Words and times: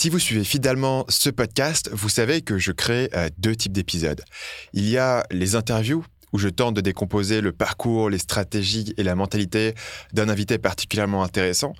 Si 0.00 0.08
vous 0.08 0.18
suivez 0.18 0.44
fidèlement 0.44 1.04
ce 1.10 1.28
podcast, 1.28 1.90
vous 1.92 2.08
savez 2.08 2.40
que 2.40 2.56
je 2.56 2.72
crée 2.72 3.10
euh, 3.12 3.28
deux 3.36 3.54
types 3.54 3.72
d'épisodes. 3.72 4.24
Il 4.72 4.88
y 4.88 4.96
a 4.96 5.26
les 5.30 5.56
interviews 5.56 6.02
où 6.32 6.38
je 6.38 6.48
tente 6.48 6.74
de 6.74 6.80
décomposer 6.80 7.42
le 7.42 7.52
parcours, 7.52 8.08
les 8.08 8.16
stratégies 8.16 8.94
et 8.96 9.02
la 9.02 9.14
mentalité 9.14 9.74
d'un 10.14 10.30
invité 10.30 10.56
particulièrement 10.56 11.22
intéressant. 11.22 11.74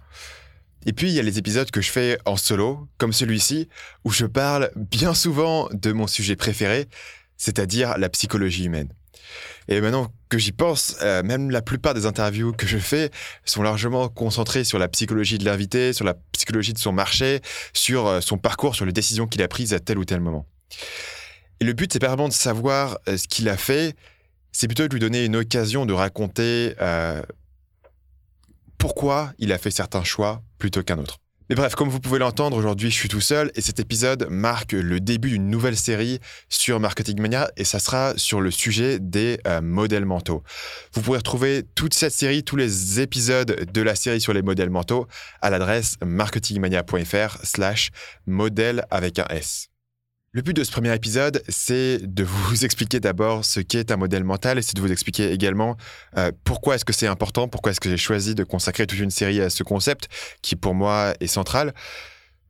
Et 0.84 0.92
puis, 0.92 1.08
il 1.08 1.14
y 1.14 1.18
a 1.18 1.22
les 1.22 1.38
épisodes 1.38 1.70
que 1.70 1.80
je 1.80 1.90
fais 1.90 2.18
en 2.26 2.36
solo, 2.36 2.90
comme 2.98 3.14
celui-ci, 3.14 3.70
où 4.04 4.10
je 4.10 4.26
parle 4.26 4.70
bien 4.76 5.14
souvent 5.14 5.70
de 5.72 5.90
mon 5.92 6.06
sujet 6.06 6.36
préféré, 6.36 6.88
c'est-à-dire 7.38 7.96
la 7.96 8.10
psychologie 8.10 8.64
humaine. 8.64 8.92
Et 9.70 9.80
maintenant 9.80 10.12
que 10.28 10.36
j'y 10.36 10.50
pense, 10.50 10.96
euh, 11.00 11.22
même 11.22 11.50
la 11.50 11.62
plupart 11.62 11.94
des 11.94 12.04
interviews 12.04 12.52
que 12.52 12.66
je 12.66 12.76
fais 12.76 13.10
sont 13.44 13.62
largement 13.62 14.08
concentrées 14.08 14.64
sur 14.64 14.80
la 14.80 14.88
psychologie 14.88 15.38
de 15.38 15.44
l'invité, 15.44 15.92
sur 15.92 16.04
la 16.04 16.14
psychologie 16.32 16.72
de 16.72 16.78
son 16.78 16.90
marché, 16.90 17.40
sur 17.72 18.08
euh, 18.08 18.20
son 18.20 18.36
parcours, 18.36 18.74
sur 18.74 18.84
les 18.84 18.92
décisions 18.92 19.28
qu'il 19.28 19.42
a 19.42 19.48
prises 19.48 19.72
à 19.72 19.78
tel 19.78 19.96
ou 19.98 20.04
tel 20.04 20.20
moment. 20.20 20.44
Et 21.60 21.64
le 21.64 21.72
but, 21.72 21.92
c'est 21.92 22.00
pas 22.00 22.08
vraiment 22.08 22.26
de 22.26 22.32
savoir 22.32 22.98
euh, 23.08 23.16
ce 23.16 23.28
qu'il 23.28 23.48
a 23.48 23.56
fait, 23.56 23.94
c'est 24.50 24.66
plutôt 24.66 24.88
de 24.88 24.92
lui 24.92 25.00
donner 25.00 25.24
une 25.24 25.36
occasion 25.36 25.86
de 25.86 25.92
raconter 25.92 26.74
pourquoi 28.76 29.32
il 29.38 29.52
a 29.52 29.58
fait 29.58 29.70
certains 29.70 30.02
choix 30.02 30.42
plutôt 30.58 30.82
qu'un 30.82 30.98
autre. 30.98 31.18
Mais 31.50 31.56
bref, 31.56 31.74
comme 31.74 31.88
vous 31.88 31.98
pouvez 31.98 32.20
l'entendre, 32.20 32.56
aujourd'hui 32.56 32.92
je 32.92 32.94
suis 32.94 33.08
tout 33.08 33.20
seul 33.20 33.50
et 33.56 33.60
cet 33.60 33.80
épisode 33.80 34.28
marque 34.30 34.70
le 34.70 35.00
début 35.00 35.30
d'une 35.30 35.50
nouvelle 35.50 35.76
série 35.76 36.20
sur 36.48 36.78
Marketing 36.78 37.20
Mania 37.20 37.50
et 37.56 37.64
ça 37.64 37.80
sera 37.80 38.16
sur 38.16 38.40
le 38.40 38.52
sujet 38.52 39.00
des 39.00 39.40
euh, 39.48 39.60
modèles 39.60 40.04
mentaux. 40.04 40.44
Vous 40.92 41.02
pourrez 41.02 41.18
retrouver 41.18 41.64
toute 41.74 41.92
cette 41.92 42.12
série, 42.12 42.44
tous 42.44 42.54
les 42.54 43.00
épisodes 43.00 43.66
de 43.68 43.82
la 43.82 43.96
série 43.96 44.20
sur 44.20 44.32
les 44.32 44.42
modèles 44.42 44.70
mentaux 44.70 45.08
à 45.42 45.50
l'adresse 45.50 45.96
marketingmania.fr 46.04 47.38
slash 47.42 47.90
modèle 48.28 48.86
avec 48.88 49.18
un 49.18 49.26
S. 49.30 49.69
Le 50.32 50.42
but 50.42 50.54
de 50.54 50.62
ce 50.62 50.70
premier 50.70 50.94
épisode, 50.94 51.42
c'est 51.48 51.98
de 52.02 52.22
vous 52.22 52.64
expliquer 52.64 53.00
d'abord 53.00 53.44
ce 53.44 53.58
qu'est 53.58 53.90
un 53.90 53.96
modèle 53.96 54.22
mental 54.22 54.58
et 54.58 54.62
c'est 54.62 54.76
de 54.76 54.80
vous 54.80 54.92
expliquer 54.92 55.32
également 55.32 55.76
euh, 56.16 56.30
pourquoi 56.44 56.76
est-ce 56.76 56.84
que 56.84 56.92
c'est 56.92 57.08
important, 57.08 57.48
pourquoi 57.48 57.72
est-ce 57.72 57.80
que 57.80 57.90
j'ai 57.90 57.96
choisi 57.96 58.36
de 58.36 58.44
consacrer 58.44 58.86
toute 58.86 59.00
une 59.00 59.10
série 59.10 59.40
à 59.40 59.50
ce 59.50 59.64
concept 59.64 60.06
qui 60.40 60.54
pour 60.54 60.72
moi 60.72 61.14
est 61.18 61.26
central. 61.26 61.74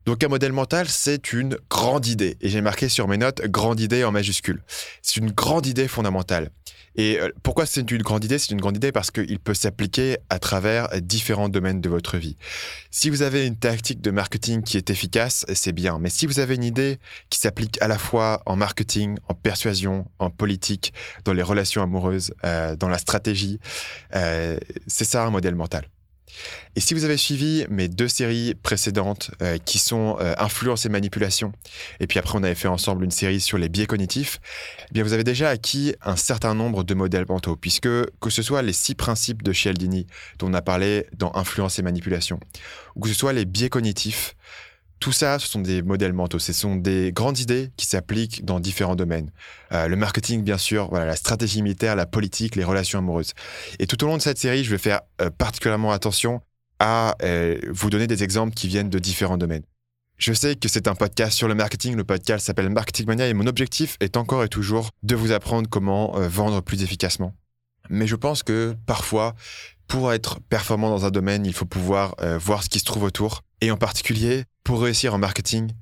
Donc 0.05 0.23
un 0.23 0.27
modèle 0.27 0.53
mental, 0.53 0.87
c'est 0.87 1.33
une 1.33 1.57
grande 1.69 2.07
idée. 2.07 2.37
Et 2.41 2.49
j'ai 2.49 2.61
marqué 2.61 2.89
sur 2.89 3.07
mes 3.07 3.17
notes 3.17 3.41
grande 3.47 3.79
idée 3.79 4.03
en 4.03 4.11
majuscule. 4.11 4.63
C'est 5.01 5.17
une 5.17 5.31
grande 5.31 5.65
idée 5.65 5.87
fondamentale. 5.87 6.49
Et 6.95 7.19
euh, 7.19 7.29
pourquoi 7.43 7.65
c'est 7.65 7.89
une 7.89 8.01
grande 8.01 8.25
idée? 8.25 8.37
C'est 8.37 8.51
une 8.51 8.59
grande 8.59 8.75
idée 8.75 8.91
parce 8.91 9.11
qu'il 9.11 9.39
peut 9.39 9.53
s'appliquer 9.53 10.17
à 10.29 10.39
travers 10.39 10.89
différents 11.01 11.49
domaines 11.49 11.79
de 11.81 11.89
votre 11.89 12.17
vie. 12.17 12.35
Si 12.89 13.09
vous 13.09 13.21
avez 13.21 13.47
une 13.47 13.55
tactique 13.55 14.01
de 14.01 14.11
marketing 14.11 14.61
qui 14.61 14.77
est 14.77 14.89
efficace, 14.89 15.45
c'est 15.53 15.71
bien. 15.71 15.99
Mais 15.99 16.09
si 16.09 16.25
vous 16.25 16.39
avez 16.39 16.55
une 16.55 16.63
idée 16.63 16.99
qui 17.29 17.39
s'applique 17.39 17.81
à 17.81 17.87
la 17.87 17.97
fois 17.97 18.41
en 18.45 18.55
marketing, 18.55 19.17
en 19.29 19.33
persuasion, 19.33 20.05
en 20.19 20.29
politique, 20.29 20.93
dans 21.23 21.33
les 21.33 21.43
relations 21.43 21.81
amoureuses, 21.81 22.33
euh, 22.43 22.75
dans 22.75 22.89
la 22.89 22.97
stratégie, 22.97 23.59
euh, 24.15 24.57
c'est 24.87 25.05
ça 25.05 25.23
un 25.23 25.29
modèle 25.29 25.55
mental. 25.55 25.85
Et 26.75 26.79
si 26.79 26.93
vous 26.93 27.03
avez 27.03 27.17
suivi 27.17 27.65
mes 27.69 27.87
deux 27.87 28.07
séries 28.07 28.55
précédentes 28.55 29.31
euh, 29.41 29.57
qui 29.63 29.79
sont 29.79 30.17
euh, 30.19 30.33
Influence 30.37 30.85
et 30.85 30.89
Manipulation, 30.89 31.51
et 31.99 32.07
puis 32.07 32.19
après 32.19 32.37
on 32.37 32.43
avait 32.43 32.55
fait 32.55 32.67
ensemble 32.67 33.03
une 33.03 33.11
série 33.11 33.41
sur 33.41 33.57
les 33.57 33.69
biais 33.69 33.87
cognitifs, 33.87 34.39
eh 34.89 34.93
bien 34.93 35.03
vous 35.03 35.13
avez 35.13 35.23
déjà 35.23 35.49
acquis 35.49 35.95
un 36.01 36.15
certain 36.15 36.55
nombre 36.55 36.83
de 36.83 36.93
modèles 36.93 37.25
mentaux, 37.27 37.55
puisque 37.55 37.89
que 37.89 38.29
ce 38.29 38.41
soit 38.41 38.61
les 38.61 38.73
six 38.73 38.95
principes 38.95 39.43
de 39.43 39.53
Cialdini 39.53 40.07
dont 40.39 40.49
on 40.49 40.53
a 40.53 40.61
parlé 40.61 41.07
dans 41.13 41.31
Influence 41.35 41.79
et 41.79 41.81
Manipulation, 41.81 42.39
ou 42.95 43.01
que 43.01 43.09
ce 43.09 43.15
soit 43.15 43.33
les 43.33 43.45
biais 43.45 43.69
cognitifs, 43.69 44.35
tout 45.01 45.11
ça, 45.11 45.39
ce 45.39 45.47
sont 45.47 45.59
des 45.59 45.81
modèles 45.81 46.13
mentaux. 46.13 46.37
Ce 46.37 46.53
sont 46.53 46.75
des 46.75 47.11
grandes 47.11 47.39
idées 47.39 47.71
qui 47.75 47.87
s'appliquent 47.87 48.45
dans 48.45 48.59
différents 48.59 48.95
domaines. 48.95 49.31
Euh, 49.73 49.87
le 49.87 49.95
marketing, 49.95 50.43
bien 50.43 50.59
sûr, 50.59 50.89
voilà, 50.89 51.05
la 51.05 51.15
stratégie 51.15 51.63
militaire, 51.63 51.95
la 51.95 52.05
politique, 52.05 52.55
les 52.55 52.63
relations 52.63 52.99
amoureuses. 52.99 53.33
Et 53.79 53.87
tout 53.87 54.01
au 54.03 54.07
long 54.07 54.15
de 54.15 54.21
cette 54.21 54.37
série, 54.37 54.63
je 54.63 54.69
vais 54.69 54.77
faire 54.77 55.01
euh, 55.19 55.31
particulièrement 55.31 55.91
attention 55.91 56.41
à 56.79 57.15
euh, 57.23 57.57
vous 57.71 57.89
donner 57.89 58.05
des 58.05 58.23
exemples 58.23 58.53
qui 58.53 58.67
viennent 58.67 58.91
de 58.91 58.99
différents 58.99 59.39
domaines. 59.39 59.63
Je 60.19 60.33
sais 60.33 60.55
que 60.55 60.69
c'est 60.69 60.87
un 60.87 60.93
podcast 60.93 61.35
sur 61.35 61.47
le 61.47 61.55
marketing. 61.55 61.95
Le 61.95 62.03
podcast 62.03 62.45
s'appelle 62.45 62.69
Marketing 62.69 63.07
Mania 63.07 63.27
et 63.27 63.33
mon 63.33 63.47
objectif 63.47 63.97
est 64.01 64.17
encore 64.17 64.43
et 64.43 64.49
toujours 64.49 64.91
de 65.01 65.15
vous 65.15 65.31
apprendre 65.31 65.67
comment 65.67 66.11
vendre 66.27 66.61
plus 66.61 66.83
efficacement. 66.83 67.33
Mais 67.89 68.05
je 68.05 68.15
pense 68.15 68.43
que 68.43 68.75
parfois, 68.85 69.33
pour 69.87 70.13
être 70.13 70.39
performant 70.41 70.91
dans 70.91 71.05
un 71.05 71.09
domaine, 71.09 71.47
il 71.47 71.53
faut 71.53 71.65
pouvoir 71.65 72.15
voir 72.37 72.61
ce 72.61 72.69
qui 72.69 72.77
se 72.77 72.85
trouve 72.85 73.01
autour. 73.01 73.41
Et 73.61 73.71
en 73.71 73.77
particulier, 73.77 74.43
pour 74.71 74.83
réussir 74.83 75.13
en 75.13 75.17
marketing, 75.17 75.73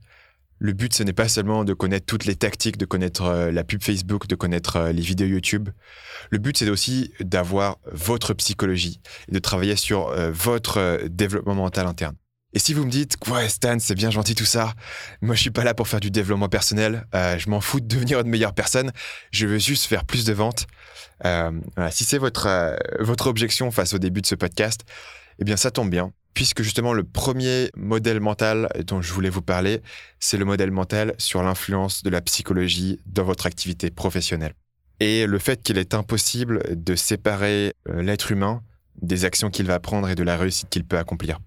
le 0.58 0.74
but, 0.74 0.96
ce 0.96 1.04
n'est 1.04 1.14
pas 1.14 1.28
seulement 1.28 1.64
de 1.64 1.76
connaître 1.76 2.08
toutes 2.08 2.26
les 2.26 2.36
tactiques, 2.36 2.76
de 2.76 2.86
connaître 2.86 3.22
euh, 3.26 3.52
la 3.52 3.64
pub 3.64 3.84
Facebook, 3.84 4.26
de 4.26 4.34
connaître 4.34 4.78
euh, 4.78 4.92
les 4.92 5.04
vidéos 5.04 5.28
YouTube. 5.28 5.70
Le 6.32 6.40
but, 6.40 6.58
c'est 6.58 6.68
aussi 6.72 7.14
d'avoir 7.20 7.78
votre 7.92 8.34
psychologie 8.34 9.00
et 9.28 9.32
de 9.32 9.38
travailler 9.38 9.76
sur 9.76 10.08
euh, 10.08 10.32
votre 10.32 11.02
développement 11.06 11.54
mental 11.54 11.86
interne. 11.86 12.16
Et 12.54 12.58
si 12.58 12.74
vous 12.74 12.84
me 12.84 12.90
dites, 12.90 13.16
ouais, 13.28 13.48
Stan, 13.48 13.78
c'est 13.78 13.94
bien 13.94 14.10
gentil 14.10 14.34
tout 14.34 14.44
ça, 14.44 14.74
moi 15.22 15.36
je 15.36 15.42
suis 15.42 15.52
pas 15.52 15.64
là 15.64 15.76
pour 15.76 15.88
faire 15.88 16.00
du 16.00 16.10
développement 16.10 16.50
personnel, 16.50 17.06
je 17.14 17.48
m'en 17.48 17.62
fous 17.62 17.80
de 17.80 17.86
devenir 17.86 18.22
une 18.22 18.28
meilleure 18.28 18.56
personne, 18.56 18.92
je 19.30 19.46
veux 19.46 19.60
juste 19.60 19.86
faire 19.86 20.04
plus 20.04 20.26
de 20.26 20.34
ventes. 20.34 20.66
si 21.92 22.06
c'est 22.06 22.18
votre, 22.18 22.76
votre 23.00 23.28
objection 23.28 23.70
face 23.70 23.94
au 23.94 24.00
début 24.00 24.22
de 24.22 24.26
ce 24.26 24.34
podcast, 24.34 24.82
eh 25.38 25.44
bien 25.44 25.58
ça 25.58 25.70
tombe 25.70 25.92
bien 25.92 26.12
puisque 26.34 26.62
justement 26.62 26.94
le 26.94 27.04
premier 27.04 27.70
modèle 27.76 28.20
mental 28.20 28.70
dont 28.86 29.02
je 29.02 29.14
voulais 29.14 29.30
vous 29.30 29.42
parler, 29.42 29.82
c'est 30.20 30.38
le 30.38 30.46
modèle 30.46 30.72
mental 30.72 31.14
sur 31.18 31.44
l'influence 31.44 32.04
de 32.04 32.10
la 32.10 32.22
psychologie 32.22 33.00
dans 33.06 33.24
votre 33.24 33.46
activité 33.46 33.90
professionnelle. 33.90 34.54
Et 35.00 35.26
le 35.26 35.40
fait 35.40 35.62
qu'il 35.62 35.78
est 35.78 35.94
impossible 35.94 36.64
de 36.72 36.96
séparer 36.96 37.74
euh, 37.88 38.02
l'être 38.02 38.32
humain 38.32 38.62
des 39.02 39.24
actions 39.24 39.50
qu'il 39.50 39.66
va 39.66 39.80
prendre 39.80 40.10
et 40.10 40.16
de 40.16 40.24
la 40.24 40.36
réussite 40.38 40.70
qu'il 40.70 40.84
peut 40.84 40.98
accomplir. 40.98 41.40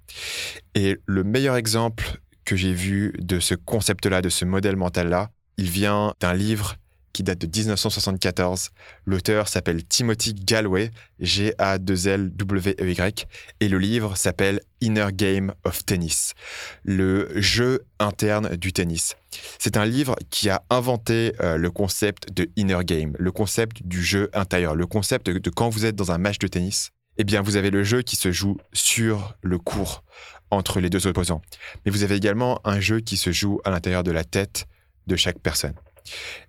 Et 0.74 0.98
le 1.06 1.22
meilleur 1.22 1.56
exemple 1.56 2.20
que 2.44 2.56
j'ai 2.56 2.72
vu 2.72 3.12
de 3.18 3.40
ce 3.40 3.54
concept-là, 3.54 4.22
de 4.22 4.30
ce 4.30 4.44
modèle 4.44 4.76
mental-là, 4.76 5.30
il 5.58 5.68
vient 5.68 6.14
d'un 6.20 6.32
livre 6.32 6.76
qui 7.12 7.22
date 7.22 7.38
de 7.38 7.46
1974. 7.46 8.70
L'auteur 9.06 9.48
s'appelle 9.48 9.84
Timothy 9.84 10.34
Galway, 10.34 10.90
G-A-2-L-W-E-Y, 11.20 13.26
et 13.60 13.68
le 13.68 13.78
livre 13.78 14.16
s'appelle 14.16 14.60
Inner 14.80 15.08
Game 15.12 15.52
of 15.64 15.84
Tennis, 15.84 16.34
le 16.84 17.28
jeu 17.40 17.84
interne 17.98 18.56
du 18.56 18.72
tennis. 18.72 19.16
C'est 19.58 19.76
un 19.76 19.84
livre 19.84 20.16
qui 20.30 20.50
a 20.50 20.62
inventé 20.70 21.34
euh, 21.40 21.56
le 21.56 21.70
concept 21.70 22.32
de 22.32 22.50
inner 22.56 22.84
game, 22.84 23.14
le 23.18 23.30
concept 23.30 23.86
du 23.86 24.02
jeu 24.02 24.28
intérieur, 24.34 24.74
le 24.74 24.86
concept 24.86 25.30
de, 25.30 25.50
quand 25.50 25.68
vous 25.68 25.84
êtes 25.84 25.96
dans 25.96 26.10
un 26.10 26.18
match 26.18 26.38
de 26.38 26.48
tennis, 26.48 26.90
eh 27.16 27.24
bien 27.24 27.42
vous 27.42 27.56
avez 27.56 27.70
le 27.70 27.84
jeu 27.84 28.02
qui 28.02 28.16
se 28.16 28.32
joue 28.32 28.56
sur 28.72 29.36
le 29.42 29.58
court 29.58 30.02
entre 30.50 30.80
les 30.80 30.90
deux 30.90 31.06
opposants. 31.06 31.42
Mais 31.84 31.92
vous 31.92 32.02
avez 32.02 32.16
également 32.16 32.60
un 32.64 32.80
jeu 32.80 33.00
qui 33.00 33.16
se 33.16 33.32
joue 33.32 33.60
à 33.64 33.70
l'intérieur 33.70 34.02
de 34.02 34.10
la 34.10 34.24
tête 34.24 34.66
de 35.06 35.16
chaque 35.16 35.38
personne. 35.38 35.74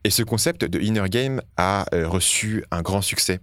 Et 0.04 0.10
ce 0.10 0.24
concept 0.24 0.66
de 0.66 0.80
inner 0.80 1.10
game 1.10 1.42
a 1.58 1.86
euh, 1.94 2.08
reçu 2.08 2.64
un 2.72 2.82
grand 2.82 3.02
succès. 3.02 3.40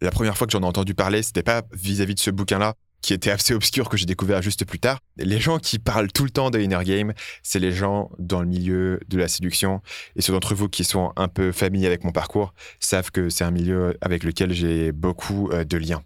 La 0.00 0.10
première 0.10 0.36
fois 0.36 0.46
que 0.46 0.52
j'en 0.52 0.62
ai 0.62 0.66
entendu 0.66 0.94
parler, 0.94 1.22
c'était 1.22 1.42
pas 1.42 1.62
vis-à-vis 1.72 2.14
de 2.14 2.20
ce 2.20 2.30
bouquin-là, 2.30 2.74
qui 3.00 3.14
était 3.14 3.30
assez 3.30 3.54
obscur 3.54 3.88
que 3.88 3.96
j'ai 3.96 4.06
découvert 4.06 4.42
juste 4.42 4.64
plus 4.64 4.78
tard. 4.78 4.98
Les 5.16 5.40
gens 5.40 5.58
qui 5.58 5.78
parlent 5.78 6.10
tout 6.10 6.24
le 6.24 6.30
temps 6.30 6.50
de 6.50 6.58
inner 6.58 6.82
game, 6.84 7.12
c'est 7.42 7.58
les 7.58 7.72
gens 7.72 8.10
dans 8.18 8.40
le 8.40 8.46
milieu 8.46 9.00
de 9.08 9.18
la 9.18 9.28
séduction. 9.28 9.80
Et 10.16 10.22
ceux 10.22 10.32
d'entre 10.32 10.54
vous 10.54 10.68
qui 10.68 10.84
sont 10.84 11.12
un 11.16 11.28
peu 11.28 11.52
familiers 11.52 11.86
avec 11.86 12.04
mon 12.04 12.12
parcours 12.12 12.54
savent 12.80 13.10
que 13.10 13.28
c'est 13.28 13.44
un 13.44 13.50
milieu 13.50 13.96
avec 14.00 14.24
lequel 14.24 14.52
j'ai 14.52 14.92
beaucoup 14.92 15.50
euh, 15.50 15.64
de 15.64 15.76
liens. 15.76 16.02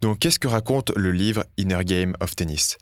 Donc, 0.00 0.18
qu'est-ce 0.18 0.38
que 0.38 0.48
raconte 0.48 0.92
le 0.96 1.12
livre 1.12 1.44
Inner 1.56 1.82
Game 1.84 2.14
of 2.20 2.36
Tennis? 2.36 2.76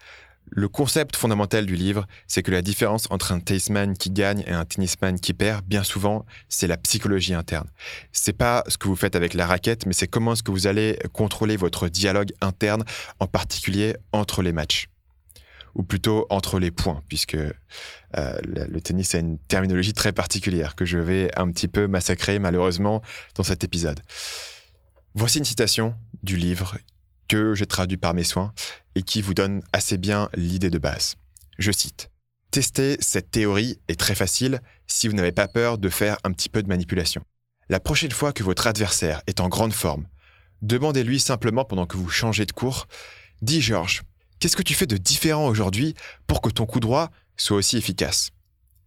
Le 0.50 0.68
concept 0.68 1.16
fondamental 1.16 1.64
du 1.64 1.76
livre, 1.76 2.06
c'est 2.26 2.42
que 2.42 2.50
la 2.50 2.60
différence 2.60 3.06
entre 3.10 3.32
un 3.32 3.40
tennisman 3.40 3.96
qui 3.96 4.10
gagne 4.10 4.44
et 4.46 4.52
un 4.52 4.64
tennisman 4.64 5.18
qui 5.18 5.32
perd, 5.32 5.64
bien 5.64 5.82
souvent, 5.82 6.26
c'est 6.48 6.66
la 6.66 6.76
psychologie 6.76 7.32
interne. 7.32 7.68
C'est 8.12 8.34
pas 8.34 8.62
ce 8.68 8.76
que 8.76 8.86
vous 8.86 8.96
faites 8.96 9.16
avec 9.16 9.32
la 9.32 9.46
raquette, 9.46 9.86
mais 9.86 9.94
c'est 9.94 10.08
comment 10.08 10.34
est-ce 10.34 10.42
que 10.42 10.50
vous 10.50 10.66
allez 10.66 10.98
contrôler 11.12 11.56
votre 11.56 11.88
dialogue 11.88 12.32
interne, 12.42 12.84
en 13.18 13.26
particulier 13.26 13.96
entre 14.12 14.42
les 14.42 14.52
matchs. 14.52 14.88
Ou 15.74 15.84
plutôt 15.84 16.26
entre 16.28 16.58
les 16.58 16.70
points, 16.70 17.02
puisque 17.08 17.34
euh, 17.34 17.52
le 18.44 18.80
tennis 18.80 19.14
a 19.14 19.18
une 19.20 19.38
terminologie 19.38 19.94
très 19.94 20.12
particulière 20.12 20.74
que 20.74 20.84
je 20.84 20.98
vais 20.98 21.30
un 21.38 21.50
petit 21.50 21.68
peu 21.68 21.86
massacrer 21.86 22.38
malheureusement 22.38 23.00
dans 23.36 23.42
cet 23.42 23.64
épisode. 23.64 24.00
Voici 25.14 25.38
une 25.38 25.46
citation 25.46 25.94
du 26.22 26.36
livre 26.36 26.76
que 27.32 27.54
j'ai 27.54 27.64
traduit 27.64 27.96
par 27.96 28.12
mes 28.12 28.24
soins 28.24 28.52
et 28.94 29.02
qui 29.02 29.22
vous 29.22 29.32
donne 29.32 29.62
assez 29.72 29.96
bien 29.96 30.28
l'idée 30.34 30.68
de 30.68 30.76
base. 30.76 31.14
Je 31.58 31.72
cite. 31.72 32.10
Tester 32.50 32.98
cette 33.00 33.30
théorie 33.30 33.78
est 33.88 33.98
très 33.98 34.14
facile 34.14 34.60
si 34.86 35.08
vous 35.08 35.14
n'avez 35.14 35.32
pas 35.32 35.48
peur 35.48 35.78
de 35.78 35.88
faire 35.88 36.18
un 36.24 36.32
petit 36.32 36.50
peu 36.50 36.62
de 36.62 36.68
manipulation. 36.68 37.22
La 37.70 37.80
prochaine 37.80 38.10
fois 38.10 38.34
que 38.34 38.42
votre 38.42 38.66
adversaire 38.66 39.22
est 39.26 39.40
en 39.40 39.48
grande 39.48 39.72
forme, 39.72 40.06
demandez-lui 40.60 41.20
simplement 41.20 41.64
pendant 41.64 41.86
que 41.86 41.96
vous 41.96 42.10
changez 42.10 42.44
de 42.44 42.52
cours, 42.52 42.86
dis 43.40 43.62
Georges, 43.62 44.02
qu'est-ce 44.38 44.56
que 44.56 44.62
tu 44.62 44.74
fais 44.74 44.86
de 44.86 44.98
différent 44.98 45.46
aujourd'hui 45.46 45.94
pour 46.26 46.42
que 46.42 46.50
ton 46.50 46.66
coup 46.66 46.80
droit 46.80 47.10
soit 47.38 47.56
aussi 47.56 47.78
efficace? 47.78 48.28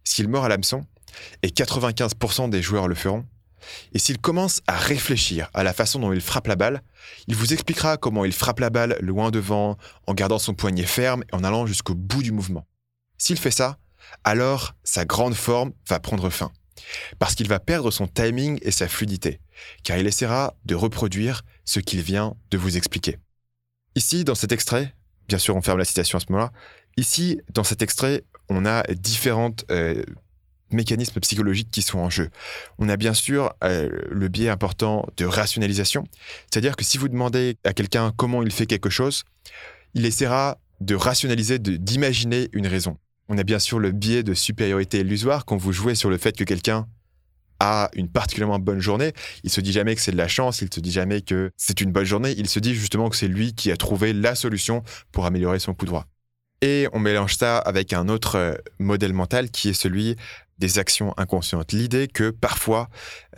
S'il 0.04 0.28
mord 0.28 0.44
à 0.44 0.48
l'hameçon, 0.48 0.86
et 1.42 1.48
95% 1.48 2.48
des 2.48 2.62
joueurs 2.62 2.86
le 2.86 2.94
feront, 2.94 3.26
et 3.92 3.98
s'il 3.98 4.18
commence 4.18 4.62
à 4.66 4.76
réfléchir 4.76 5.50
à 5.54 5.62
la 5.62 5.72
façon 5.72 6.00
dont 6.00 6.12
il 6.12 6.20
frappe 6.20 6.46
la 6.46 6.56
balle, 6.56 6.82
il 7.26 7.36
vous 7.36 7.52
expliquera 7.52 7.96
comment 7.96 8.24
il 8.24 8.32
frappe 8.32 8.60
la 8.60 8.70
balle 8.70 8.96
loin 9.00 9.30
devant, 9.30 9.76
en 10.06 10.14
gardant 10.14 10.38
son 10.38 10.54
poignet 10.54 10.86
ferme 10.86 11.24
et 11.32 11.34
en 11.34 11.44
allant 11.44 11.66
jusqu'au 11.66 11.94
bout 11.94 12.22
du 12.22 12.32
mouvement. 12.32 12.66
S'il 13.18 13.38
fait 13.38 13.50
ça, 13.50 13.78
alors 14.24 14.74
sa 14.84 15.04
grande 15.04 15.34
forme 15.34 15.72
va 15.88 16.00
prendre 16.00 16.30
fin. 16.30 16.52
Parce 17.18 17.34
qu'il 17.34 17.48
va 17.48 17.58
perdre 17.58 17.90
son 17.90 18.06
timing 18.06 18.58
et 18.62 18.70
sa 18.70 18.86
fluidité, 18.86 19.40
car 19.82 19.96
il 19.96 20.06
essaiera 20.06 20.54
de 20.64 20.74
reproduire 20.74 21.42
ce 21.64 21.80
qu'il 21.80 22.02
vient 22.02 22.34
de 22.50 22.58
vous 22.58 22.76
expliquer. 22.76 23.18
Ici, 23.94 24.24
dans 24.24 24.34
cet 24.34 24.52
extrait, 24.52 24.94
bien 25.28 25.38
sûr 25.38 25.56
on 25.56 25.62
ferme 25.62 25.78
la 25.78 25.84
citation 25.84 26.18
à 26.18 26.20
ce 26.20 26.26
moment-là, 26.30 26.52
ici, 26.96 27.40
dans 27.52 27.64
cet 27.64 27.82
extrait, 27.82 28.24
on 28.48 28.66
a 28.66 28.82
différentes 28.94 29.64
euh, 29.70 30.02
mécanismes 30.70 31.20
psychologiques 31.20 31.70
qui 31.70 31.82
sont 31.82 31.98
en 31.98 32.10
jeu. 32.10 32.30
On 32.78 32.88
a 32.88 32.96
bien 32.96 33.14
sûr 33.14 33.54
euh, 33.62 33.88
le 34.10 34.28
biais 34.28 34.48
important 34.48 35.06
de 35.16 35.24
rationalisation, 35.24 36.04
c'est-à-dire 36.50 36.76
que 36.76 36.84
si 36.84 36.98
vous 36.98 37.08
demandez 37.08 37.56
à 37.64 37.72
quelqu'un 37.72 38.12
comment 38.16 38.42
il 38.42 38.50
fait 38.50 38.66
quelque 38.66 38.90
chose, 38.90 39.24
il 39.94 40.04
essaiera 40.04 40.58
de 40.80 40.94
rationaliser, 40.94 41.58
d'imaginer 41.58 42.48
une 42.52 42.66
raison. 42.66 42.98
On 43.28 43.38
a 43.38 43.44
bien 43.44 43.58
sûr 43.58 43.78
le 43.78 43.92
biais 43.92 44.22
de 44.22 44.34
supériorité 44.34 45.00
illusoire 45.00 45.44
quand 45.44 45.56
vous 45.56 45.72
jouez 45.72 45.94
sur 45.94 46.10
le 46.10 46.18
fait 46.18 46.36
que 46.36 46.44
quelqu'un 46.44 46.86
a 47.58 47.90
une 47.94 48.08
particulièrement 48.08 48.58
bonne 48.58 48.80
journée. 48.80 49.12
Il 49.42 49.50
se 49.50 49.60
dit 49.60 49.72
jamais 49.72 49.94
que 49.94 50.00
c'est 50.00 50.12
de 50.12 50.16
la 50.16 50.28
chance, 50.28 50.60
il 50.60 50.72
se 50.72 50.80
dit 50.80 50.92
jamais 50.92 51.22
que 51.22 51.50
c'est 51.56 51.80
une 51.80 51.90
bonne 51.90 52.04
journée, 52.04 52.34
il 52.36 52.48
se 52.48 52.58
dit 52.58 52.74
justement 52.74 53.08
que 53.08 53.16
c'est 53.16 53.28
lui 53.28 53.54
qui 53.54 53.70
a 53.70 53.76
trouvé 53.76 54.12
la 54.12 54.34
solution 54.34 54.82
pour 55.12 55.26
améliorer 55.26 55.58
son 55.58 55.74
coup 55.74 55.86
droit. 55.86 56.06
Et 56.62 56.88
on 56.92 56.98
mélange 56.98 57.36
ça 57.36 57.58
avec 57.58 57.92
un 57.92 58.08
autre 58.08 58.36
euh, 58.36 58.54
modèle 58.78 59.12
mental 59.12 59.50
qui 59.50 59.68
est 59.68 59.74
celui 59.74 60.16
des 60.58 60.78
actions 60.78 61.14
inconscientes. 61.16 61.72
L'idée 61.72 62.08
que 62.08 62.30
parfois, 62.30 62.88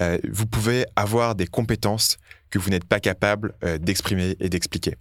euh, 0.00 0.19
vous 0.31 0.47
pouvez 0.47 0.87
avoir 0.97 1.35
des 1.35 1.47
compétences 1.47 2.19
que 2.50 2.59
vous 2.59 2.70
n'êtes 2.70 2.85
pas 2.85 3.00
capable 3.00 3.55
euh, 3.65 3.79
d'exprimer 3.79 4.37
et 4.41 4.49
d'expliquer. 4.49 4.94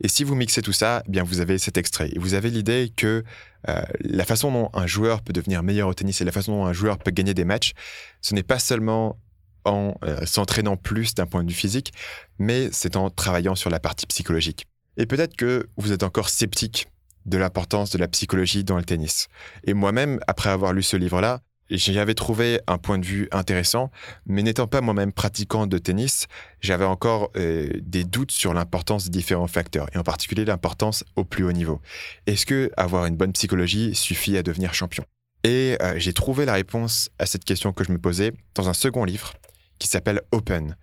Et 0.00 0.08
si 0.08 0.24
vous 0.24 0.34
mixez 0.34 0.60
tout 0.60 0.72
ça, 0.72 1.02
eh 1.06 1.10
bien 1.10 1.22
vous 1.22 1.40
avez 1.40 1.58
cet 1.58 1.76
extrait. 1.76 2.10
Et 2.12 2.18
vous 2.18 2.34
avez 2.34 2.50
l'idée 2.50 2.92
que 2.94 3.24
euh, 3.68 3.82
la 4.00 4.24
façon 4.24 4.50
dont 4.52 4.70
un 4.74 4.86
joueur 4.86 5.22
peut 5.22 5.32
devenir 5.32 5.62
meilleur 5.62 5.88
au 5.88 5.94
tennis 5.94 6.20
et 6.20 6.24
la 6.24 6.32
façon 6.32 6.52
dont 6.52 6.66
un 6.66 6.72
joueur 6.72 6.98
peut 6.98 7.12
gagner 7.12 7.34
des 7.34 7.44
matchs, 7.44 7.72
ce 8.20 8.34
n'est 8.34 8.42
pas 8.42 8.58
seulement 8.58 9.18
en 9.64 9.94
s'entraînant 10.24 10.76
plus 10.76 11.14
d'un 11.14 11.24
point 11.24 11.44
de 11.44 11.48
vue 11.48 11.54
physique, 11.54 11.92
mais 12.40 12.68
c'est 12.72 12.96
en 12.96 13.10
travaillant 13.10 13.54
sur 13.54 13.70
la 13.70 13.78
partie 13.78 14.06
psychologique. 14.06 14.66
Et 14.96 15.06
peut-être 15.06 15.36
que 15.36 15.68
vous 15.76 15.92
êtes 15.92 16.02
encore 16.02 16.30
sceptique 16.30 16.88
de 17.26 17.38
l'importance 17.38 17.90
de 17.90 17.98
la 17.98 18.08
psychologie 18.08 18.64
dans 18.64 18.76
le 18.76 18.84
tennis. 18.84 19.28
Et 19.64 19.74
moi-même, 19.74 20.18
après 20.26 20.50
avoir 20.50 20.72
lu 20.72 20.82
ce 20.82 20.96
livre-là, 20.96 21.40
J'y 21.74 21.98
avais 21.98 22.12
trouvé 22.12 22.60
un 22.66 22.76
point 22.76 22.98
de 22.98 23.06
vue 23.06 23.28
intéressant, 23.32 23.90
mais 24.26 24.42
n'étant 24.42 24.66
pas 24.66 24.82
moi-même 24.82 25.10
pratiquant 25.10 25.66
de 25.66 25.78
tennis, 25.78 26.26
j'avais 26.60 26.84
encore 26.84 27.30
euh, 27.36 27.70
des 27.80 28.04
doutes 28.04 28.30
sur 28.30 28.52
l'importance 28.52 29.04
des 29.04 29.10
différents 29.10 29.46
facteurs, 29.46 29.86
et 29.94 29.96
en 29.96 30.02
particulier 30.02 30.44
l'importance 30.44 31.02
au 31.16 31.24
plus 31.24 31.44
haut 31.44 31.52
niveau. 31.52 31.80
Est-ce 32.26 32.44
que 32.44 32.70
avoir 32.76 33.06
une 33.06 33.16
bonne 33.16 33.32
psychologie 33.32 33.94
suffit 33.94 34.36
à 34.36 34.42
devenir 34.42 34.74
champion? 34.74 35.06
Et 35.44 35.78
euh, 35.80 35.94
j'ai 35.96 36.12
trouvé 36.12 36.44
la 36.44 36.52
réponse 36.52 37.08
à 37.18 37.24
cette 37.24 37.44
question 37.44 37.72
que 37.72 37.84
je 37.84 37.92
me 37.92 37.98
posais 37.98 38.34
dans 38.54 38.68
un 38.68 38.74
second 38.74 39.04
livre 39.04 39.32
qui 39.78 39.88
s'appelle 39.88 40.20
Open. 40.30 40.76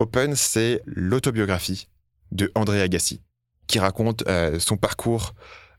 Open, 0.00 0.34
c'est 0.34 0.82
l'autobiographie 0.86 1.86
de 2.32 2.50
André 2.56 2.82
Agassi, 2.82 3.20
qui 3.68 3.78
raconte 3.78 4.26
euh, 4.26 4.58
son 4.58 4.76
parcours 4.76 5.34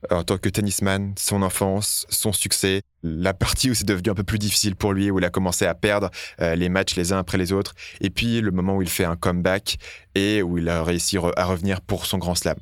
en 0.10 0.24
tant 0.24 0.38
que 0.38 0.50
tennisman, 0.50 1.14
son 1.18 1.42
enfance, 1.42 2.06
son 2.10 2.34
succès, 2.34 2.82
la 3.04 3.34
partie 3.34 3.70
où 3.70 3.74
c'est 3.74 3.86
devenu 3.86 4.10
un 4.10 4.16
peu 4.16 4.24
plus 4.24 4.40
difficile 4.40 4.76
pour 4.76 4.94
lui, 4.94 5.12
où 5.12 5.20
il 5.20 5.26
a 5.26 5.30
commencé 5.30 5.66
à 5.66 5.76
perdre 5.76 6.10
euh, 6.42 6.56
les 6.56 6.70
matchs 6.70 6.96
les 6.96 7.14
uns 7.14 7.20
après 7.20 7.38
les 7.38 7.52
autres, 7.52 7.74
et 8.02 8.10
puis 8.10 8.42
le 8.42 8.52
moment 8.52 8.76
où 8.76 8.82
il 8.82 8.90
fait 8.90 9.06
un 9.06 9.16
comeback 9.16 9.78
et 10.16 10.42
où 10.42 10.58
il 10.58 10.70
a 10.70 10.84
réussi 10.84 11.18
à 11.18 11.46
revenir 11.46 11.82
pour 11.82 12.06
son 12.06 12.18
grand 12.18 12.36
slam. 12.36 12.58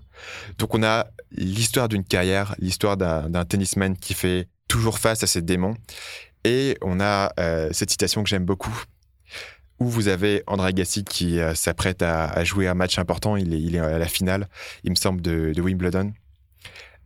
Donc 0.58 0.74
on 0.74 0.84
a 0.84 1.08
l'histoire 1.32 1.90
d'une 1.90 2.04
carrière, 2.04 2.56
l'histoire 2.60 2.98
d'un 2.98 3.46
tennisman 3.46 3.96
qui 3.96 4.14
fait 4.14 4.48
toujours 4.68 5.00
face 5.00 5.24
à 5.24 5.28
ses 5.28 5.42
démons, 5.42 5.76
et 6.44 6.78
on 6.82 7.00
a 7.00 7.32
euh, 7.40 7.70
cette 7.72 7.92
citation 7.92 8.24
que 8.24 8.30
j'aime 8.30 8.46
beaucoup, 8.46 8.84
où 9.80 9.88
vous 9.88 10.08
avez 10.08 10.44
André 10.48 10.70
Agassi 10.70 11.04
qui 11.04 11.40
euh, 11.40 11.56
s'apprête 11.56 12.02
à, 12.02 12.44
jouer 12.44 12.68
un 12.68 12.74
match 12.74 13.00
important, 13.00 13.36
il 13.36 13.76
est, 13.76 13.80
à 13.80 13.98
la 13.98 14.08
finale, 14.08 14.48
il 14.84 14.92
me 14.92 14.96
semble, 14.96 15.22
de 15.22 15.62
Wimbledon 15.62 16.14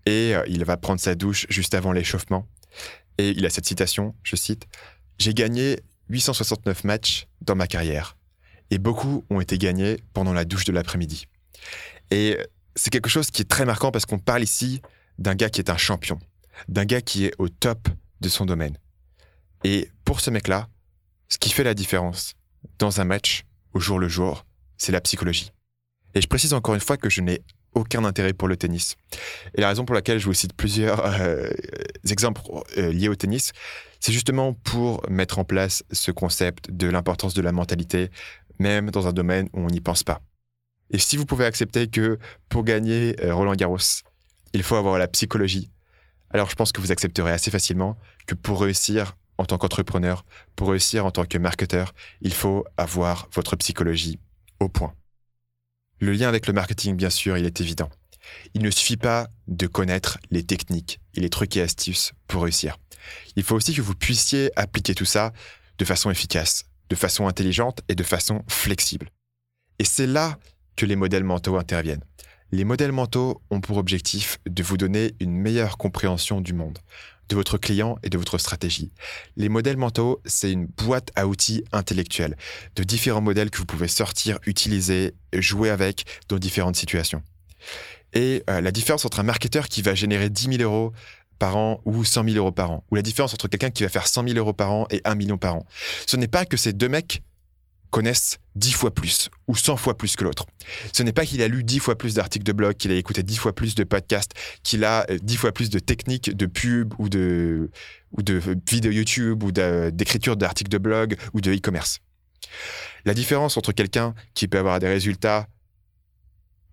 et 0.06 0.36
euh, 0.36 0.44
il 0.48 0.64
va 0.66 0.78
prendre 0.78 1.00
sa 1.00 1.16
douche 1.16 1.46
juste 1.50 1.74
avant 1.74 1.92
l'échauffement. 1.92 2.48
Et 3.18 3.30
il 3.30 3.46
a 3.46 3.50
cette 3.50 3.66
citation, 3.66 4.16
je 4.24 4.36
cite, 4.36 4.68
J'ai 5.18 5.34
gagné 5.34 5.80
869 6.10 6.84
matchs 6.84 7.28
dans 7.42 7.56
ma 7.56 7.68
carrière, 7.68 8.18
et 8.70 8.78
beaucoup 8.78 9.24
ont 9.30 9.42
été 9.42 9.58
gagnés 9.58 9.98
pendant 10.14 10.34
la 10.34 10.46
douche 10.46 10.66
de 10.66 10.72
l'après-midi. 10.72 11.28
Et 12.12 12.38
c'est 12.76 12.90
quelque 12.90 13.10
chose 13.10 13.32
qui 13.32 13.42
est 13.42 13.50
très 13.50 13.66
marquant 13.66 13.92
parce 13.92 14.06
qu'on 14.06 14.20
parle 14.20 14.44
ici 14.44 14.82
d'un 15.18 15.36
gars 15.36 15.50
qui 15.50 15.62
est 15.62 15.70
un 15.70 15.78
champion, 15.78 16.20
d'un 16.68 16.86
gars 16.86 17.02
qui 17.02 17.26
est 17.26 17.34
au 17.38 17.50
top 17.50 17.88
de 18.22 18.30
son 18.30 18.46
domaine. 18.46 18.78
Et 19.64 19.90
pour 20.04 20.20
ce 20.20 20.30
mec-là, 20.30 20.68
ce 21.30 21.38
qui 21.38 21.50
fait 21.50 21.64
la 21.64 21.74
différence 21.74 22.34
dans 22.78 23.02
un 23.02 23.06
match, 23.06 23.46
au 23.74 23.80
jour 23.80 23.98
le 23.98 24.08
jour, 24.08 24.46
c'est 24.78 24.92
la 24.92 25.02
psychologie. 25.02 25.52
Et 26.14 26.22
je 26.22 26.28
précise 26.28 26.54
encore 26.54 26.76
une 26.76 26.82
fois 26.82 26.98
que 26.98 27.10
je 27.10 27.22
n'ai 27.22 27.42
aucun 27.76 28.04
intérêt 28.06 28.34
pour 28.34 28.48
le 28.48 28.58
tennis. 28.58 28.96
Et 29.56 29.62
la 29.62 29.68
raison 29.68 29.86
pour 29.86 29.94
laquelle 29.94 30.18
je 30.18 30.26
vous 30.26 30.34
cite 30.34 30.54
plusieurs 30.54 31.06
euh, 31.06 31.50
exemples 32.10 32.42
euh, 32.78 32.92
liés 32.92 33.10
au 33.10 33.16
tennis, 33.16 33.52
c'est 34.00 34.12
justement 34.12 34.54
pour 34.54 35.08
mettre 35.10 35.40
en 35.40 35.44
place 35.44 35.84
ce 35.92 36.12
concept 36.12 36.72
de 36.72 36.88
l'importance 36.88 37.34
de 37.34 37.42
la 37.42 37.52
mentalité, 37.52 38.10
même 38.60 38.90
dans 38.90 39.08
un 39.08 39.14
domaine 39.14 39.50
où 39.54 39.60
on 39.60 39.68
n'y 39.68 39.82
pense 39.82 40.04
pas. 40.04 40.22
Et 40.92 40.98
si 40.98 41.18
vous 41.18 41.26
pouvez 41.26 41.46
accepter 41.46 41.88
que 41.88 42.18
pour 42.50 42.64
gagner 42.64 43.16
euh, 43.24 43.34
Roland 43.34 43.56
Garros, 43.56 43.78
il 44.54 44.64
faut 44.64 44.76
avoir 44.76 44.98
la 44.98 45.08
psychologie, 45.08 45.70
alors 46.32 46.50
je 46.50 46.56
pense 46.56 46.72
que 46.72 46.82
vous 46.82 46.92
accepterez 46.92 47.32
assez 47.32 47.52
facilement 47.52 47.98
que 48.28 48.36
pour 48.36 48.62
réussir 48.62 49.16
en 49.38 49.46
tant 49.46 49.58
qu'entrepreneur, 49.58 50.26
pour 50.56 50.70
réussir 50.70 51.06
en 51.06 51.12
tant 51.12 51.26
que 51.26 51.38
marketeur, 51.38 51.94
il 52.22 52.34
faut 52.34 52.66
avoir 52.78 53.28
votre 53.34 53.56
psychologie 53.58 54.20
au 54.60 54.70
point. 54.70 54.94
Le 56.00 56.12
lien 56.12 56.28
avec 56.28 56.48
le 56.48 56.54
marketing, 56.54 56.96
bien 56.96 57.10
sûr, 57.10 57.38
il 57.38 57.46
est 57.46 57.62
évident. 57.62 57.90
Il 58.54 58.64
ne 58.64 58.72
suffit 58.72 58.98
pas 58.98 59.28
de 59.48 59.68
connaître 59.68 60.18
les 60.32 60.44
techniques 60.44 61.00
et 61.14 61.22
les 61.22 61.30
trucs 61.30 61.56
et 61.58 61.62
astuces 61.62 62.14
pour 62.28 62.44
réussir. 62.44 62.78
Il 63.36 63.44
faut 63.44 63.56
aussi 63.56 63.74
que 63.74 63.82
vous 63.82 63.96
puissiez 63.96 64.52
appliquer 64.56 64.96
tout 64.96 65.06
ça 65.06 65.32
de 65.78 65.86
façon 65.86 66.10
efficace, 66.10 66.66
de 66.90 66.96
façon 66.96 67.28
intelligente 67.28 67.82
et 67.88 67.96
de 67.96 68.04
façon 68.04 68.44
flexible. 68.48 69.10
Et 69.80 69.86
c'est 69.86 70.08
là 70.08 70.38
que 70.76 70.86
les 70.86 70.96
modèles 70.96 71.24
mentaux 71.24 71.58
interviennent. 71.58 72.04
Les 72.52 72.64
modèles 72.64 72.92
mentaux 72.92 73.42
ont 73.50 73.60
pour 73.60 73.78
objectif 73.78 74.40
de 74.46 74.64
vous 74.64 74.78
donner 74.78 75.14
une 75.20 75.36
meilleure 75.36 75.78
compréhension 75.78 76.42
du 76.42 76.54
monde, 76.54 76.80
de 77.30 77.36
votre 77.36 77.58
client 77.58 77.98
et 78.04 78.10
de 78.10 78.18
votre 78.18 78.38
stratégie. 78.38 78.92
Les 79.36 79.50
modèles 79.50 79.78
mentaux, 79.78 80.22
c'est 80.26 80.52
une 80.52 80.66
boîte 80.66 81.12
à 81.16 81.28
outils 81.28 81.64
intellectuels, 81.72 82.38
de 82.76 82.84
différents 82.84 83.22
modèles 83.22 83.50
que 83.50 83.58
vous 83.58 83.66
pouvez 83.66 83.88
sortir, 83.88 84.40
utiliser, 84.46 85.14
jouer 85.34 85.70
avec 85.70 86.06
dans 86.30 86.38
différentes 86.38 86.76
situations. 86.76 87.24
Et 88.14 88.44
euh, 88.50 88.62
la 88.62 88.72
différence 88.72 89.06
entre 89.06 89.20
un 89.20 89.24
marketeur 89.24 89.68
qui 89.68 89.82
va 89.82 89.96
générer 89.96 90.30
10 90.30 90.58
000 90.58 90.64
euros 90.64 90.94
par 91.40 91.58
an 91.58 91.82
ou 91.86 92.04
100 92.04 92.24
000 92.24 92.38
euros 92.38 92.52
par 92.52 92.72
an, 92.72 92.84
ou 92.92 92.96
la 92.96 93.02
différence 93.02 93.34
entre 93.34 93.48
quelqu'un 93.48 93.70
qui 93.70 93.84
va 93.84 93.90
faire 93.90 94.08
100 94.08 94.28
000 94.28 94.38
euros 94.38 94.54
par 94.54 94.72
an 94.72 94.88
et 94.90 95.02
1 95.04 95.16
million 95.16 95.38
par 95.38 95.56
an, 95.56 95.66
ce 96.08 96.16
n'est 96.16 96.28
pas 96.28 96.46
que 96.46 96.58
ces 96.58 96.74
deux 96.74 96.88
mecs 96.88 97.24
connaissent 97.96 98.40
dix 98.56 98.74
fois 98.74 98.94
plus 98.94 99.30
ou 99.48 99.56
100 99.56 99.78
fois 99.78 99.98
plus 99.98 100.18
que 100.18 100.26
l'autre. 100.26 100.46
Ce 100.92 101.02
n'est 101.02 101.14
pas 101.14 101.26
qu'il 101.26 101.42
a 101.42 101.48
lu 101.48 101.64
dix 101.64 101.80
fois 101.80 101.98
plus 101.98 102.16
d'articles 102.16 102.44
de 102.44 102.52
blog, 102.52 102.76
qu'il 102.76 102.92
a 102.92 102.96
écouté 102.96 103.24
dix 103.24 103.38
fois 103.38 103.56
plus 103.56 103.74
de 103.74 103.86
podcasts, 103.86 104.34
qu'il 104.64 104.84
a 104.84 105.06
euh, 105.10 105.18
dix 105.24 105.38
fois 105.38 105.54
plus 105.54 105.70
de 105.70 105.80
techniques 105.80 106.36
de 106.36 106.46
pub 106.46 106.94
ou 107.00 107.08
de, 107.08 107.72
ou 108.12 108.22
de 108.22 108.42
vidéos 108.70 108.92
YouTube 108.92 109.44
ou 109.44 109.54
d'écriture 109.54 110.36
d'articles 110.36 110.70
de 110.70 110.78
blog 110.78 111.16
ou 111.34 111.40
de 111.40 111.54
e-commerce. 111.54 112.00
La 113.06 113.14
différence 113.14 113.56
entre 113.56 113.72
quelqu'un 113.72 114.14
qui 114.34 114.50
peut 114.50 114.60
avoir 114.60 114.80
des 114.80 114.90
résultats 114.90 115.48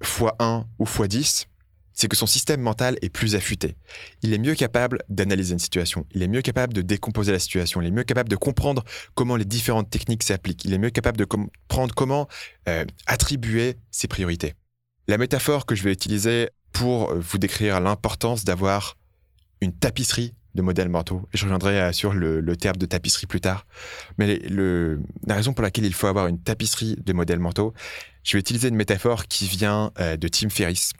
x1 0.02 0.64
ou 0.80 0.84
x10 0.84 1.46
c'est 1.94 2.08
que 2.08 2.16
son 2.16 2.26
système 2.26 2.60
mental 2.60 2.98
est 3.02 3.08
plus 3.08 3.34
affûté. 3.34 3.76
Il 4.22 4.32
est 4.32 4.38
mieux 4.38 4.54
capable 4.54 5.02
d'analyser 5.08 5.52
une 5.52 5.58
situation, 5.58 6.06
il 6.12 6.22
est 6.22 6.28
mieux 6.28 6.42
capable 6.42 6.72
de 6.72 6.82
décomposer 6.82 7.32
la 7.32 7.38
situation, 7.38 7.80
il 7.80 7.88
est 7.88 7.92
mieux 7.92 8.04
capable 8.04 8.28
de 8.28 8.36
comprendre 8.36 8.84
comment 9.14 9.36
les 9.36 9.44
différentes 9.44 9.90
techniques 9.90 10.22
s'appliquent, 10.22 10.64
il 10.64 10.72
est 10.72 10.78
mieux 10.78 10.90
capable 10.90 11.18
de 11.18 11.24
comprendre 11.24 11.94
comment 11.94 12.28
euh, 12.68 12.84
attribuer 13.06 13.76
ses 13.90 14.08
priorités. 14.08 14.54
La 15.08 15.18
métaphore 15.18 15.66
que 15.66 15.74
je 15.74 15.82
vais 15.82 15.92
utiliser 15.92 16.50
pour 16.72 17.14
vous 17.14 17.38
décrire 17.38 17.80
l'importance 17.80 18.44
d'avoir 18.44 18.96
une 19.60 19.72
tapisserie 19.72 20.34
de 20.54 20.62
modèles 20.62 20.88
mentaux, 20.88 21.26
je 21.32 21.44
reviendrai 21.44 21.80
euh, 21.80 21.92
sur 21.92 22.12
le, 22.12 22.56
terme 22.56 22.76
de 22.76 22.86
tapisserie 22.86 23.26
plus 23.26 23.40
tard, 23.40 23.66
mais 24.18 24.40
la 24.48 25.34
raison 25.34 25.52
pour 25.52 25.62
laquelle 25.62 25.84
il 25.84 25.94
faut 25.94 26.06
avoir 26.06 26.26
une 26.26 26.38
tapisserie 26.38 26.96
de 27.02 27.12
modèles 27.12 27.38
mentaux, 27.38 27.72
je 28.22 28.36
vais 28.36 28.40
utiliser 28.40 28.68
une 28.68 28.76
métaphore 28.76 29.26
qui 29.26 29.46
vient 29.46 29.90
euh, 29.98 30.16
de 30.16 30.28
Tim 30.28 30.48
Ferriss. 30.48 30.92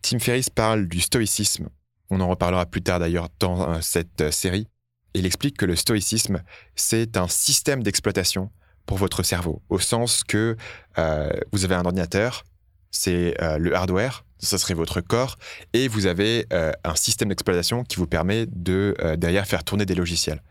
Tim 0.00 0.18
Ferriss 0.18 0.48
parle 0.48 0.86
du 0.86 1.00
stoïcisme. 1.00 1.68
On 2.10 2.20
en 2.20 2.28
reparlera 2.28 2.66
plus 2.66 2.82
tard 2.82 3.00
d'ailleurs 3.00 3.28
dans 3.40 3.68
euh, 3.68 3.78
cette 3.80 4.30
série. 4.30 4.68
il 5.14 5.26
explique 5.26 5.56
que 5.56 5.66
le 5.66 5.76
stoïcisme, 5.76 6.42
c'est 6.76 7.16
un 7.16 7.28
système 7.28 7.82
d'exploitation 7.82 8.50
pour 8.86 8.98
votre 8.98 9.22
cerveau, 9.22 9.62
au 9.68 9.78
sens 9.78 10.24
que 10.24 10.56
vous 11.52 11.64
avez 11.64 11.76
un 11.76 11.84
ordinateur, 11.84 12.42
c'est 12.90 13.36
le 13.40 13.76
hardware, 13.76 14.24
ça 14.42 14.58
serait 14.58 14.74
votre 14.74 15.00
corps, 15.00 15.38
et 15.72 15.88
vous 15.88 16.06
avez 16.06 16.46
euh, 16.52 16.72
un 16.84 16.94
système 16.96 17.28
d'exploitation 17.28 17.84
qui 17.84 17.96
vous 17.96 18.06
permet 18.06 18.46
de 18.46 18.94
derrière 19.16 19.46
faire 19.46 19.64
tourner 19.64 19.86
des 19.86 19.94
logiciels. 19.94 20.42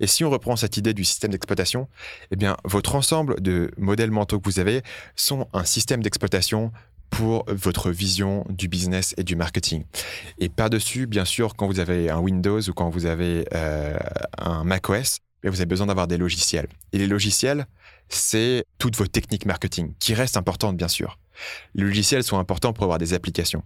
Et 0.00 0.06
si 0.06 0.24
on 0.24 0.30
reprend 0.30 0.56
cette 0.56 0.76
idée 0.76 0.94
du 0.94 1.04
système 1.04 1.30
d'exploitation, 1.30 1.88
eh 2.30 2.36
bien, 2.36 2.56
votre 2.64 2.94
ensemble 2.94 3.40
de 3.40 3.70
modèles 3.76 4.10
mentaux 4.10 4.40
que 4.40 4.48
vous 4.48 4.58
avez 4.58 4.82
sont 5.16 5.48
un 5.52 5.64
système 5.64 6.02
d'exploitation 6.02 6.72
pour 7.10 7.44
votre 7.46 7.90
vision 7.90 8.44
du 8.48 8.66
business 8.66 9.14
et 9.16 9.22
du 9.22 9.36
marketing. 9.36 9.84
Et 10.38 10.48
par-dessus, 10.48 11.06
bien 11.06 11.24
sûr, 11.24 11.54
quand 11.54 11.68
vous 11.68 11.78
avez 11.78 12.10
un 12.10 12.18
Windows 12.18 12.60
ou 12.60 12.72
quand 12.72 12.90
vous 12.90 13.06
avez 13.06 13.46
euh, 13.54 13.96
un 14.38 14.64
macOS, 14.64 15.20
eh 15.44 15.48
vous 15.48 15.56
avez 15.56 15.66
besoin 15.66 15.86
d'avoir 15.86 16.08
des 16.08 16.16
logiciels. 16.16 16.66
Et 16.92 16.98
les 16.98 17.06
logiciels, 17.06 17.66
c'est 18.08 18.64
toutes 18.78 18.96
vos 18.96 19.06
techniques 19.06 19.46
marketing, 19.46 19.94
qui 20.00 20.14
restent 20.14 20.36
importantes, 20.36 20.76
bien 20.76 20.88
sûr. 20.88 21.18
Les 21.74 21.84
logiciels 21.84 22.22
sont 22.22 22.38
importants 22.38 22.72
pour 22.72 22.84
avoir 22.84 22.98
des 22.98 23.14
applications. 23.14 23.62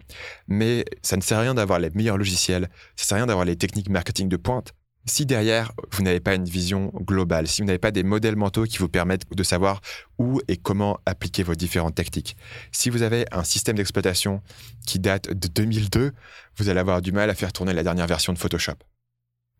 Mais 0.46 0.84
ça 1.02 1.16
ne 1.16 1.22
sert 1.22 1.38
à 1.38 1.42
rien 1.42 1.54
d'avoir 1.54 1.78
les 1.78 1.90
meilleurs 1.90 2.18
logiciels, 2.18 2.68
ça 2.96 3.04
ne 3.04 3.06
sert 3.06 3.16
à 3.16 3.18
rien 3.18 3.26
d'avoir 3.26 3.44
les 3.44 3.56
techniques 3.56 3.88
marketing 3.88 4.28
de 4.28 4.37
pointe 4.37 4.75
si 5.08 5.26
derrière, 5.26 5.72
vous 5.92 6.02
n'avez 6.02 6.20
pas 6.20 6.34
une 6.34 6.44
vision 6.44 6.92
globale, 6.94 7.48
si 7.48 7.62
vous 7.62 7.66
n'avez 7.66 7.78
pas 7.78 7.90
des 7.90 8.02
modèles 8.02 8.37
mentaux 8.37 8.64
qui 8.64 8.78
vous 8.78 8.88
permettent 8.88 9.25
de 9.34 9.42
savoir 9.42 9.80
où 10.18 10.40
et 10.48 10.56
comment 10.56 10.98
appliquer 11.06 11.42
vos 11.42 11.54
différentes 11.54 11.94
techniques, 11.94 12.37
si 12.72 12.90
vous 12.90 13.02
avez 13.02 13.25
un 13.32 13.44
système 13.44 13.76
d'exploitation 13.76 14.42
qui 14.87 14.98
date 14.98 15.32
de 15.32 15.48
2002, 15.48 16.12
vous 16.56 16.68
allez 16.68 16.80
avoir 16.80 17.02
du 17.02 17.12
mal 17.12 17.30
à 17.30 17.34
faire 17.34 17.52
tourner 17.52 17.72
la 17.72 17.82
dernière 17.82 18.06
version 18.06 18.32
de 18.32 18.38
Photoshop. 18.38 18.75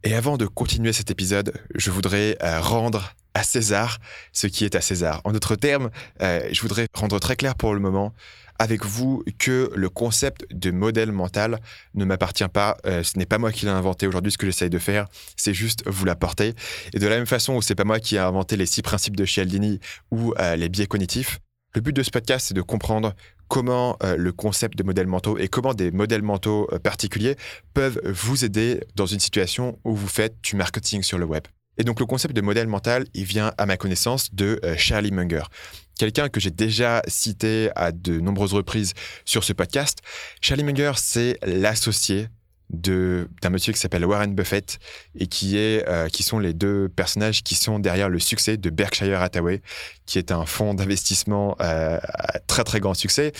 Et 0.04 0.14
avant 0.14 0.36
de 0.36 0.46
continuer 0.46 0.92
cet 0.92 1.10
épisode, 1.10 1.52
je 1.74 1.90
voudrais 1.90 2.36
euh, 2.42 2.60
rendre 2.60 3.14
à 3.35 3.42
César 3.42 3.99
ce 4.32 4.47
qui 4.47 4.64
est 4.64 4.75
à 4.75 4.80
César. 4.80 5.20
En 5.25 5.32
d'autres 5.32 5.56
termes, 5.56 5.90
euh, 6.23 6.49
je 6.50 6.61
voudrais 6.61 6.87
rendre 6.94 7.18
très 7.18 7.37
clair 7.37 7.54
pour 7.54 7.75
le 7.75 7.80
moment 7.80 8.12
avec 8.61 8.85
vous 8.85 9.23
que 9.38 9.70
le 9.76 9.88
concept 9.88 10.44
de 10.52 10.73
modèle 10.73 11.12
mental 11.12 11.61
ne 11.94 12.04
m'appartient 12.04 12.49
pas. 12.49 12.76
Euh, 12.87 13.04
ce 13.04 13.16
n'est 13.16 13.26
pas 13.26 13.38
moi 13.38 13.52
qui 13.52 13.66
l'ai 13.66 13.70
inventé 13.70 14.06
aujourd'hui. 14.08 14.32
Ce 14.32 14.38
que 14.38 14.47
j'essaye 14.47 14.70
de 14.70 14.78
faire, 14.78 15.06
c'est 15.37 15.54
juste 15.54 15.85
vous 15.87 16.04
l'apporter. 16.04 16.54
Et 16.92 16.99
de 16.99 17.06
la 17.06 17.16
même 17.16 17.26
façon 17.26 17.54
où 17.54 17.62
c'est 17.62 17.76
pas 17.76 17.85
moi 17.85 18.00
qui 18.00 18.16
ai 18.16 18.18
inventé 18.18 18.56
les 18.56 18.66
six 18.66 18.82
principes 18.82 19.14
de 19.14 19.25
Cialdini 19.25 19.78
ou 20.11 20.35
euh, 20.40 20.56
les 20.56 20.68
biais 20.68 20.87
cognitifs, 20.87 21.38
le 21.75 21.80
but 21.80 21.94
de 21.94 22.02
ce 22.02 22.11
podcast, 22.11 22.49
c'est 22.49 22.54
de 22.54 22.62
comprendre 22.62 23.14
comment 23.47 23.97
le 24.02 24.32
concept 24.32 24.76
de 24.76 24.82
modèles 24.82 25.06
mentaux 25.06 25.38
et 25.38 25.49
comment 25.49 25.75
des 25.75 25.90
modèles 25.90 26.23
mentaux 26.23 26.68
particuliers 26.82 27.37
peuvent 27.73 28.00
vous 28.04 28.44
aider 28.44 28.80
dans 28.94 29.06
une 29.06 29.20
situation 29.20 29.78
où 29.85 29.94
vous 29.94 30.08
faites 30.08 30.35
du 30.42 30.56
marketing 30.56 31.02
sur 31.02 31.18
le 31.18 31.25
web. 31.25 31.44
Et 31.78 31.85
donc 31.85 32.00
le 32.00 32.06
concept 32.06 32.35
de 32.35 32.40
modèle 32.40 32.66
mental, 32.66 33.06
il 33.14 33.25
vient 33.25 33.52
à 33.56 33.66
ma 33.66 33.76
connaissance 33.76 34.35
de 34.35 34.61
Charlie 34.76 35.12
Munger. 35.12 35.44
Quelqu'un 35.99 36.28
que 36.28 36.38
j'ai 36.38 36.50
déjà 36.50 37.02
cité 37.08 37.70
à 37.75 37.92
de 37.92 38.20
nombreuses 38.20 38.52
reprises 38.54 38.94
sur 39.25 39.42
ce 39.42 39.52
podcast. 39.52 39.99
Charlie 40.40 40.64
Munger, 40.64 40.92
c'est 40.97 41.38
l'associé 41.44 42.28
d'un 42.70 43.50
monsieur 43.50 43.73
qui 43.73 43.80
s'appelle 43.80 44.04
Warren 44.04 44.35
Buffett 44.35 44.78
et 45.18 45.26
qui 45.26 45.56
est 45.56 45.88
euh, 45.88 46.08
qui 46.08 46.23
sont 46.23 46.38
les 46.38 46.52
deux 46.52 46.88
personnages 46.88 47.42
qui 47.42 47.54
sont 47.54 47.78
derrière 47.78 48.08
le 48.08 48.18
succès 48.18 48.56
de 48.56 48.70
Berkshire 48.70 49.23
Hathaway 49.23 49.62
qui 50.04 50.18
est 50.18 50.32
un 50.32 50.44
fonds 50.44 50.75
d'investissement 50.75 51.56
euh, 51.61 51.99
à 52.02 52.38
très 52.40 52.64
très 52.64 52.80
grand 52.80 52.94
succès. 52.94 53.32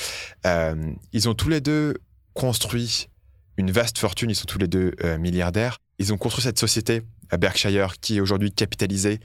Euh, 0.47 0.93
ils 1.13 1.29
ont 1.29 1.35
tous 1.35 1.51
les 1.51 1.61
deux 1.61 1.95
construit 2.33 3.09
une 3.57 3.71
vaste 3.71 3.99
fortune. 3.99 4.31
Ils 4.31 4.37
sont 4.37 4.47
tous 4.47 4.59
les 4.59 4.69
deux 4.69 4.95
milliardaires. 5.19 5.79
Ils 5.99 6.13
ont 6.13 6.17
construit 6.17 6.45
cette 6.45 6.61
société 6.61 7.03
Berkshire 7.37 7.99
qui 8.01 8.17
est 8.17 8.21
aujourd'hui 8.21 8.53
capitalisée 8.53 9.21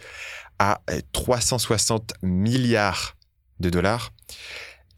à 0.59 0.81
360 1.11 2.13
milliards 2.21 3.15
de 3.59 3.69
dollars. 3.69 4.11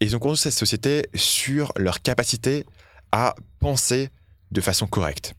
Et 0.00 0.04
ils 0.04 0.16
ont 0.16 0.18
construit 0.18 0.50
cette 0.50 0.58
société 0.58 1.08
sur 1.14 1.72
leur 1.76 2.02
capacité 2.02 2.64
à 3.12 3.34
penser 3.60 4.10
de 4.50 4.60
façon 4.60 4.86
correcte, 4.86 5.34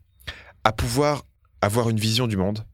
à 0.64 0.72
pouvoir 0.72 1.24
avoir 1.62 1.90
une 1.90 2.00
vision 2.00 2.28
du 2.28 2.38
monde 2.38 2.66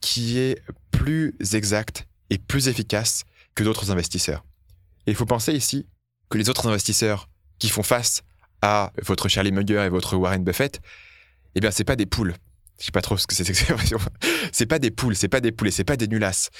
qui 0.00 0.38
est 0.38 0.62
plus 0.90 1.34
exacte 1.52 2.06
et 2.30 2.38
plus 2.38 2.68
efficace 2.68 3.24
que 3.54 3.64
d'autres 3.64 3.90
investisseurs. 3.90 4.44
Et 5.06 5.10
il 5.10 5.16
faut 5.16 5.26
penser 5.26 5.52
ici 5.52 5.86
que 6.30 6.38
les 6.38 6.48
autres 6.48 6.66
investisseurs 6.66 7.28
qui 7.58 7.68
font 7.68 7.82
face 7.82 8.22
à 8.62 8.92
votre 9.02 9.28
Charlie 9.28 9.52
Munger 9.52 9.84
et 9.84 9.88
votre 9.88 10.16
Warren 10.16 10.44
Buffett, 10.44 10.80
eh 11.54 11.60
bien, 11.60 11.70
c'est 11.70 11.84
pas 11.84 11.96
des 11.96 12.06
poules. 12.06 12.34
Je 12.78 12.86
sais 12.86 12.92
pas 12.92 13.00
trop 13.00 13.16
ce 13.16 13.26
que 13.26 13.34
c'est 13.34 13.44
cette 13.44 13.60
expression. 13.60 13.98
c'est 14.52 14.66
pas 14.66 14.78
des 14.78 14.90
poules, 14.90 15.16
c'est 15.16 15.28
pas 15.28 15.40
des 15.40 15.50
poulets, 15.50 15.72
c'est 15.72 15.84
pas 15.84 15.96
des 15.96 16.06
nulasses. 16.06 16.50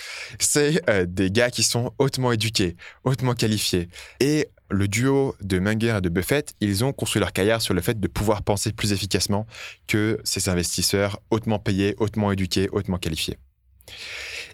C'est 0.40 0.82
euh, 0.90 1.06
des 1.06 1.30
gars 1.30 1.50
qui 1.50 1.62
sont 1.62 1.92
hautement 1.98 2.32
éduqués, 2.32 2.76
hautement 3.04 3.34
qualifiés. 3.34 3.88
Et 4.18 4.48
le 4.70 4.88
duo 4.88 5.36
de 5.40 5.58
Munger 5.60 5.96
et 5.98 6.00
de 6.00 6.08
Buffett, 6.08 6.54
ils 6.60 6.84
ont 6.84 6.92
construit 6.92 7.20
leur 7.20 7.32
carrière 7.32 7.62
sur 7.62 7.72
le 7.72 7.80
fait 7.80 8.00
de 8.00 8.08
pouvoir 8.08 8.42
penser 8.42 8.72
plus 8.72 8.92
efficacement 8.92 9.46
que 9.86 10.20
ces 10.24 10.48
investisseurs 10.48 11.20
hautement 11.30 11.60
payés, 11.60 11.94
hautement 11.98 12.32
éduqués, 12.32 12.68
hautement 12.72 12.98
qualifiés. 12.98 13.38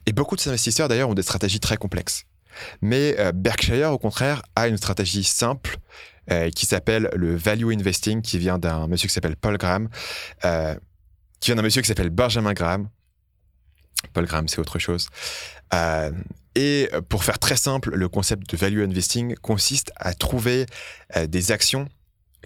Et 0.07 0.13
beaucoup 0.13 0.37
de 0.37 0.41
ces 0.41 0.51
investisseurs, 0.51 0.89
d'ailleurs, 0.89 1.09
ont 1.09 1.15
des 1.15 1.23
stratégies 1.23 1.61
très 1.61 1.79
complexes. 1.79 2.25
Mais 2.83 3.17
euh, 3.19 3.33
Berkshire, 3.33 3.91
au 3.91 3.99
contraire, 3.99 4.43
a 4.55 4.69
une 4.69 4.77
stratégie 4.77 5.25
simple 5.25 5.79
euh, 6.31 6.51
qui 6.51 6.67
s'appelle 6.67 7.11
le 7.15 7.35
value 7.35 7.73
investing, 7.73 8.23
qui 8.23 8.39
vient 8.39 8.59
d'un 8.59 8.87
monsieur 8.87 9.09
qui 9.09 9.15
s'appelle 9.15 9.37
Paul 9.37 9.57
Graham 9.57 9.89
qui 11.45 11.51
vient 11.51 11.57
d'un 11.57 11.63
monsieur 11.63 11.83
qui 11.83 11.89
s'appelle 11.89 12.09
Benjamin 12.09 12.55
Graham. 12.55 12.89
Paul 14.15 14.25
Graham, 14.25 14.49
c'est 14.49 14.61
autre 14.61 14.79
chose. 14.79 15.09
Euh, 15.75 16.11
et 16.55 16.89
pour 17.11 17.23
faire 17.23 17.39
très 17.39 17.57
simple, 17.57 17.95
le 17.95 18.09
concept 18.09 18.51
de 18.51 18.57
value 18.57 18.83
investing 18.83 19.35
consiste 19.37 19.93
à 19.97 20.15
trouver 20.15 20.65
euh, 21.17 21.27
des 21.27 21.53
actions 21.53 21.87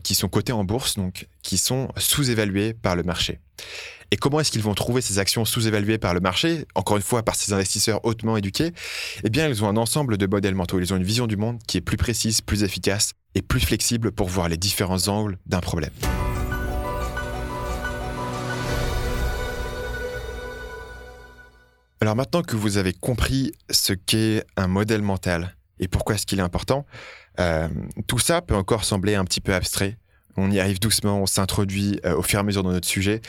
qui 0.02 0.17
sont 0.17 0.28
cotées 0.28 0.52
en 0.52 0.64
bourse, 0.64 0.97
donc 0.97 1.28
qui 1.43 1.59
sont 1.59 1.90
sous-évaluées 1.97 2.75
par 2.75 2.97
le 2.97 3.05
marché. 3.05 3.38
Et 4.11 4.17
comment 4.17 4.40
est-ce 4.40 4.50
qu'ils 4.50 4.62
vont 4.62 4.75
trouver 4.75 5.00
ces 5.00 5.21
actions 5.21 5.45
sous-évaluées 5.45 5.99
par 5.99 6.12
le 6.12 6.19
marché, 6.19 6.67
encore 6.75 6.97
une 6.97 7.02
fois 7.05 7.23
par 7.23 7.37
ces 7.37 7.52
investisseurs 7.52 8.05
hautement 8.05 8.37
éduqués 8.37 8.73
Eh 9.23 9.31
bien, 9.31 9.49
ils 9.49 9.62
ont 9.62 9.69
un 9.69 9.76
ensemble 9.76 10.17
de 10.17 10.26
modèles 10.26 10.57
mentaux. 10.57 10.81
Ils 10.81 10.93
ont 10.93 10.97
une 10.97 11.05
vision 11.05 11.28
du 11.28 11.37
monde 11.37 11.61
qui 11.69 11.76
est 11.76 11.83
plus 11.83 11.99
précise, 11.99 12.40
plus 12.40 12.64
efficace 12.64 13.12
et 13.37 13.43
plus 13.43 13.61
flexible 13.61 14.11
pour 14.11 14.28
voir 14.28 14.49
les 14.49 14.57
différents 14.57 15.07
angles 15.07 15.38
d'un 15.47 15.61
problème. 15.61 15.93
Alors 22.00 22.14
maintenant 22.14 22.43
que 22.43 22.55
vous 22.55 22.76
avez 22.76 22.93
compris 22.93 23.52
ce 23.71 23.93
qu'est 23.93 24.45
un 24.57 24.69
modèle 24.69 25.02
mental 25.02 25.57
et 25.81 25.88
pourquoi 25.88 26.14
est-ce 26.14 26.26
qu'il 26.26 26.38
est 26.38 26.43
important, 26.43 26.87
euh, 27.40 27.69
tout 28.07 28.21
ça 28.21 28.40
peut 28.40 28.55
encore 28.55 28.85
sembler 28.85 29.17
un 29.17 29.25
petit 29.25 29.40
peu 29.40 29.52
abstrait. 29.52 29.99
On 30.37 30.50
y 30.50 30.61
arrive 30.61 30.78
doucement, 30.78 31.21
on 31.21 31.26
s'introduit 31.26 31.99
euh, 32.05 32.17
au 32.17 32.23
fur 32.23 32.38
et 32.38 32.40
à 32.40 32.43
mesure 32.45 32.62
dans 32.62 32.71
notre 32.71 32.87
sujet. 32.87 33.21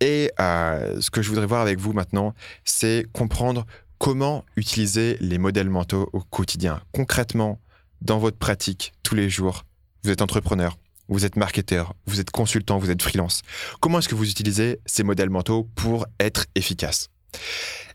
Et 0.00 0.32
euh, 0.40 1.00
ce 1.00 1.10
que 1.10 1.22
je 1.22 1.28
voudrais 1.28 1.46
voir 1.46 1.60
avec 1.60 1.78
vous 1.78 1.92
maintenant, 1.92 2.34
c'est 2.64 3.06
comprendre 3.12 3.64
comment 3.98 4.44
utiliser 4.56 5.16
les 5.20 5.38
modèles 5.38 5.70
mentaux 5.70 6.10
au 6.12 6.20
quotidien, 6.20 6.82
concrètement, 6.92 7.60
dans 8.00 8.18
votre 8.18 8.38
pratique, 8.38 8.92
tous 9.04 9.14
les 9.14 9.30
jours. 9.30 9.64
Vous 10.02 10.10
êtes 10.10 10.22
entrepreneur, 10.22 10.76
vous 11.08 11.24
êtes 11.24 11.36
marketeur, 11.36 11.94
vous 12.06 12.18
êtes 12.18 12.30
consultant, 12.30 12.78
vous 12.78 12.90
êtes 12.90 13.02
freelance. 13.02 13.42
Comment 13.80 14.00
est-ce 14.00 14.08
que 14.08 14.16
vous 14.16 14.28
utilisez 14.28 14.80
ces 14.86 15.04
modèles 15.04 15.30
mentaux 15.30 15.68
pour 15.76 16.06
être 16.18 16.46
efficace? 16.56 17.10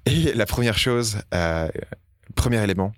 Et 0.06 0.34
la 0.34 0.46
première 0.46 0.78
chose, 0.78 1.18
euh, 1.34 1.70
premier 2.36 2.62
élément, 2.63 2.94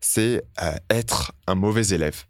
c'est 0.00 0.42
euh, 0.62 0.72
être 0.90 1.32
un 1.46 1.54
mauvais 1.54 1.86
élève. 1.88 2.24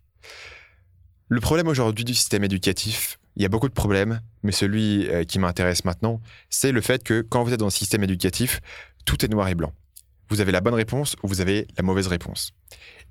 Le 1.28 1.40
problème 1.40 1.68
aujourd'hui 1.68 2.04
du 2.04 2.14
système 2.14 2.44
éducatif, 2.44 3.18
il 3.36 3.42
y 3.42 3.46
a 3.46 3.48
beaucoup 3.48 3.68
de 3.68 3.74
problèmes, 3.74 4.20
mais 4.42 4.52
celui 4.52 5.08
euh, 5.08 5.24
qui 5.24 5.38
m'intéresse 5.38 5.84
maintenant, 5.84 6.20
c'est 6.48 6.72
le 6.72 6.80
fait 6.80 7.02
que 7.02 7.20
quand 7.20 7.42
vous 7.44 7.52
êtes 7.52 7.60
dans 7.60 7.66
le 7.66 7.70
système 7.70 8.02
éducatif, 8.02 8.60
tout 9.04 9.24
est 9.24 9.28
noir 9.28 9.48
et 9.48 9.54
blanc. 9.54 9.72
Vous 10.30 10.40
avez 10.40 10.52
la 10.52 10.60
bonne 10.60 10.74
réponse 10.74 11.16
ou 11.22 11.28
vous 11.28 11.40
avez 11.40 11.66
la 11.76 11.82
mauvaise 11.82 12.06
réponse. 12.06 12.52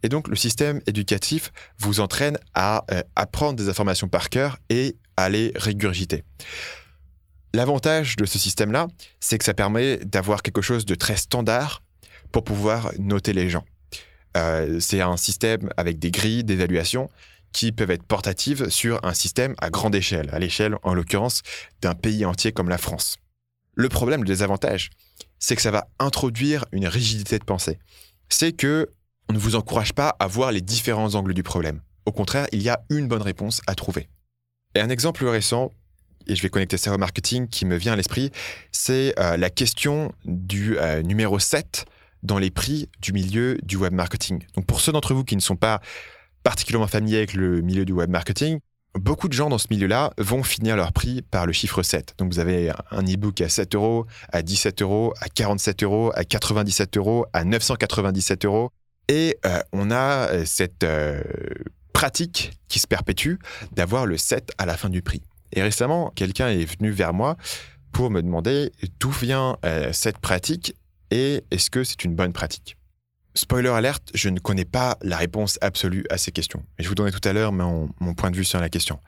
Et 0.04 0.10
donc 0.10 0.28
le 0.28 0.36
système 0.36 0.82
éducatif 0.86 1.52
vous 1.80 2.00
entraîne 2.00 2.38
à 2.54 2.86
apprendre 3.16 3.56
des 3.56 3.70
informations 3.70 4.08
par 4.08 4.30
cœur 4.30 4.60
et 4.70 4.96
à 5.16 5.28
les 5.28 5.52
régurgiter. 5.56 6.24
L'avantage 7.54 8.16
de 8.18 8.26
ce 8.26 8.38
système-là, 8.38 8.88
c'est 9.20 9.38
que 9.38 9.46
ça 9.46 9.54
permet 9.54 9.98
d'avoir 9.98 10.42
quelque 10.42 10.62
chose 10.62 10.86
de 10.86 10.96
très 10.96 11.16
standard 11.16 11.82
pour 12.32 12.44
pouvoir 12.44 12.92
noter 13.00 13.34
les 13.34 13.50
gens. 13.50 13.66
Euh, 14.36 14.80
c'est 14.80 15.02
un 15.02 15.18
système 15.18 15.70
avec 15.78 16.00
des 16.00 16.12
grilles 16.12 16.44
d'évaluation 16.44 17.10
qui 17.54 17.72
peuvent 17.72 17.92
être 17.92 18.04
portatives 18.04 18.70
sur 18.70 19.04
un 19.04 19.14
système 19.14 19.56
à 19.60 19.70
grande 19.70 19.96
échelle, 19.96 20.30
à 20.32 20.40
l'échelle 20.40 20.76
en 20.84 20.94
l'occurrence 20.94 21.42
d'un 21.82 21.96
pays 21.96 22.26
entier 22.26 22.52
comme 22.52 22.70
la 22.70 22.78
France. 22.78 23.18
Le 23.74 23.90
problème, 23.90 24.22
le 24.22 24.28
désavantage, 24.28 24.90
c'est 25.40 25.56
que 25.56 25.62
ça 25.62 25.72
va 25.72 25.88
introduire 26.00 26.66
une 26.72 26.88
rigidité 26.88 27.40
de 27.40 27.44
pensée. 27.44 27.80
C'est 28.30 28.52
que 28.52 28.90
on 29.30 29.34
ne 29.34 29.40
vous 29.40 29.56
encourage 29.56 29.94
pas 29.94 30.16
à 30.20 30.28
voir 30.28 30.52
les 30.52 30.62
différents 30.62 31.16
angles 31.16 31.34
du 31.34 31.44
problème. 31.44 31.82
Au 32.06 32.12
contraire, 32.12 32.48
il 32.52 32.62
y 32.62 32.70
a 32.70 32.80
une 32.90 33.08
bonne 33.08 33.22
réponse 33.22 33.62
à 33.68 33.76
trouver. 33.76 34.08
Et 34.76 34.80
un 34.80 34.90
exemple 34.90 35.26
récent 35.26 35.74
et 36.28 36.36
je 36.36 36.42
vais 36.42 36.50
connecter 36.50 36.78
ça 36.78 36.94
au 36.94 36.98
marketing 36.98 37.48
qui 37.48 37.66
me 37.66 37.76
vient 37.76 37.94
à 37.94 37.96
l'esprit, 37.96 38.32
c'est 38.72 39.14
euh, 39.20 39.38
la 39.38 39.50
question 39.50 40.12
du 40.26 40.78
euh, 40.78 41.02
numéro 41.02 41.40
7 41.40 41.86
dans 42.24 42.38
les 42.38 42.52
prix 42.52 42.90
du 43.02 43.14
milieu 43.14 43.58
du 43.64 43.78
web 43.78 43.94
marketing. 43.94 44.44
Donc 44.56 44.66
pour 44.66 44.82
ceux 44.82 44.92
d'entre 44.92 45.14
vous 45.14 45.24
qui 45.24 45.36
ne 45.36 45.42
sont 45.42 45.56
pas 45.56 45.82
particulièrement 46.44 46.88
familiers 46.88 47.18
avec 47.18 47.34
le 47.34 47.62
milieu 47.62 47.86
du 47.86 47.94
web 47.94 48.10
marketing, 48.10 48.60
beaucoup 48.96 49.28
de 49.28 49.34
gens 49.34 49.50
dans 49.50 49.58
ce 49.58 49.68
milieu-là 49.70 50.12
vont 50.18 50.44
finir 50.44 50.76
leur 50.76 50.92
prix 50.94 51.22
par 51.22 51.46
le 51.46 51.54
chiffre 51.54 51.84
7. 51.84 52.16
Donc 52.18 52.32
vous 52.32 52.40
avez 52.40 52.72
un 52.92 53.04
e-book 53.04 53.42
à 53.42 53.50
7 53.50 53.76
euros, 53.76 54.06
à 54.32 54.42
17 54.42 54.82
euros, 54.82 55.14
à 55.22 55.30
47 55.30 55.84
euros, 55.84 56.12
à 56.16 56.24
97 56.24 56.98
euros, 56.98 57.26
à 57.34 57.44
997 57.44 58.46
euros. 58.46 58.72
Et 59.10 59.38
euh, 59.46 59.60
on 59.72 59.92
a 59.92 60.46
cette 60.46 60.86
pratique 61.94 62.52
qui 62.68 62.80
se 62.80 62.88
perpétue 62.88 63.36
d'avoir 63.72 64.06
le 64.06 64.18
7 64.18 64.52
à 64.58 64.66
la 64.66 64.76
fin 64.76 64.90
du 64.90 65.02
prix. 65.02 65.22
Et 65.54 65.62
récemment, 65.62 66.12
quelqu'un 66.16 66.50
est 66.50 66.66
venu 66.66 66.92
vers 66.92 67.14
moi 67.14 67.38
pour 67.92 68.10
me 68.12 68.22
demander 68.22 68.72
d'où 69.00 69.10
vient 69.12 69.58
cette 69.92 70.20
pratique 70.20 70.76
et 71.12 71.44
est-ce 71.52 71.70
que 71.70 71.84
c'est 71.84 72.04
une 72.04 72.16
bonne 72.16 72.34
pratique? 72.34 72.78
Spoiler 73.34 73.70
alerte, 73.70 74.10
je 74.16 74.30
ne 74.30 74.40
connais 74.40 74.66
pas 74.66 74.98
la 75.04 75.16
réponse 75.16 75.60
absolue 75.62 76.04
à 76.10 76.18
ces 76.18 76.32
questions. 76.32 76.64
Et 76.80 76.84
je 76.84 76.90
vous 76.90 76.96
donnerai 76.96 77.12
tout 77.12 77.28
à 77.28 77.34
l'heure 77.34 77.52
mon, 77.52 77.88
mon, 78.00 78.16
point 78.16 78.32
de 78.32 78.36
vue 78.36 78.44
sur 78.44 78.60
la 78.60 78.68
question. 78.68 79.00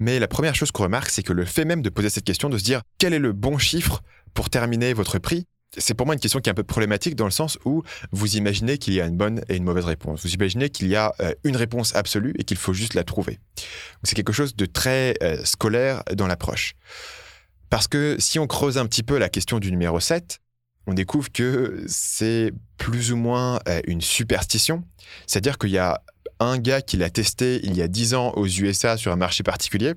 Mais 0.00 0.18
la 0.18 0.26
première 0.26 0.56
chose 0.56 0.72
qu'on 0.72 0.82
remarque, 0.82 1.10
c'est 1.10 1.22
que 1.22 1.32
le 1.32 1.44
fait 1.44 1.64
même 1.64 1.80
de 1.80 1.88
poser 1.88 2.10
cette 2.10 2.24
question, 2.24 2.48
de 2.48 2.58
se 2.58 2.64
dire 2.64 2.82
quel 2.98 3.14
est 3.14 3.20
le 3.20 3.32
bon 3.32 3.56
chiffre 3.56 4.02
pour 4.34 4.50
terminer 4.50 4.94
votre 4.94 5.18
prix, 5.18 5.46
c'est 5.76 5.94
pour 5.94 6.06
moi 6.06 6.14
une 6.14 6.20
question 6.20 6.40
qui 6.40 6.48
est 6.48 6.52
un 6.52 6.54
peu 6.54 6.64
problématique 6.64 7.14
dans 7.14 7.26
le 7.26 7.30
sens 7.30 7.58
où 7.64 7.82
vous 8.10 8.36
imaginez 8.36 8.78
qu'il 8.78 8.94
y 8.94 9.00
a 9.00 9.06
une 9.06 9.16
bonne 9.16 9.42
et 9.48 9.56
une 9.56 9.64
mauvaise 9.64 9.84
réponse. 9.84 10.22
Vous 10.22 10.32
imaginez 10.32 10.70
qu'il 10.70 10.88
y 10.88 10.96
a 10.96 11.14
euh, 11.20 11.34
une 11.44 11.56
réponse 11.56 11.94
absolue 11.94 12.34
et 12.38 12.44
qu'il 12.44 12.56
faut 12.56 12.72
juste 12.72 12.94
la 12.94 13.04
trouver. 13.04 13.38
C'est 14.02 14.14
quelque 14.14 14.32
chose 14.32 14.56
de 14.56 14.66
très 14.66 15.14
euh, 15.22 15.44
scolaire 15.44 16.02
dans 16.14 16.26
l'approche. 16.26 16.74
Parce 17.70 17.86
que 17.86 18.16
si 18.18 18.38
on 18.38 18.46
creuse 18.46 18.78
un 18.78 18.86
petit 18.86 19.02
peu 19.02 19.18
la 19.18 19.28
question 19.28 19.58
du 19.58 19.70
numéro 19.70 20.00
7, 20.00 20.40
on 20.86 20.94
découvre 20.94 21.30
que 21.30 21.84
c'est 21.86 22.52
plus 22.78 23.12
ou 23.12 23.16
moins 23.16 23.60
euh, 23.68 23.80
une 23.86 24.00
superstition. 24.00 24.84
C'est-à-dire 25.26 25.58
qu'il 25.58 25.70
y 25.70 25.78
a 25.78 26.02
un 26.40 26.58
gars 26.58 26.80
qui 26.80 26.96
l'a 26.96 27.10
testé 27.10 27.60
il 27.62 27.76
y 27.76 27.82
a 27.82 27.88
10 27.88 28.14
ans 28.14 28.32
aux 28.36 28.46
USA 28.46 28.96
sur 28.96 29.12
un 29.12 29.16
marché 29.16 29.42
particulier 29.42 29.94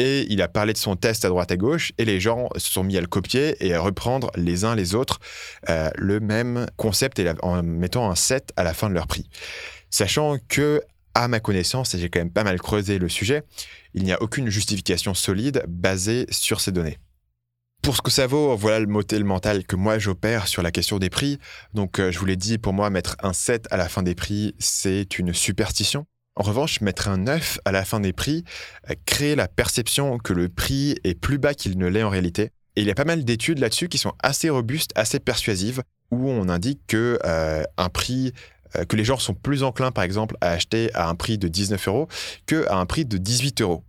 et 0.00 0.26
il 0.30 0.40
a 0.40 0.48
parlé 0.48 0.72
de 0.72 0.78
son 0.78 0.96
test 0.96 1.26
à 1.26 1.28
droite 1.28 1.52
à 1.52 1.58
gauche 1.58 1.92
et 1.98 2.06
les 2.06 2.20
gens 2.20 2.48
se 2.56 2.72
sont 2.72 2.82
mis 2.82 2.96
à 2.96 3.02
le 3.02 3.06
copier 3.06 3.54
et 3.60 3.74
à 3.74 3.80
reprendre 3.80 4.30
les 4.34 4.64
uns 4.64 4.74
les 4.74 4.94
autres 4.94 5.20
euh, 5.68 5.90
le 5.94 6.20
même 6.20 6.64
concept 6.78 7.20
en 7.42 7.62
mettant 7.62 8.10
un 8.10 8.14
7 8.14 8.54
à 8.56 8.62
la 8.62 8.72
fin 8.72 8.88
de 8.88 8.94
leur 8.94 9.06
prix. 9.06 9.28
Sachant 9.90 10.38
que, 10.48 10.80
à 11.14 11.28
ma 11.28 11.38
connaissance, 11.38 11.94
et 11.94 11.98
j'ai 11.98 12.08
quand 12.08 12.20
même 12.20 12.32
pas 12.32 12.44
mal 12.44 12.58
creusé 12.58 12.98
le 12.98 13.10
sujet, 13.10 13.42
il 13.92 14.04
n'y 14.04 14.12
a 14.12 14.22
aucune 14.22 14.48
justification 14.48 15.12
solide 15.12 15.64
basée 15.68 16.24
sur 16.30 16.62
ces 16.62 16.72
données. 16.72 16.96
Pour 17.82 17.94
ce 17.94 18.00
que 18.00 18.10
ça 18.10 18.26
vaut, 18.26 18.56
voilà 18.56 18.80
le 18.80 18.86
modèle 18.86 19.24
mental 19.24 19.66
que 19.66 19.76
moi 19.76 19.98
j'opère 19.98 20.48
sur 20.48 20.62
la 20.62 20.70
question 20.70 20.98
des 20.98 21.10
prix. 21.10 21.38
Donc 21.74 21.98
euh, 21.98 22.10
je 22.10 22.18
vous 22.18 22.26
l'ai 22.26 22.36
dit, 22.36 22.56
pour 22.56 22.72
moi, 22.72 22.88
mettre 22.88 23.16
un 23.22 23.34
7 23.34 23.66
à 23.70 23.76
la 23.76 23.90
fin 23.90 24.02
des 24.02 24.14
prix, 24.14 24.54
c'est 24.58 25.18
une 25.18 25.34
superstition. 25.34 26.06
En 26.40 26.42
revanche, 26.42 26.80
mettre 26.80 27.08
un 27.08 27.18
9 27.18 27.58
à 27.66 27.70
la 27.70 27.84
fin 27.84 28.00
des 28.00 28.14
prix 28.14 28.44
euh, 28.88 28.94
crée 29.04 29.36
la 29.36 29.46
perception 29.46 30.16
que 30.16 30.32
le 30.32 30.48
prix 30.48 30.96
est 31.04 31.14
plus 31.14 31.36
bas 31.36 31.52
qu'il 31.52 31.76
ne 31.76 31.86
l'est 31.86 32.02
en 32.02 32.08
réalité. 32.08 32.44
Et 32.76 32.80
il 32.80 32.86
y 32.86 32.90
a 32.90 32.94
pas 32.94 33.04
mal 33.04 33.26
d'études 33.26 33.58
là-dessus 33.58 33.88
qui 33.88 33.98
sont 33.98 34.14
assez 34.22 34.48
robustes, 34.48 34.90
assez 34.94 35.20
persuasives, 35.20 35.82
où 36.10 36.30
on 36.30 36.48
indique 36.48 36.80
que 36.86 37.18
euh, 37.26 37.62
un 37.76 37.90
prix 37.90 38.32
que 38.88 38.96
les 38.96 39.04
gens 39.04 39.18
sont 39.18 39.34
plus 39.34 39.64
enclins, 39.64 39.90
par 39.90 40.04
exemple, 40.04 40.36
à 40.40 40.52
acheter 40.52 40.94
à 40.94 41.10
un 41.10 41.14
prix 41.16 41.36
de 41.36 41.48
19 41.48 41.88
euros 41.88 42.08
qu'à 42.46 42.74
un 42.74 42.86
prix 42.86 43.04
de 43.04 43.18
18 43.18 43.60
euros. 43.60 43.84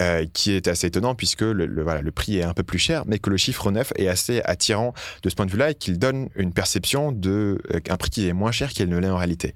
Euh, 0.00 0.24
qui 0.32 0.52
est 0.52 0.66
assez 0.66 0.86
étonnant 0.86 1.14
puisque 1.14 1.42
le, 1.42 1.82
voilà, 1.82 2.00
le 2.00 2.10
prix 2.10 2.38
est 2.38 2.42
un 2.42 2.54
peu 2.54 2.62
plus 2.62 2.78
cher, 2.78 3.02
mais 3.06 3.18
que 3.18 3.28
le 3.28 3.36
chiffre 3.36 3.70
9 3.70 3.92
est 3.96 4.08
assez 4.08 4.40
attirant 4.46 4.94
de 5.22 5.28
ce 5.28 5.34
point 5.34 5.44
de 5.44 5.50
vue-là 5.50 5.72
et 5.72 5.74
qu'il 5.74 5.98
donne 5.98 6.30
une 6.36 6.54
perception 6.54 7.12
d'un 7.12 7.30
euh, 7.30 7.96
prix 7.98 8.08
qui 8.08 8.26
est 8.26 8.32
moins 8.32 8.50
cher 8.50 8.70
qu'il 8.70 8.88
ne 8.88 8.96
l'est 8.96 9.10
en 9.10 9.18
réalité. 9.18 9.54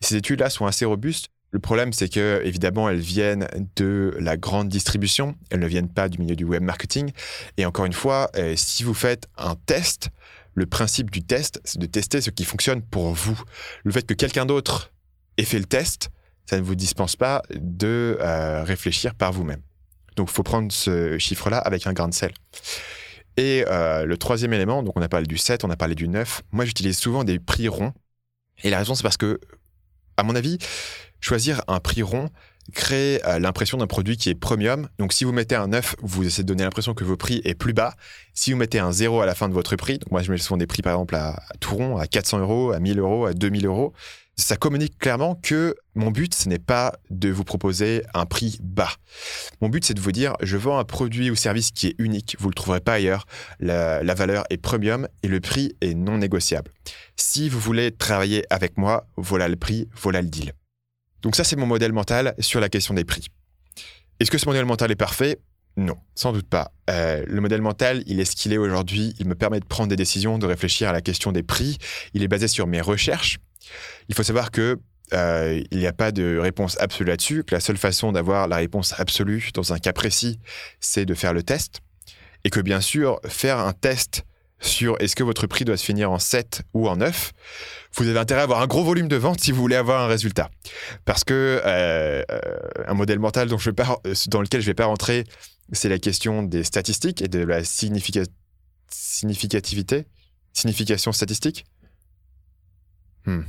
ces 0.00 0.16
études-là 0.16 0.48
sont 0.48 0.64
assez 0.64 0.86
robustes. 0.86 1.28
Le 1.52 1.58
problème, 1.58 1.92
c'est 1.92 2.08
que, 2.08 2.40
évidemment, 2.44 2.88
elles 2.88 2.98
viennent 2.98 3.46
de 3.76 4.16
la 4.18 4.36
grande 4.36 4.68
distribution. 4.68 5.36
Elles 5.50 5.60
ne 5.60 5.66
viennent 5.66 5.88
pas 5.88 6.08
du 6.08 6.18
milieu 6.18 6.34
du 6.34 6.44
web 6.44 6.62
marketing. 6.62 7.12
Et 7.58 7.66
encore 7.66 7.84
une 7.84 7.92
fois, 7.92 8.30
euh, 8.36 8.54
si 8.56 8.82
vous 8.82 8.94
faites 8.94 9.28
un 9.36 9.54
test, 9.54 10.08
le 10.54 10.66
principe 10.66 11.10
du 11.10 11.22
test, 11.22 11.60
c'est 11.64 11.78
de 11.78 11.86
tester 11.86 12.20
ce 12.20 12.30
qui 12.30 12.44
fonctionne 12.44 12.82
pour 12.82 13.12
vous. 13.12 13.40
Le 13.84 13.92
fait 13.92 14.06
que 14.06 14.14
quelqu'un 14.14 14.46
d'autre 14.46 14.92
ait 15.36 15.44
fait 15.44 15.58
le 15.58 15.66
test, 15.66 16.10
ça 16.46 16.56
ne 16.56 16.62
vous 16.62 16.74
dispense 16.74 17.16
pas 17.16 17.42
de 17.54 18.18
réfléchir 18.64 19.14
par 19.14 19.32
vous-même. 19.32 19.60
Donc, 20.16 20.28
il 20.30 20.34
faut 20.34 20.42
prendre 20.42 20.70
ce 20.72 21.16
chiffre-là 21.18 21.58
avec 21.58 21.86
un 21.86 21.92
grain 21.92 22.08
de 22.08 22.14
sel. 22.14 22.32
Et 23.36 23.64
euh, 23.68 24.04
le 24.04 24.16
troisième 24.18 24.52
élément, 24.52 24.82
donc 24.82 24.96
on 24.96 25.02
a 25.02 25.08
parlé 25.08 25.26
du 25.26 25.38
7, 25.38 25.64
on 25.64 25.70
a 25.70 25.76
parlé 25.76 25.94
du 25.94 26.08
9. 26.08 26.42
Moi, 26.52 26.64
j'utilise 26.64 26.98
souvent 26.98 27.24
des 27.24 27.38
prix 27.38 27.68
ronds. 27.68 27.92
Et 28.62 28.70
la 28.70 28.78
raison, 28.78 28.94
c'est 28.94 29.02
parce 29.02 29.16
que, 29.16 29.40
à 30.16 30.22
mon 30.22 30.34
avis, 30.34 30.58
choisir 31.22 31.62
un 31.68 31.80
prix 31.80 32.02
rond 32.02 32.28
crée 32.74 33.20
euh, 33.26 33.40
l'impression 33.40 33.78
d'un 33.78 33.88
produit 33.88 34.16
qui 34.16 34.28
est 34.28 34.34
premium. 34.34 34.88
Donc, 34.98 35.12
si 35.12 35.24
vous 35.24 35.32
mettez 35.32 35.56
un 35.56 35.68
9, 35.68 35.96
vous 36.02 36.24
essayez 36.24 36.44
de 36.44 36.48
donner 36.48 36.62
l'impression 36.62 36.94
que 36.94 37.02
vos 37.02 37.16
prix 37.16 37.40
est 37.44 37.54
plus 37.54 37.72
bas. 37.72 37.94
Si 38.34 38.52
vous 38.52 38.58
mettez 38.58 38.78
un 38.78 38.92
0 38.92 39.20
à 39.20 39.26
la 39.26 39.34
fin 39.34 39.48
de 39.48 39.54
votre 39.54 39.74
prix, 39.74 39.98
moi, 40.10 40.22
je 40.22 40.30
mets 40.30 40.38
souvent 40.38 40.58
des 40.58 40.68
prix, 40.68 40.80
par 40.80 40.92
exemple, 40.92 41.16
à, 41.16 41.30
à 41.30 41.56
tout 41.58 41.74
rond, 41.74 41.96
à 41.96 42.06
400 42.06 42.38
euros, 42.38 42.70
à 42.70 42.78
1000 42.78 43.00
euros, 43.00 43.26
à 43.26 43.32
2000 43.32 43.66
euros 43.66 43.94
ça 44.36 44.56
communique 44.56 44.98
clairement 44.98 45.34
que 45.34 45.76
mon 45.94 46.10
but, 46.10 46.34
ce 46.34 46.48
n'est 46.48 46.58
pas 46.58 46.94
de 47.10 47.30
vous 47.30 47.44
proposer 47.44 48.02
un 48.14 48.26
prix 48.26 48.58
bas. 48.62 48.90
Mon 49.60 49.68
but, 49.68 49.84
c'est 49.84 49.94
de 49.94 50.00
vous 50.00 50.12
dire, 50.12 50.34
je 50.42 50.56
vends 50.56 50.78
un 50.78 50.84
produit 50.84 51.30
ou 51.30 51.36
service 51.36 51.70
qui 51.70 51.88
est 51.88 51.94
unique, 51.98 52.36
vous 52.38 52.46
ne 52.46 52.50
le 52.50 52.54
trouverez 52.54 52.80
pas 52.80 52.94
ailleurs, 52.94 53.26
la, 53.60 54.02
valeur 54.14 54.44
est 54.50 54.56
premium 54.56 55.08
et 55.22 55.28
le 55.28 55.40
prix 55.40 55.76
est 55.80 55.94
non 55.94 56.18
négociable. 56.18 56.70
Si 57.16 57.48
vous 57.48 57.60
voulez 57.60 57.92
travailler 57.92 58.44
avec 58.50 58.78
moi, 58.78 59.06
voilà 59.16 59.48
le 59.48 59.56
prix, 59.56 59.88
voilà 59.94 60.22
le 60.22 60.28
deal. 60.28 60.52
Donc 61.22 61.36
ça, 61.36 61.44
c'est 61.44 61.56
mon 61.56 61.66
modèle 61.66 61.92
mental 61.92 62.34
sur 62.38 62.60
la 62.60 62.68
question 62.68 62.94
des 62.94 63.04
prix. 63.04 63.26
Est-ce 64.20 64.30
que 64.30 64.38
ce 64.38 64.46
modèle 64.46 64.64
mental 64.64 64.90
est 64.90 64.96
parfait? 64.96 65.38
Non, 65.76 65.96
sans 66.14 66.32
doute 66.32 66.48
pas. 66.48 66.70
Euh, 66.90 67.24
le 67.26 67.40
modèle 67.40 67.62
mental, 67.62 68.02
il 68.06 68.20
est 68.20 68.24
ce 68.24 68.36
qu'il 68.36 68.52
est 68.52 68.58
aujourd'hui. 68.58 69.14
Il 69.18 69.26
me 69.26 69.34
permet 69.34 69.58
de 69.58 69.64
prendre 69.64 69.88
des 69.88 69.96
décisions, 69.96 70.38
de 70.38 70.46
réfléchir 70.46 70.88
à 70.88 70.92
la 70.92 71.00
question 71.00 71.32
des 71.32 71.42
prix. 71.42 71.78
Il 72.12 72.22
est 72.22 72.28
basé 72.28 72.46
sur 72.46 72.66
mes 72.66 72.80
recherches. 72.80 73.38
Il 74.08 74.14
faut 74.14 74.22
savoir 74.22 74.50
que 74.50 74.78
euh, 75.14 75.62
il 75.70 75.78
n'y 75.78 75.86
a 75.86 75.92
pas 75.92 76.12
de 76.12 76.38
réponse 76.38 76.78
absolue 76.80 77.08
là-dessus, 77.08 77.44
que 77.44 77.54
la 77.54 77.60
seule 77.60 77.76
façon 77.76 78.12
d'avoir 78.12 78.48
la 78.48 78.56
réponse 78.56 78.94
absolue 78.98 79.50
dans 79.54 79.72
un 79.72 79.78
cas 79.78 79.92
précis, 79.92 80.38
c'est 80.80 81.06
de 81.06 81.14
faire 81.14 81.32
le 81.32 81.42
test. 81.42 81.80
Et 82.44 82.50
que 82.50 82.60
bien 82.60 82.80
sûr, 82.80 83.20
faire 83.26 83.58
un 83.58 83.72
test 83.72 84.24
sur 84.60 84.96
est-ce 85.00 85.16
que 85.16 85.22
votre 85.22 85.46
prix 85.46 85.64
doit 85.64 85.76
se 85.76 85.84
finir 85.84 86.10
en 86.10 86.18
7 86.18 86.62
ou 86.74 86.88
en 86.88 86.96
9, 86.96 87.32
vous 87.96 88.08
avez 88.08 88.18
intérêt 88.18 88.40
à 88.40 88.44
avoir 88.44 88.62
un 88.62 88.66
gros 88.66 88.84
volume 88.84 89.08
de 89.08 89.16
vente 89.16 89.40
si 89.40 89.52
vous 89.52 89.60
voulez 89.60 89.76
avoir 89.76 90.02
un 90.02 90.06
résultat. 90.06 90.50
Parce 91.04 91.24
que 91.24 91.60
euh, 91.64 92.22
euh, 92.30 92.40
un 92.86 92.94
modèle 92.94 93.18
mental 93.18 93.48
dont 93.48 93.58
je 93.58 93.70
dans 93.70 94.40
lequel 94.40 94.60
je 94.60 94.66
ne 94.66 94.70
vais 94.70 94.74
pas 94.74 94.86
rentrer, 94.86 95.24
c'est 95.72 95.88
la 95.88 95.98
question 95.98 96.42
des 96.42 96.64
statistiques 96.64 97.22
et 97.22 97.28
de 97.28 97.40
la 97.40 97.64
significativité, 97.64 100.06
signification 100.52 101.12
statistique. 101.12 101.64
Hmm. 103.26 103.42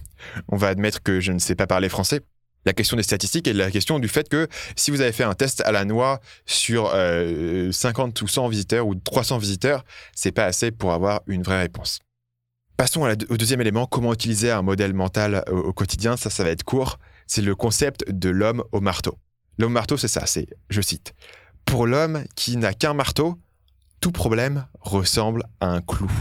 On 0.50 0.58
va 0.58 0.68
admettre 0.68 1.02
que 1.02 1.20
je 1.20 1.32
ne 1.32 1.40
sais 1.40 1.56
pas 1.56 1.68
parler 1.68 1.90
français. 1.90 2.22
La 2.66 2.74
question 2.74 2.96
des 2.96 3.04
statistiques 3.04 3.48
et 3.48 3.54
la 3.54 3.72
question 3.72 4.00
du 4.00 4.08
fait 4.08 4.30
que 4.30 4.48
si 4.78 4.90
vous 4.90 5.02
avez 5.02 5.12
fait 5.12 5.24
un 5.24 5.34
test 5.34 5.62
à 5.66 5.74
la 5.74 5.84
noix 5.84 6.22
sur 6.46 6.92
50 6.92 6.96
euh, 6.96 8.24
ou 8.24 8.28
100 8.28 8.48
visiteurs 8.48 8.88
ou 8.88 8.96
300 8.96 9.38
visiteurs, 9.38 9.84
c'est 10.16 10.32
pas 10.32 10.46
assez 10.46 10.72
pour 10.72 10.94
avoir 10.94 11.22
une 11.28 11.44
vraie 11.44 11.60
réponse. 11.60 12.00
Passons 12.78 13.02
au 13.30 13.38
deuxième 13.38 13.62
élément, 13.62 13.86
comment 13.86 14.14
utiliser 14.14 14.52
un 14.52 14.62
modèle 14.62 14.94
mental 14.94 15.44
au, 15.50 15.58
au 15.58 15.74
quotidien. 15.74 16.18
Ça, 16.18 16.30
ça 16.30 16.44
va 16.44 16.50
être 16.50 16.64
court. 16.64 17.00
C'est 17.28 17.42
le 17.42 17.56
concept 17.56 18.10
de 18.10 18.30
l'homme 18.30 18.64
au 18.72 18.82
marteau. 18.82 19.18
L'homme 19.58 19.74
marteau, 19.74 19.98
c'est 19.98 20.08
ça. 20.08 20.26
C'est, 20.26 20.48
je 20.70 20.82
cite, 20.82 21.14
pour 21.66 21.86
l'homme 21.86 22.24
qui 22.36 22.58
n'a 22.58 22.74
qu'un 22.74 22.94
marteau, 22.94 23.38
tout 24.02 24.12
problème 24.12 24.66
ressemble 24.82 25.44
à 25.60 25.68
un 25.68 25.82
clou. 25.82 26.12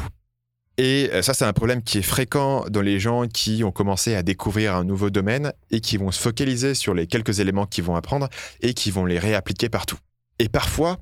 Et 0.78 1.10
euh, 1.12 1.22
ça, 1.22 1.34
c'est 1.34 1.44
un 1.44 1.52
problème 1.52 1.82
qui 1.82 1.98
est 1.98 2.02
fréquent 2.02 2.64
dans 2.70 2.80
les 2.80 2.98
gens 2.98 3.26
qui 3.26 3.62
ont 3.64 3.72
commencé 3.72 4.14
à 4.14 4.22
découvrir 4.22 4.74
un 4.74 4.84
nouveau 4.84 5.10
domaine 5.10 5.52
et 5.70 5.80
qui 5.80 5.96
vont 5.96 6.10
se 6.10 6.20
focaliser 6.20 6.74
sur 6.74 6.94
les 6.94 7.06
quelques 7.06 7.40
éléments 7.40 7.66
qu'ils 7.66 7.84
vont 7.84 7.96
apprendre 7.96 8.28
et 8.60 8.72
qui 8.72 8.90
vont 8.90 9.04
les 9.04 9.18
réappliquer 9.18 9.68
partout. 9.68 9.98
Et 10.38 10.48
parfois, 10.48 10.98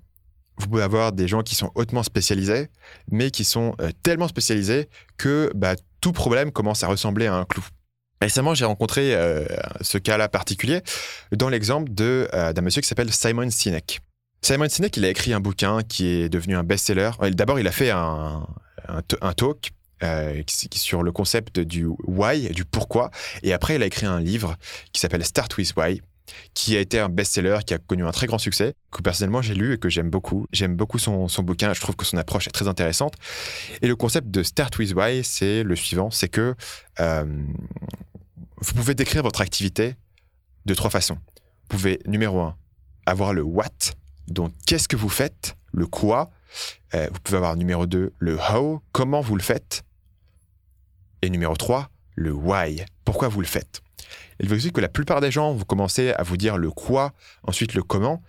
vous 0.60 0.68
pouvez 0.68 0.82
avoir 0.82 1.12
des 1.12 1.28
gens 1.28 1.42
qui 1.42 1.54
sont 1.54 1.70
hautement 1.74 2.02
spécialisés, 2.02 2.68
mais 3.10 3.30
qui 3.30 3.44
sont 3.44 3.74
euh, 3.80 3.90
tellement 4.02 4.28
spécialisés 4.28 4.88
que 5.16 5.50
bah, 5.54 5.74
tout 6.00 6.12
problème 6.12 6.52
commence 6.52 6.82
à 6.82 6.88
ressembler 6.88 7.26
à 7.26 7.34
un 7.34 7.44
clou. 7.44 7.64
Récemment, 8.22 8.54
j'ai 8.54 8.66
rencontré 8.66 9.14
euh, 9.14 9.46
ce 9.80 9.96
cas-là 9.96 10.28
particulier 10.28 10.82
dans 11.32 11.48
l'exemple 11.48 11.90
d'un 11.90 12.60
monsieur 12.60 12.82
qui 12.82 12.88
s'appelle 12.88 13.12
Simon 13.12 13.48
Sinek. 13.50 14.00
Simon 14.42 14.68
Sinek, 14.68 14.96
il 14.96 15.04
a 15.04 15.08
écrit 15.08 15.32
un 15.32 15.40
bouquin 15.40 15.82
qui 15.82 16.06
est 16.06 16.28
devenu 16.28 16.56
un 16.56 16.62
best-seller. 16.62 17.10
D'abord, 17.32 17.58
il 17.58 17.66
a 17.66 17.72
fait 17.72 17.90
un, 17.90 18.46
talk 19.36 19.70
euh, 20.02 20.42
sur 20.74 21.02
le 21.02 21.12
concept 21.12 21.60
du 21.60 21.86
why, 22.06 22.48
du 22.50 22.64
pourquoi. 22.64 23.10
Et 23.42 23.52
après, 23.54 23.76
il 23.76 23.82
a 23.82 23.86
écrit 23.86 24.06
un 24.06 24.20
livre 24.20 24.56
qui 24.92 25.00
s'appelle 25.00 25.24
Start 25.24 25.56
with 25.56 25.74
Why. 25.76 26.02
Qui 26.54 26.76
a 26.76 26.80
été 26.80 26.98
un 26.98 27.08
best-seller, 27.08 27.58
qui 27.66 27.74
a 27.74 27.78
connu 27.78 28.04
un 28.04 28.12
très 28.12 28.26
grand 28.26 28.38
succès, 28.38 28.74
que 28.90 29.02
personnellement 29.02 29.42
j'ai 29.42 29.54
lu 29.54 29.74
et 29.74 29.78
que 29.78 29.88
j'aime 29.88 30.10
beaucoup. 30.10 30.46
J'aime 30.52 30.76
beaucoup 30.76 30.98
son, 30.98 31.26
bouquin, 31.42 31.72
je 31.74 31.80
trouve 31.80 31.96
que 31.96 32.04
son 32.04 32.16
approche 32.16 32.46
est 32.46 32.52
très 32.52 32.68
intéressante. 32.68 33.14
Et 33.82 33.88
le 33.88 33.96
concept 33.96 34.28
de 34.30 34.42
Start 34.42 34.78
with 34.78 34.94
Why, 34.94 35.24
c'est 35.24 35.62
le 35.62 35.76
suivant, 35.76 36.10
c'est 36.10 36.28
que 36.28 36.54
euh, 37.00 37.24
vous 38.58 38.74
pouvez 38.74 38.94
décrire 38.94 39.22
votre 39.22 39.40
activité 39.40 39.94
de 40.66 40.74
trois 40.74 40.90
façons. 40.90 41.14
Vous 41.14 41.76
pouvez, 41.76 42.00
numéro 42.06 42.40
un, 42.40 42.56
avoir 43.06 43.32
le 43.32 43.42
what, 43.42 43.68
donc 44.28 44.52
qu'est-ce 44.66 44.88
que 44.88 44.96
vous 44.96 45.08
faites, 45.08 45.56
le 45.72 45.86
quoi. 45.86 46.30
Euh, 46.94 47.08
vous 47.12 47.20
pouvez 47.20 47.36
avoir 47.36 47.56
numéro 47.56 47.86
2, 47.86 48.12
le 48.18 48.38
how, 48.38 48.82
comment 48.92 49.20
vous 49.20 49.36
le 49.36 49.42
faites. 49.42 49.84
Et 51.22 51.30
numéro 51.30 51.56
3, 51.56 51.88
le 52.14 52.32
why, 52.32 52.84
pourquoi 53.04 53.28
vous 53.28 53.40
le 53.40 53.46
faites. 53.46 53.82
Il 54.40 54.48
veut 54.48 54.56
dire 54.56 54.72
que 54.72 54.80
la 54.80 54.88
plupart 54.88 55.20
des 55.20 55.30
gens 55.30 55.52
vont 55.52 55.64
commencer 55.64 56.12
à 56.12 56.22
vous 56.22 56.36
dire 56.36 56.56
le 56.56 56.70
quoi, 56.70 57.12
ensuite 57.42 57.74
le 57.74 57.82
comment, 57.82 58.22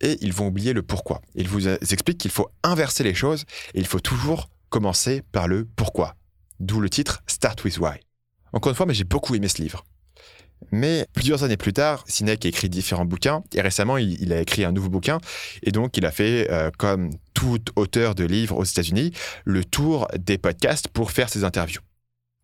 et 0.00 0.16
ils 0.20 0.32
vont 0.32 0.48
oublier 0.48 0.72
le 0.72 0.82
pourquoi. 0.82 1.20
Il 1.34 1.48
vous 1.48 1.68
explique 1.68 2.18
qu'il 2.18 2.30
faut 2.30 2.48
inverser 2.62 3.04
les 3.04 3.14
choses 3.14 3.44
et 3.74 3.80
il 3.80 3.86
faut 3.86 4.00
toujours 4.00 4.48
commencer 4.70 5.22
par 5.32 5.48
le 5.48 5.66
pourquoi. 5.76 6.14
D'où 6.60 6.80
le 6.80 6.90
titre 6.90 7.22
Start 7.26 7.64
with 7.64 7.78
Why. 7.78 7.98
Encore 8.52 8.70
une 8.70 8.76
fois, 8.76 8.86
mais 8.86 8.94
j'ai 8.94 9.04
beaucoup 9.04 9.34
aimé 9.34 9.48
ce 9.48 9.60
livre. 9.62 9.84
Mais 10.72 11.06
plusieurs 11.12 11.44
années 11.44 11.56
plus 11.56 11.72
tard, 11.72 12.04
Sinek 12.08 12.44
a 12.44 12.48
écrit 12.48 12.68
différents 12.68 13.04
bouquins 13.04 13.42
et 13.54 13.60
récemment, 13.60 13.96
il, 13.96 14.32
a 14.32 14.40
écrit 14.40 14.64
un 14.64 14.72
nouveau 14.72 14.88
bouquin 14.88 15.18
et 15.62 15.70
donc 15.70 15.96
il 15.96 16.04
a 16.04 16.10
fait, 16.10 16.50
euh, 16.50 16.70
comme 16.76 17.10
tout 17.32 17.60
auteur 17.76 18.14
de 18.14 18.24
livres 18.24 18.56
aux 18.56 18.64
États-Unis, 18.64 19.12
le 19.44 19.64
tour 19.64 20.08
des 20.18 20.36
podcasts 20.36 20.88
pour 20.88 21.12
faire 21.12 21.28
ses 21.28 21.44
interviews. 21.44 21.80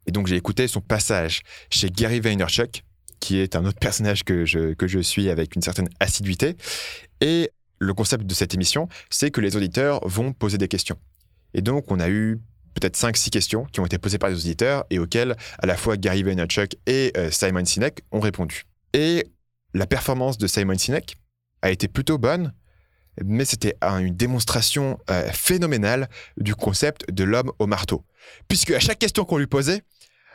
Et 0.06 0.12
donc 0.12 0.26
j'ai 0.26 0.36
écouté 0.36 0.68
son 0.68 0.80
passage 0.80 1.42
chez 1.70 1.90
Gary 1.90 2.20
Vaynerchuk, 2.20 2.84
qui 3.20 3.38
est 3.38 3.56
un 3.56 3.64
autre 3.64 3.78
personnage 3.78 4.24
que 4.24 4.44
je, 4.44 4.74
que 4.74 4.86
je 4.86 4.98
suis 4.98 5.30
avec 5.30 5.56
une 5.56 5.62
certaine 5.62 5.88
assiduité. 6.00 6.56
Et 7.20 7.50
le 7.78 7.94
concept 7.94 8.26
de 8.26 8.34
cette 8.34 8.54
émission, 8.54 8.88
c'est 9.10 9.30
que 9.30 9.40
les 9.40 9.56
auditeurs 9.56 10.06
vont 10.06 10.32
poser 10.32 10.58
des 10.58 10.68
questions. 10.68 10.98
Et 11.54 11.62
donc 11.62 11.90
on 11.90 12.00
a 12.00 12.08
eu 12.08 12.40
peut-être 12.74 12.96
5-6 12.96 13.30
questions 13.30 13.64
qui 13.64 13.80
ont 13.80 13.86
été 13.86 13.98
posées 13.98 14.18
par 14.18 14.30
les 14.30 14.36
auditeurs 14.36 14.84
et 14.90 14.98
auxquelles 14.98 15.36
à 15.58 15.66
la 15.66 15.76
fois 15.76 15.96
Gary 15.96 16.22
Vaynerchuk 16.22 16.76
et 16.86 17.12
euh, 17.16 17.30
Simon 17.30 17.64
Sinek 17.64 18.02
ont 18.10 18.20
répondu. 18.20 18.64
Et 18.92 19.26
la 19.72 19.86
performance 19.86 20.38
de 20.38 20.46
Simon 20.46 20.76
Sinek 20.76 21.16
a 21.62 21.70
été 21.70 21.88
plutôt 21.88 22.18
bonne, 22.18 22.52
mais 23.24 23.44
c'était 23.44 23.76
une 23.82 24.14
démonstration 24.14 24.98
euh, 25.10 25.30
phénoménale 25.32 26.08
du 26.36 26.54
concept 26.54 27.10
de 27.10 27.24
l'homme 27.24 27.52
au 27.58 27.66
marteau. 27.66 28.04
Puisque 28.48 28.72
à 28.72 28.80
chaque 28.80 28.98
question 28.98 29.24
qu'on 29.24 29.38
lui 29.38 29.46
posait, 29.46 29.82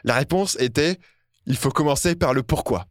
la 0.03 0.15
réponse 0.15 0.57
était 0.59 0.99
il 1.45 1.57
faut 1.57 1.71
commencer 1.71 2.15
par 2.15 2.33
le 2.33 2.43
pourquoi. 2.43 2.85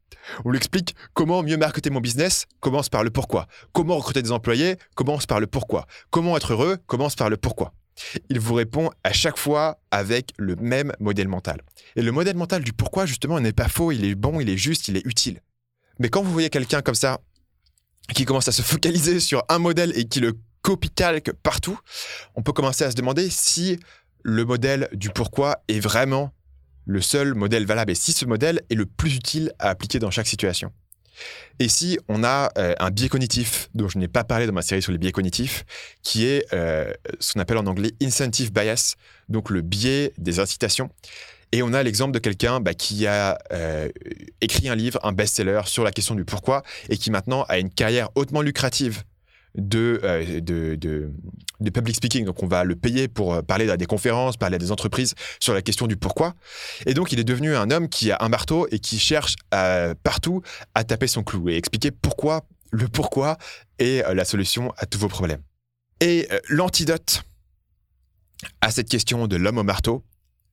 On 0.44 0.50
lui 0.50 0.58
explique 0.58 0.94
comment 1.14 1.42
mieux 1.42 1.56
marketer 1.56 1.90
mon 1.90 2.00
business, 2.00 2.46
commence 2.60 2.88
par 2.88 3.04
le 3.04 3.10
pourquoi. 3.10 3.46
Comment 3.72 3.96
recruter 3.96 4.20
des 4.20 4.32
employés, 4.32 4.76
commence 4.94 5.26
par 5.26 5.40
le 5.40 5.46
pourquoi. 5.46 5.86
Comment 6.10 6.36
être 6.36 6.52
heureux, 6.52 6.76
commence 6.86 7.14
par 7.14 7.30
le 7.30 7.36
pourquoi. 7.36 7.72
Il 8.28 8.40
vous 8.40 8.54
répond 8.54 8.90
à 9.04 9.12
chaque 9.12 9.38
fois 9.38 9.80
avec 9.90 10.32
le 10.36 10.56
même 10.56 10.92
modèle 11.00 11.28
mental. 11.28 11.60
Et 11.96 12.02
le 12.02 12.12
modèle 12.12 12.36
mental 12.36 12.62
du 12.62 12.72
pourquoi, 12.72 13.06
justement, 13.06 13.40
n'est 13.40 13.52
pas 13.52 13.68
faux, 13.68 13.92
il 13.92 14.04
est 14.04 14.14
bon, 14.14 14.40
il 14.40 14.48
est 14.48 14.56
juste, 14.56 14.88
il 14.88 14.96
est 14.96 15.06
utile. 15.06 15.40
Mais 15.98 16.08
quand 16.08 16.22
vous 16.22 16.32
voyez 16.32 16.50
quelqu'un 16.50 16.82
comme 16.82 16.94
ça, 16.94 17.20
qui 18.14 18.24
commence 18.24 18.48
à 18.48 18.52
se 18.52 18.62
focaliser 18.62 19.20
sur 19.20 19.44
un 19.48 19.58
modèle 19.58 19.92
et 19.96 20.04
qui 20.06 20.20
le 20.20 20.34
copie-calque 20.62 21.32
partout, 21.42 21.78
on 22.34 22.42
peut 22.42 22.52
commencer 22.52 22.84
à 22.84 22.90
se 22.90 22.96
demander 22.96 23.30
si 23.30 23.78
le 24.22 24.44
modèle 24.44 24.88
du 24.92 25.10
pourquoi 25.10 25.62
est 25.68 25.80
vraiment 25.80 26.32
le 26.88 27.02
seul 27.02 27.34
modèle 27.34 27.66
valable 27.66 27.92
et 27.92 27.94
si 27.94 28.12
ce 28.12 28.24
modèle 28.24 28.62
est 28.70 28.74
le 28.74 28.86
plus 28.86 29.14
utile 29.14 29.52
à 29.58 29.68
appliquer 29.68 29.98
dans 29.98 30.10
chaque 30.10 30.26
situation. 30.26 30.72
Et 31.58 31.68
si 31.68 31.98
on 32.08 32.24
a 32.24 32.50
euh, 32.56 32.74
un 32.78 32.90
biais 32.90 33.08
cognitif, 33.08 33.68
dont 33.74 33.88
je 33.88 33.98
n'ai 33.98 34.08
pas 34.08 34.24
parlé 34.24 34.46
dans 34.46 34.52
ma 34.52 34.62
série 34.62 34.80
sur 34.80 34.92
les 34.92 34.98
biais 34.98 35.12
cognitifs, 35.12 35.64
qui 36.02 36.24
est 36.24 36.46
euh, 36.52 36.92
ce 37.20 37.34
qu'on 37.34 37.40
appelle 37.40 37.58
en 37.58 37.66
anglais 37.66 37.92
incentive 38.02 38.52
bias, 38.52 38.94
donc 39.28 39.50
le 39.50 39.60
biais 39.60 40.14
des 40.16 40.40
incitations. 40.40 40.88
Et 41.52 41.62
on 41.62 41.72
a 41.74 41.82
l'exemple 41.82 42.12
de 42.12 42.18
quelqu'un 42.18 42.60
bah, 42.60 42.74
qui 42.74 43.06
a 43.06 43.38
euh, 43.52 43.88
écrit 44.40 44.68
un 44.68 44.74
livre, 44.74 44.98
un 45.02 45.12
best-seller 45.12 45.62
sur 45.66 45.84
la 45.84 45.90
question 45.90 46.14
du 46.14 46.24
pourquoi, 46.24 46.62
et 46.88 46.96
qui 46.96 47.10
maintenant 47.10 47.42
a 47.48 47.58
une 47.58 47.70
carrière 47.70 48.08
hautement 48.14 48.40
lucrative 48.40 49.02
de, 49.58 50.40
de, 50.40 50.76
de, 50.76 51.70
public 51.70 51.96
speaking. 51.96 52.24
Donc, 52.24 52.42
on 52.42 52.46
va 52.46 52.64
le 52.64 52.76
payer 52.76 53.08
pour 53.08 53.42
parler 53.42 53.68
à 53.68 53.76
des 53.76 53.86
conférences, 53.86 54.36
parler 54.36 54.56
à 54.56 54.58
des 54.58 54.72
entreprises 54.72 55.14
sur 55.40 55.52
la 55.52 55.62
question 55.62 55.86
du 55.86 55.96
pourquoi. 55.96 56.34
Et 56.86 56.94
donc, 56.94 57.12
il 57.12 57.20
est 57.20 57.24
devenu 57.24 57.54
un 57.54 57.70
homme 57.70 57.88
qui 57.88 58.10
a 58.10 58.18
un 58.20 58.28
marteau 58.28 58.66
et 58.70 58.78
qui 58.78 58.98
cherche 58.98 59.36
partout 60.02 60.42
à 60.74 60.84
taper 60.84 61.08
son 61.08 61.22
clou 61.22 61.48
et 61.48 61.56
expliquer 61.56 61.90
pourquoi, 61.90 62.44
le 62.70 62.88
pourquoi 62.88 63.36
est 63.78 64.02
la 64.14 64.24
solution 64.24 64.72
à 64.78 64.86
tous 64.86 64.98
vos 64.98 65.08
problèmes. 65.08 65.42
Et 66.00 66.28
l'antidote 66.48 67.22
à 68.60 68.70
cette 68.70 68.88
question 68.88 69.26
de 69.26 69.36
l'homme 69.36 69.58
au 69.58 69.64
marteau, 69.64 70.04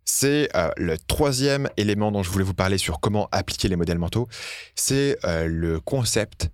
c'est 0.05 0.49
le 0.77 0.97
troisième 0.97 1.69
élément 1.77 2.11
dont 2.11 2.23
je 2.23 2.29
voulais 2.29 2.45
vous 2.45 2.53
parler 2.53 2.77
sur 2.77 2.99
comment 2.99 3.27
appliquer 3.31 3.67
les 3.67 3.75
modèles 3.75 3.99
mentaux. 3.99 4.27
C'est 4.75 5.17
le 5.23 5.79
concept 5.79 6.49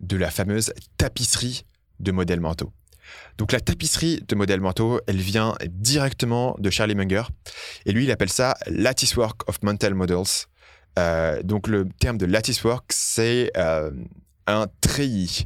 de 0.00 0.16
la 0.16 0.30
fameuse 0.30 0.72
tapisserie 0.96 1.64
de 2.02 2.12
modèles 2.12 2.40
mentaux. 2.40 2.72
Donc 3.38 3.52
la 3.52 3.60
tapisserie 3.60 4.22
de 4.26 4.34
modèles 4.34 4.60
mentaux, 4.60 5.00
elle 5.06 5.20
vient 5.20 5.54
directement 5.68 6.56
de 6.58 6.70
Charlie 6.70 6.94
Munger. 6.94 7.24
Et 7.86 7.92
lui, 7.92 8.04
il 8.04 8.10
appelle 8.10 8.30
ça 8.30 8.54
Latticework 8.66 9.48
of 9.48 9.62
Mental 9.62 9.94
Models. 9.94 10.46
Euh, 10.98 11.42
donc 11.42 11.68
le 11.68 11.88
terme 12.00 12.18
de 12.18 12.26
latticework, 12.26 12.84
c'est 12.90 13.50
euh, 13.56 13.90
un 14.46 14.66
treillis. 14.80 15.44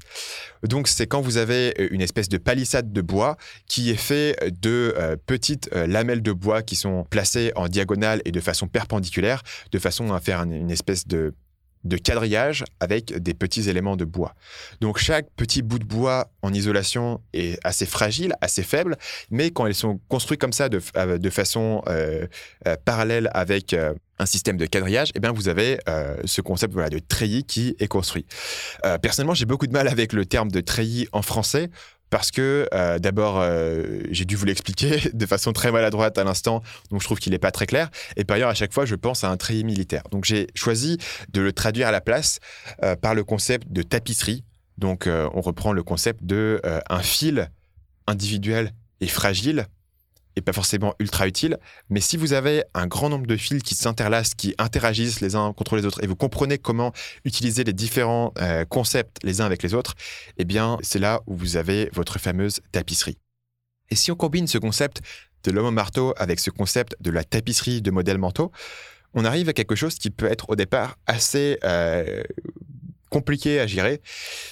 Donc 0.65 0.89
c'est 0.89 1.07
quand 1.07 1.21
vous 1.21 1.37
avez 1.37 1.75
une 1.91 2.01
espèce 2.01 2.29
de 2.29 2.39
palissade 2.39 2.93
de 2.93 3.01
bois 3.01 3.37
qui 3.69 3.91
est 3.91 3.97
fait 3.97 4.37
de 4.61 4.95
euh, 4.97 5.17
petites 5.27 5.73
lamelles 5.73 6.23
de 6.23 6.33
bois 6.33 6.63
qui 6.63 6.75
sont 6.75 7.05
placées 7.05 7.53
en 7.55 7.69
diagonale 7.69 8.23
et 8.25 8.33
de 8.33 8.41
façon 8.41 8.67
perpendiculaire, 8.67 9.43
de 9.71 9.79
façon 9.79 10.13
à 10.13 10.21
faire 10.21 10.43
une 10.43 10.71
espèce 10.71 11.07
de 11.07 11.35
de 11.87 11.97
quadrillage 11.97 12.65
avec 12.81 13.17
des 13.17 13.35
petits 13.35 13.69
éléments 13.69 13.97
de 13.97 14.05
bois. 14.05 14.35
Donc 14.81 14.99
chaque 14.99 15.29
petit 15.37 15.63
bout 15.63 15.79
de 15.79 15.85
bois 15.85 16.31
en 16.43 16.53
isolation 16.53 17.21
est 17.33 17.59
assez 17.65 17.87
fragile, 17.87 18.35
assez 18.41 18.63
faible, 18.63 18.97
mais 19.31 19.51
quand 19.51 19.67
ils 19.67 19.75
sont 19.75 20.01
construits 20.09 20.39
comme 20.39 20.53
ça 20.53 20.69
de, 20.69 20.81
euh, 20.97 21.19
de 21.19 21.31
façon 21.31 21.83
euh, 21.89 22.27
euh, 22.67 22.77
parallèle 22.85 23.31
avec 23.33 23.75
un 24.19 24.27
système 24.27 24.57
de 24.57 24.67
quadrillage, 24.67 25.11
eh 25.15 25.21
bien 25.21 25.33
vous 25.33 25.49
avez 25.49 25.79
ce 26.25 26.41
concept 26.41 26.73
voilà, 26.73 26.89
de 26.89 26.99
treillis 26.99 27.45
qui 27.45 27.77
est 27.79 27.89
construit. 27.89 28.25
personnellement, 29.03 29.35
j'ai 29.35 29.45
beaucoup 29.45 29.67
de 29.67 29.73
mal 29.73 29.89
avec 29.89 30.15
le 30.15 30.25
terme 30.25 30.51
de 30.51 30.61
treillis 30.61 31.07
en 31.13 31.21
français 31.21 31.69
parce 32.11 32.31
que 32.31 32.69
euh, 32.73 32.99
d'abord, 32.99 33.39
euh, 33.41 34.01
j'ai 34.11 34.25
dû 34.25 34.37
vous 34.37 34.45
l'expliquer 34.45 35.11
de 35.13 35.27
façon 35.27 35.53
très 35.53 35.73
maladroite 35.73 36.19
à 36.19 36.25
l'instant, 36.25 36.63
donc 36.91 37.01
je 37.01 37.07
trouve 37.07 37.19
qu'il 37.19 37.33
n'est 37.33 37.39
pas 37.39 37.51
très 37.51 37.67
clair. 37.67 37.91
Et 38.17 38.25
par 38.25 38.37
ailleurs, 38.37 38.51
à 38.51 38.55
chaque 38.55 38.73
fois, 38.73 38.85
je 38.85 38.95
pense 38.95 39.25
à 39.25 39.31
un 39.31 39.37
treillis 39.37 39.65
militaire. 39.65 40.03
Donc 40.11 40.25
j'ai 40.25 40.47
choisi 40.55 40.99
de 41.33 41.41
le 41.41 41.53
traduire 41.53 41.89
à 41.89 41.93
la 41.93 42.01
place 42.01 42.39
euh, 42.83 42.97
par 42.97 43.15
le 43.15 43.25
concept 43.25 43.73
de 43.73 43.83
tapisserie. 43.83 44.45
Donc 44.79 45.09
on 45.09 45.41
reprend 45.41 45.73
le 45.73 45.83
concept 45.83 46.23
de 46.23 46.61
un 46.91 47.01
fil 47.01 47.51
individuel 48.07 48.73
et 49.01 49.07
fragile 49.07 49.69
et 50.37 50.43
pas 50.43 50.53
forcément 50.53 50.95
ultra 50.99 51.27
utile. 51.27 51.59
Mais 51.89 52.01
si 52.01 52.17
vous 52.17 52.35
avez 52.35 52.63
un 52.75 52.87
grand 52.87 53.09
nombre 53.09 53.27
de 53.27 53.37
fils 53.37 53.63
qui 53.63 53.75
s'interlacent, 53.75 54.35
qui 54.35 54.55
interagissent 54.59 55.21
les 55.21 55.35
uns 55.35 55.53
contre 55.53 55.77
les 55.77 55.87
autres, 55.87 56.05
et 56.05 56.07
vous 56.07 56.17
comprenez 56.17 56.59
comment 56.59 56.93
utiliser 57.25 57.65
les 57.65 57.73
différents 57.73 58.33
euh, 58.39 58.65
concepts 58.65 59.19
les 59.25 59.41
uns 59.41 59.47
avec 59.47 59.63
les 59.63 59.75
autres, 59.75 59.95
eh 60.37 60.45
bien, 60.45 60.79
c'est 60.83 60.99
là 60.99 61.23
où 61.27 61.35
vous 61.35 61.57
avez 61.57 61.91
votre 61.93 62.19
fameuse 62.19 62.61
tapisserie. 62.71 63.19
Et 63.91 63.97
si 63.97 64.13
on 64.13 64.17
combine 64.17 64.47
ce 64.47 64.59
concept 64.59 65.01
de 65.45 65.51
l'homme 65.51 65.67
au 65.67 65.71
marteau 65.71 66.13
avec 66.17 66.41
ce 66.41 66.51
concept 66.51 66.97
de 67.01 67.11
la 67.11 67.25
tapisserie 67.25 67.81
de 67.81 67.91
modèles 67.91 68.19
mentaux, 68.19 68.53
on 69.15 69.25
arrive 69.25 69.49
à 69.49 69.53
quelque 69.53 69.75
chose 69.75 69.95
qui 69.95 70.11
peut 70.11 70.27
être 70.27 70.51
au 70.51 70.57
départ 70.57 70.99
assez 71.07 71.59
euh, 71.65 72.23
compliqué 73.11 73.61
à 73.61 73.67
gérer. 73.67 74.01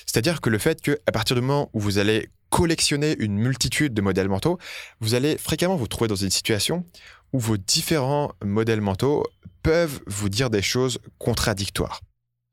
C'est-à-dire 0.07 0.41
que 0.41 0.49
le 0.49 0.59
fait 0.59 0.81
qu'à 0.81 1.13
partir 1.13 1.37
du 1.37 1.43
moment 1.43 1.69
où 1.75 1.81
vous 1.81 1.99
allez 1.99 2.31
collectionner 2.55 3.17
une 3.19 3.37
multitude 3.37 3.95
de 3.95 4.01
modèles 4.01 4.29
mentaux, 4.29 4.59
vous 5.01 5.15
allez 5.15 5.39
fréquemment 5.39 5.75
vous 5.75 5.89
trouver 5.89 6.07
dans 6.07 6.15
une 6.15 6.31
situation 6.31 6.87
où 7.33 7.41
vos 7.41 7.57
différents 7.57 8.31
modèles 8.45 8.81
mentaux 8.81 9.25
peuvent 9.65 10.01
vous 10.07 10.29
dire 10.29 10.51
des 10.51 10.63
choses 10.63 11.01
contradictoires. 11.19 12.01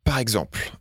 Par 0.03 0.17
exemple, 0.17 0.71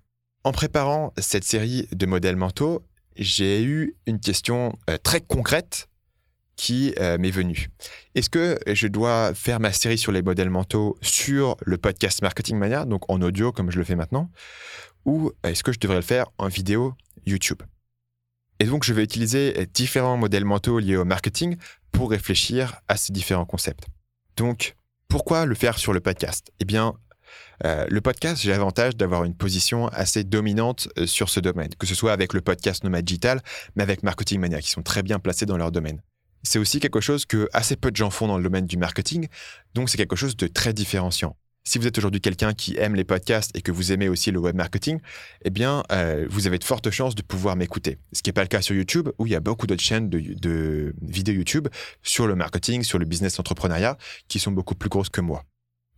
en 0.42 0.52
préparant 0.52 1.12
cette 1.18 1.44
série 1.44 1.86
de 1.92 2.06
modèles 2.06 2.36
mentaux, 2.36 2.82
j'ai 3.14 3.62
eu 3.62 3.94
une 4.06 4.20
question 4.20 4.78
euh, 4.88 4.96
très 4.96 5.20
concrète 5.20 5.90
qui 6.56 6.94
euh, 6.98 7.18
m'est 7.18 7.30
venue. 7.30 7.68
Est-ce 8.14 8.30
que 8.30 8.58
je 8.66 8.86
dois 8.86 9.34
faire 9.34 9.60
ma 9.60 9.74
série 9.74 9.98
sur 9.98 10.12
les 10.12 10.22
modèles 10.22 10.48
mentaux 10.48 10.96
sur 11.02 11.58
le 11.60 11.76
podcast 11.76 12.22
Marketing 12.22 12.56
Mania, 12.56 12.86
donc 12.86 13.02
en 13.10 13.20
audio 13.20 13.52
comme 13.52 13.70
je 13.70 13.76
le 13.76 13.84
fais 13.84 13.96
maintenant, 13.96 14.30
ou 15.04 15.30
est-ce 15.44 15.62
que 15.62 15.72
je 15.72 15.78
devrais 15.78 15.96
le 15.96 16.02
faire 16.02 16.30
en 16.38 16.48
vidéo 16.48 16.94
YouTube? 17.26 17.60
Et 18.60 18.64
donc, 18.64 18.84
je 18.84 18.92
vais 18.92 19.02
utiliser 19.02 19.66
différents 19.74 20.16
modèles 20.16 20.44
mentaux 20.44 20.78
liés 20.78 20.96
au 20.96 21.04
marketing 21.04 21.56
pour 21.90 22.10
réfléchir 22.10 22.80
à 22.86 22.96
ces 22.96 23.12
différents 23.12 23.46
concepts. 23.46 23.86
Donc, 24.36 24.76
pourquoi 25.08 25.46
le 25.46 25.56
faire 25.56 25.78
sur 25.78 25.92
le 25.92 26.00
podcast? 26.00 26.52
Eh 26.60 26.64
bien, 26.64 26.94
Euh, 27.64 27.86
le 27.88 28.00
podcast, 28.00 28.42
j'ai 28.42 28.50
l'avantage 28.50 28.96
d'avoir 28.96 29.24
une 29.24 29.34
position 29.36 29.88
assez 29.88 30.24
dominante 30.24 30.88
euh, 30.98 31.06
sur 31.06 31.28
ce 31.28 31.40
domaine, 31.40 31.68
que 31.78 31.86
ce 31.86 31.94
soit 31.94 32.12
avec 32.12 32.32
le 32.32 32.40
podcast 32.40 32.84
Nomad 32.84 33.04
Digital, 33.04 33.40
mais 33.76 33.82
avec 33.82 34.02
Marketing 34.02 34.40
Mania, 34.40 34.60
qui 34.60 34.70
sont 34.70 34.82
très 34.82 35.02
bien 35.02 35.18
placés 35.18 35.46
dans 35.46 35.56
leur 35.56 35.70
domaine. 35.70 36.02
C'est 36.42 36.58
aussi 36.58 36.80
quelque 36.80 37.00
chose 37.00 37.26
que 37.26 37.48
assez 37.52 37.76
peu 37.76 37.90
de 37.90 37.96
gens 37.96 38.10
font 38.10 38.26
dans 38.26 38.38
le 38.38 38.42
domaine 38.42 38.66
du 38.66 38.78
marketing, 38.78 39.28
donc 39.74 39.90
c'est 39.90 39.98
quelque 39.98 40.16
chose 40.16 40.36
de 40.36 40.46
très 40.46 40.72
différenciant. 40.72 41.36
Si 41.64 41.78
vous 41.78 41.86
êtes 41.86 41.98
aujourd'hui 41.98 42.20
quelqu'un 42.20 42.52
qui 42.52 42.76
aime 42.78 42.94
les 42.94 43.04
podcasts 43.04 43.56
et 43.56 43.60
que 43.60 43.70
vous 43.70 43.92
aimez 43.92 44.08
aussi 44.08 44.30
le 44.30 44.38
web 44.38 44.56
marketing, 44.56 44.98
eh 45.44 45.50
bien, 45.50 45.82
euh, 45.92 46.26
vous 46.30 46.46
avez 46.46 46.58
de 46.58 46.64
fortes 46.64 46.90
chances 46.90 47.14
de 47.14 47.22
pouvoir 47.22 47.54
m'écouter. 47.56 47.98
Ce 48.12 48.22
qui 48.22 48.30
n'est 48.30 48.34
pas 48.34 48.42
le 48.42 48.48
cas 48.48 48.62
sur 48.62 48.74
YouTube, 48.74 49.10
où 49.18 49.26
il 49.26 49.32
y 49.32 49.36
a 49.36 49.40
beaucoup 49.40 49.66
d'autres 49.66 49.82
chaînes 49.82 50.08
de, 50.08 50.20
de 50.20 50.94
vidéos 51.02 51.34
YouTube 51.34 51.68
sur 52.02 52.26
le 52.26 52.34
marketing, 52.34 52.82
sur 52.82 52.98
le 52.98 53.04
business 53.04 53.38
entrepreneuriat, 53.38 53.98
qui 54.28 54.38
sont 54.38 54.52
beaucoup 54.52 54.74
plus 54.74 54.88
grosses 54.88 55.10
que 55.10 55.20
moi. 55.20 55.44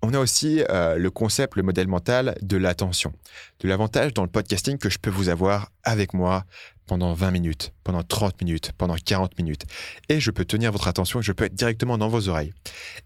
On 0.05 0.15
a 0.15 0.19
aussi 0.19 0.65
euh, 0.69 0.97
le 0.97 1.11
concept, 1.13 1.55
le 1.55 1.63
modèle 1.63 1.87
mental 1.87 2.37
de 2.43 2.57
l'attention, 2.57 3.13
de 3.61 3.69
l'avantage 3.69 4.13
dans 4.13 4.25
le 4.25 4.29
podcasting 4.29 4.77
que 4.77 4.91
je 4.91 4.99
peux 4.99 5.11
vous 5.11 5.29
avoir 5.29 5.71
avec 5.85 6.13
moi 6.13 6.45
pendant 6.87 7.15
20 7.15 7.31
minutes, 7.31 7.73
pendant 7.85 8.03
30 8.03 8.41
minutes, 8.43 8.73
pendant 8.73 8.97
40 8.97 9.39
minutes. 9.39 9.63
Et 10.09 10.19
je 10.19 10.33
peux 10.33 10.45
tenir 10.45 10.73
votre 10.73 10.89
attention 10.89 11.21
et 11.21 11.23
je 11.23 11.31
peux 11.31 11.45
être 11.45 11.55
directement 11.55 11.99
dans 11.99 12.09
vos 12.09 12.29
oreilles. 12.29 12.53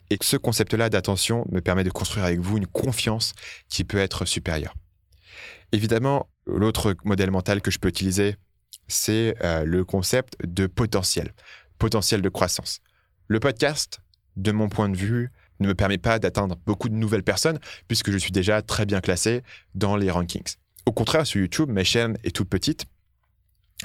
Et 0.09 0.17
ce 0.23 0.39
concept-là 0.39 0.89
d'attention 0.89 1.45
me 1.53 1.61
permet 1.61 1.85
de 1.85 1.91
construire 1.91 2.25
avec 2.25 2.41
vous 2.41 2.57
une 2.57 2.67
confiance 2.67 3.35
qui 3.69 3.85
peut 3.85 3.99
être 3.99 4.25
supérieure. 4.25 4.75
Évidemment, 5.73 6.31
l'autre 6.47 6.97
modèle 7.05 7.31
mental 7.31 7.61
que 7.61 7.71
je 7.71 7.79
peux 7.79 7.89
utiliser, 7.89 8.37
c'est 8.89 9.35
euh, 9.45 9.65
le 9.65 9.85
concept 9.85 10.35
de 10.47 10.67
potentiel, 10.67 11.35
potentiel 11.79 12.23
de 12.23 12.29
croissance. 12.31 12.81
Le 13.29 13.39
podcast, 13.39 14.01
de 14.37 14.53
mon 14.53 14.71
point 14.71 14.89
de 14.89 14.97
vue, 14.97 15.31
ne 15.61 15.69
me 15.69 15.75
permet 15.75 15.99
pas 15.99 16.19
d'atteindre 16.19 16.57
beaucoup 16.66 16.88
de 16.88 16.95
nouvelles 16.95 17.23
personnes 17.23 17.59
puisque 17.88 18.11
je 18.11 18.19
suis 18.19 18.33
déjà 18.33 18.62
très 18.62 18.87
bien 18.87 19.01
classé 19.01 19.42
dans 19.75 19.97
les 19.97 20.11
rankings. 20.11 20.57
Au 20.87 20.92
contraire, 20.92 21.27
sur 21.27 21.40
YouTube, 21.40 21.69
ma 21.71 21.85
chaîne 21.85 22.16
est 22.25 22.35
toute 22.35 22.49
petite. 22.49 22.87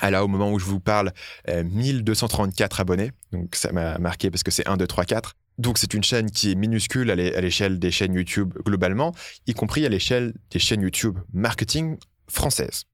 Elle 0.02 0.16
a 0.16 0.24
au 0.24 0.28
moment 0.28 0.52
où 0.52 0.60
je 0.60 0.66
vous 0.66 0.80
parle 0.80 1.12
1234 1.48 2.80
euh, 2.80 2.82
abonnés. 2.82 3.12
Donc 3.32 3.56
ça 3.56 3.72
m'a 3.72 3.98
marqué 3.98 4.30
parce 4.32 4.44
que 4.44 4.52
c'est 4.52 4.68
1, 4.68 4.78
2, 4.78 4.88
3, 4.88 5.06
4. 5.06 5.36
Donc 5.58 5.78
c'est 5.78 5.94
une 5.94 6.04
chaîne 6.04 6.32
qui 6.32 6.52
est 6.52 6.56
minuscule 6.56 7.12
à 7.12 7.16
l'échelle 7.16 7.78
des 7.78 7.92
chaînes 7.92 8.14
YouTube 8.14 8.54
globalement, 8.66 9.14
y 9.48 9.54
compris 9.54 9.86
à 9.86 9.90
l'échelle 9.90 10.34
des 10.50 10.60
chaînes 10.60 10.82
YouTube 10.82 11.20
marketing 11.34 11.98
françaises. 12.28 12.86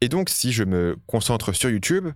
Et 0.00 0.08
donc 0.08 0.30
si 0.30 0.52
je 0.52 0.64
me 0.64 0.96
concentre 1.06 1.52
sur 1.52 1.70
YouTube, 1.70 2.08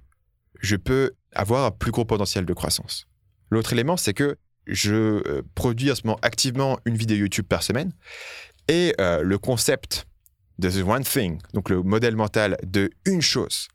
je 0.61 0.77
peux 0.77 1.13
avoir 1.33 1.67
un 1.67 1.71
plus 1.71 1.93
gros 1.93 2.05
potentiel 2.05 2.47
de 2.47 2.53
croissance. 2.55 3.07
L'autre 3.51 3.73
élément, 3.73 3.97
c'est 3.97 4.15
que 4.15 4.37
je 4.69 4.95
euh, 4.95 5.43
produis 5.55 5.91
en 5.91 5.95
ce 5.95 6.03
moment 6.07 6.19
activement 6.23 6.79
une 6.85 6.97
vidéo 6.97 7.17
YouTube 7.17 7.47
par 7.49 7.63
semaine. 7.63 7.93
Et 8.69 8.95
euh, 9.01 9.23
le 9.23 9.39
concept 9.39 10.07
de 10.59 10.71
The 10.71 10.87
One 10.87 11.05
Thing, 11.05 11.39
donc 11.55 11.71
le 11.71 11.83
modèle 11.83 12.17
mental 12.17 12.57
de 12.65 12.91
une 13.07 13.23
chose, 13.23 13.69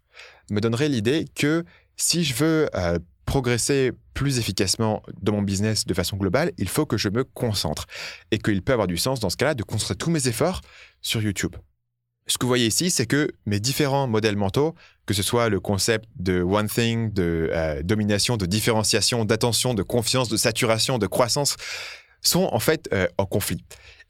me 0.51 0.61
donnerait 0.61 0.89
l'idée 0.89 1.25
que 1.35 1.63
si 1.95 2.23
je 2.23 2.33
veux 2.35 2.69
euh, 2.75 2.99
progresser 3.25 3.91
plus 4.13 4.37
efficacement 4.37 5.01
dans 5.21 5.33
mon 5.33 5.41
business 5.41 5.85
de 5.85 5.93
façon 5.93 6.17
globale, 6.17 6.51
il 6.57 6.69
faut 6.69 6.85
que 6.85 6.97
je 6.97 7.09
me 7.09 7.23
concentre. 7.23 7.87
Et 8.31 8.37
qu'il 8.37 8.61
peut 8.61 8.73
avoir 8.73 8.87
du 8.87 8.97
sens 8.97 9.19
dans 9.19 9.29
ce 9.29 9.37
cas-là 9.37 9.55
de 9.55 9.63
concentrer 9.63 9.95
tous 9.95 10.11
mes 10.11 10.27
efforts 10.27 10.61
sur 11.01 11.21
YouTube. 11.21 11.55
Ce 12.27 12.37
que 12.37 12.45
vous 12.45 12.49
voyez 12.49 12.67
ici, 12.67 12.89
c'est 12.89 13.05
que 13.05 13.29
mes 13.45 13.59
différents 13.59 14.07
modèles 14.07 14.37
mentaux, 14.37 14.75
que 15.05 15.13
ce 15.13 15.21
soit 15.21 15.49
le 15.49 15.59
concept 15.59 16.07
de 16.15 16.41
one 16.41 16.67
thing, 16.67 17.11
de 17.11 17.49
euh, 17.51 17.83
domination, 17.83 18.37
de 18.37 18.45
différenciation, 18.45 19.25
d'attention, 19.25 19.73
de 19.73 19.83
confiance, 19.83 20.29
de 20.29 20.37
saturation, 20.37 20.97
de 20.97 21.07
croissance, 21.07 21.57
sont 22.21 22.49
en 22.51 22.59
fait 22.59 22.87
euh, 22.93 23.07
en 23.17 23.25
conflit. 23.25 23.63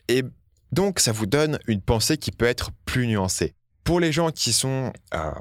Et 0.08 0.24
donc, 0.72 1.00
ça 1.00 1.12
vous 1.12 1.26
donne 1.26 1.60
une 1.68 1.82
pensée 1.82 2.18
qui 2.18 2.32
peut 2.32 2.46
être 2.46 2.72
plus 2.86 3.08
nuancée. 3.08 3.56
Pour 3.84 4.00
les 4.00 4.12
gens 4.12 4.32
qui 4.32 4.54
sont 4.54 4.94
euh, 5.14 5.32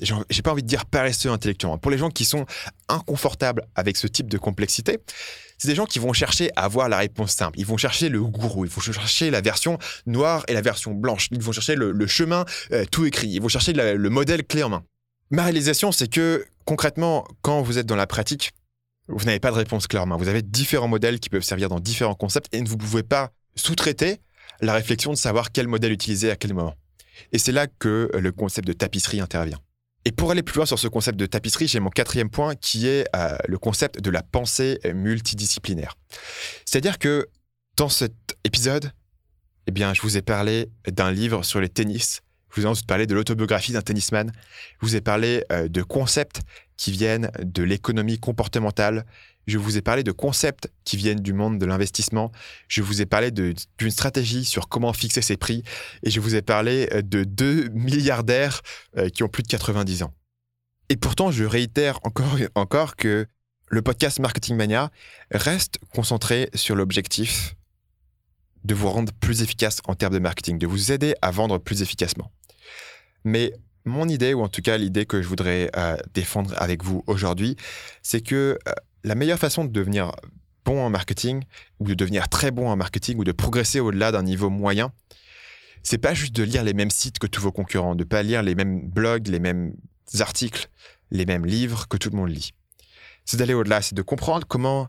j'ai 0.00 0.42
pas 0.42 0.52
envie 0.52 0.62
de 0.62 0.68
dire 0.68 0.86
paresseux 0.86 1.30
intellectuellement, 1.30 1.78
pour 1.78 1.90
les 1.90 1.98
gens 1.98 2.10
qui 2.10 2.24
sont 2.24 2.46
inconfortables 2.88 3.66
avec 3.74 3.96
ce 3.96 4.06
type 4.06 4.28
de 4.28 4.38
complexité, 4.38 4.98
c'est 5.58 5.68
des 5.68 5.74
gens 5.74 5.86
qui 5.86 5.98
vont 5.98 6.12
chercher 6.12 6.50
à 6.56 6.64
avoir 6.64 6.88
la 6.88 6.98
réponse 6.98 7.32
simple. 7.32 7.58
Ils 7.58 7.66
vont 7.66 7.76
chercher 7.76 8.08
le 8.08 8.22
gourou, 8.22 8.64
ils 8.64 8.70
vont 8.70 8.80
chercher 8.80 9.30
la 9.30 9.40
version 9.40 9.78
noire 10.06 10.44
et 10.46 10.54
la 10.54 10.60
version 10.60 10.92
blanche. 10.92 11.28
Ils 11.32 11.42
vont 11.42 11.52
chercher 11.52 11.74
le, 11.74 12.06
chemin 12.06 12.44
euh, 12.72 12.84
tout 12.90 13.04
écrit. 13.06 13.28
Ils 13.28 13.42
vont 13.42 13.48
chercher 13.48 13.72
le 13.72 14.08
modèle 14.08 14.44
clé 14.44 14.62
en 14.62 14.68
main. 14.68 14.84
Ma 15.30 15.42
réalisation, 15.42 15.92
c'est 15.92 16.08
que 16.08 16.46
concrètement, 16.64 17.26
quand 17.42 17.60
vous 17.60 17.78
êtes 17.78 17.86
dans 17.86 17.96
la 17.96 18.06
pratique, 18.06 18.52
vous 19.08 19.24
n'avez 19.24 19.40
pas 19.40 19.50
de 19.50 19.56
réponse 19.56 19.86
claire 19.86 20.02
en 20.02 20.06
main. 20.06 20.16
Vous 20.16 20.28
avez 20.28 20.42
différents 20.42 20.88
modèles 20.88 21.20
qui 21.20 21.28
peuvent 21.28 21.42
servir 21.42 21.68
dans 21.68 21.80
différents 21.80 22.14
concepts 22.14 22.54
et 22.54 22.62
vous 22.62 22.76
ne 22.76 22.80
pouvez 22.80 23.02
pas 23.02 23.30
sous-traiter 23.54 24.20
la 24.60 24.72
réflexion 24.72 25.10
de 25.10 25.16
savoir 25.16 25.52
quel 25.52 25.68
modèle 25.68 25.92
utiliser 25.92 26.30
à 26.30 26.36
quel 26.36 26.54
moment. 26.54 26.74
Et 27.32 27.38
c'est 27.38 27.52
là 27.52 27.66
que 27.66 28.10
le 28.14 28.32
concept 28.32 28.66
de 28.66 28.72
tapisserie 28.72 29.20
intervient. 29.20 29.58
Et 30.08 30.10
pour 30.10 30.30
aller 30.30 30.42
plus 30.42 30.56
loin 30.56 30.64
sur 30.64 30.78
ce 30.78 30.88
concept 30.88 31.20
de 31.20 31.26
tapisserie, 31.26 31.68
j'ai 31.68 31.80
mon 31.80 31.90
quatrième 31.90 32.30
point 32.30 32.54
qui 32.54 32.88
est 32.88 33.04
euh, 33.14 33.36
le 33.46 33.58
concept 33.58 34.00
de 34.00 34.08
la 34.08 34.22
pensée 34.22 34.80
multidisciplinaire. 34.94 35.98
C'est-à-dire 36.64 36.98
que 36.98 37.28
dans 37.76 37.90
cet 37.90 38.14
épisode, 38.42 38.90
eh 39.66 39.70
bien, 39.70 39.92
je 39.92 40.00
vous 40.00 40.16
ai 40.16 40.22
parlé 40.22 40.70
d'un 40.86 41.10
livre 41.10 41.42
sur 41.42 41.60
le 41.60 41.68
tennis. 41.68 42.22
Je 42.50 42.58
vous 42.58 42.66
ai 42.66 42.70
ensuite 42.70 42.86
parlé 42.86 43.06
de 43.06 43.14
l'autobiographie 43.14 43.72
d'un 43.72 43.82
tennisman. 43.82 44.32
Je 44.80 44.86
vous 44.86 44.96
ai 44.96 45.02
parlé 45.02 45.44
euh, 45.52 45.68
de 45.68 45.82
concepts 45.82 46.40
qui 46.78 46.90
viennent 46.90 47.30
de 47.42 47.62
l'économie 47.62 48.18
comportementale, 48.18 49.04
je 49.48 49.56
vous 49.56 49.78
ai 49.78 49.82
parlé 49.82 50.04
de 50.04 50.12
concepts 50.12 50.70
qui 50.84 50.96
viennent 50.98 51.20
du 51.20 51.32
monde 51.32 51.58
de 51.58 51.64
l'investissement. 51.64 52.30
Je 52.68 52.82
vous 52.82 53.00
ai 53.00 53.06
parlé 53.06 53.30
d'une 53.30 53.90
stratégie 53.90 54.44
sur 54.44 54.68
comment 54.68 54.92
fixer 54.92 55.22
ses 55.22 55.38
prix. 55.38 55.62
Et 56.02 56.10
je 56.10 56.20
vous 56.20 56.34
ai 56.34 56.42
parlé 56.42 56.88
euh, 56.92 57.00
de 57.00 57.24
deux 57.24 57.68
milliardaires 57.70 58.60
euh, 58.98 59.08
qui 59.08 59.22
ont 59.22 59.28
plus 59.28 59.42
de 59.42 59.48
90 59.48 60.02
ans. 60.02 60.12
Et 60.90 60.96
pourtant, 60.96 61.30
je 61.30 61.44
réitère 61.44 61.98
encore, 62.02 62.36
encore 62.54 62.96
que 62.96 63.26
le 63.68 63.82
podcast 63.82 64.20
Marketing 64.20 64.54
Mania 64.54 64.90
reste 65.30 65.78
concentré 65.94 66.50
sur 66.54 66.76
l'objectif 66.76 67.56
de 68.64 68.74
vous 68.74 68.90
rendre 68.90 69.12
plus 69.14 69.40
efficace 69.40 69.78
en 69.86 69.94
termes 69.94 70.14
de 70.14 70.18
marketing, 70.18 70.58
de 70.58 70.66
vous 70.66 70.92
aider 70.92 71.14
à 71.22 71.30
vendre 71.30 71.58
plus 71.58 71.80
efficacement. 71.80 72.30
Mais 73.24 73.54
mon 73.86 74.08
idée, 74.08 74.34
ou 74.34 74.42
en 74.42 74.48
tout 74.48 74.60
cas 74.60 74.76
l'idée 74.76 75.06
que 75.06 75.22
je 75.22 75.28
voudrais 75.28 75.70
euh, 75.76 75.96
défendre 76.12 76.54
avec 76.58 76.84
vous 76.84 77.02
aujourd'hui, 77.06 77.56
c'est 78.02 78.20
que 78.20 78.58
la 79.04 79.14
meilleure 79.14 79.38
façon 79.38 79.64
de 79.64 79.70
devenir 79.70 80.12
bon 80.64 80.84
en 80.84 80.90
marketing, 80.90 81.44
ou 81.78 81.86
de 81.86 81.94
devenir 81.94 82.28
très 82.28 82.50
bon 82.50 82.68
en 82.68 82.76
marketing, 82.76 83.18
ou 83.18 83.24
de 83.24 83.32
progresser 83.32 83.80
au-delà 83.80 84.12
d'un 84.12 84.22
niveau 84.22 84.50
moyen, 84.50 84.92
c'est 85.82 85.98
pas 85.98 86.14
juste 86.14 86.34
de 86.34 86.42
lire 86.42 86.64
les 86.64 86.74
mêmes 86.74 86.90
sites 86.90 87.18
que 87.18 87.26
tous 87.26 87.40
vos 87.40 87.52
concurrents, 87.52 87.94
de 87.94 88.04
pas 88.04 88.22
lire 88.22 88.42
les 88.42 88.54
mêmes 88.54 88.88
blogs, 88.88 89.28
les 89.28 89.38
mêmes 89.38 89.74
articles, 90.20 90.68
les 91.10 91.24
mêmes 91.24 91.46
livres 91.46 91.88
que 91.88 91.96
tout 91.96 92.10
le 92.10 92.16
monde 92.16 92.30
lit. 92.30 92.52
C'est 93.24 93.36
d'aller 93.36 93.54
au-delà, 93.54 93.80
c'est 93.80 93.94
de 93.94 94.02
comprendre 94.02 94.46
comment 94.46 94.88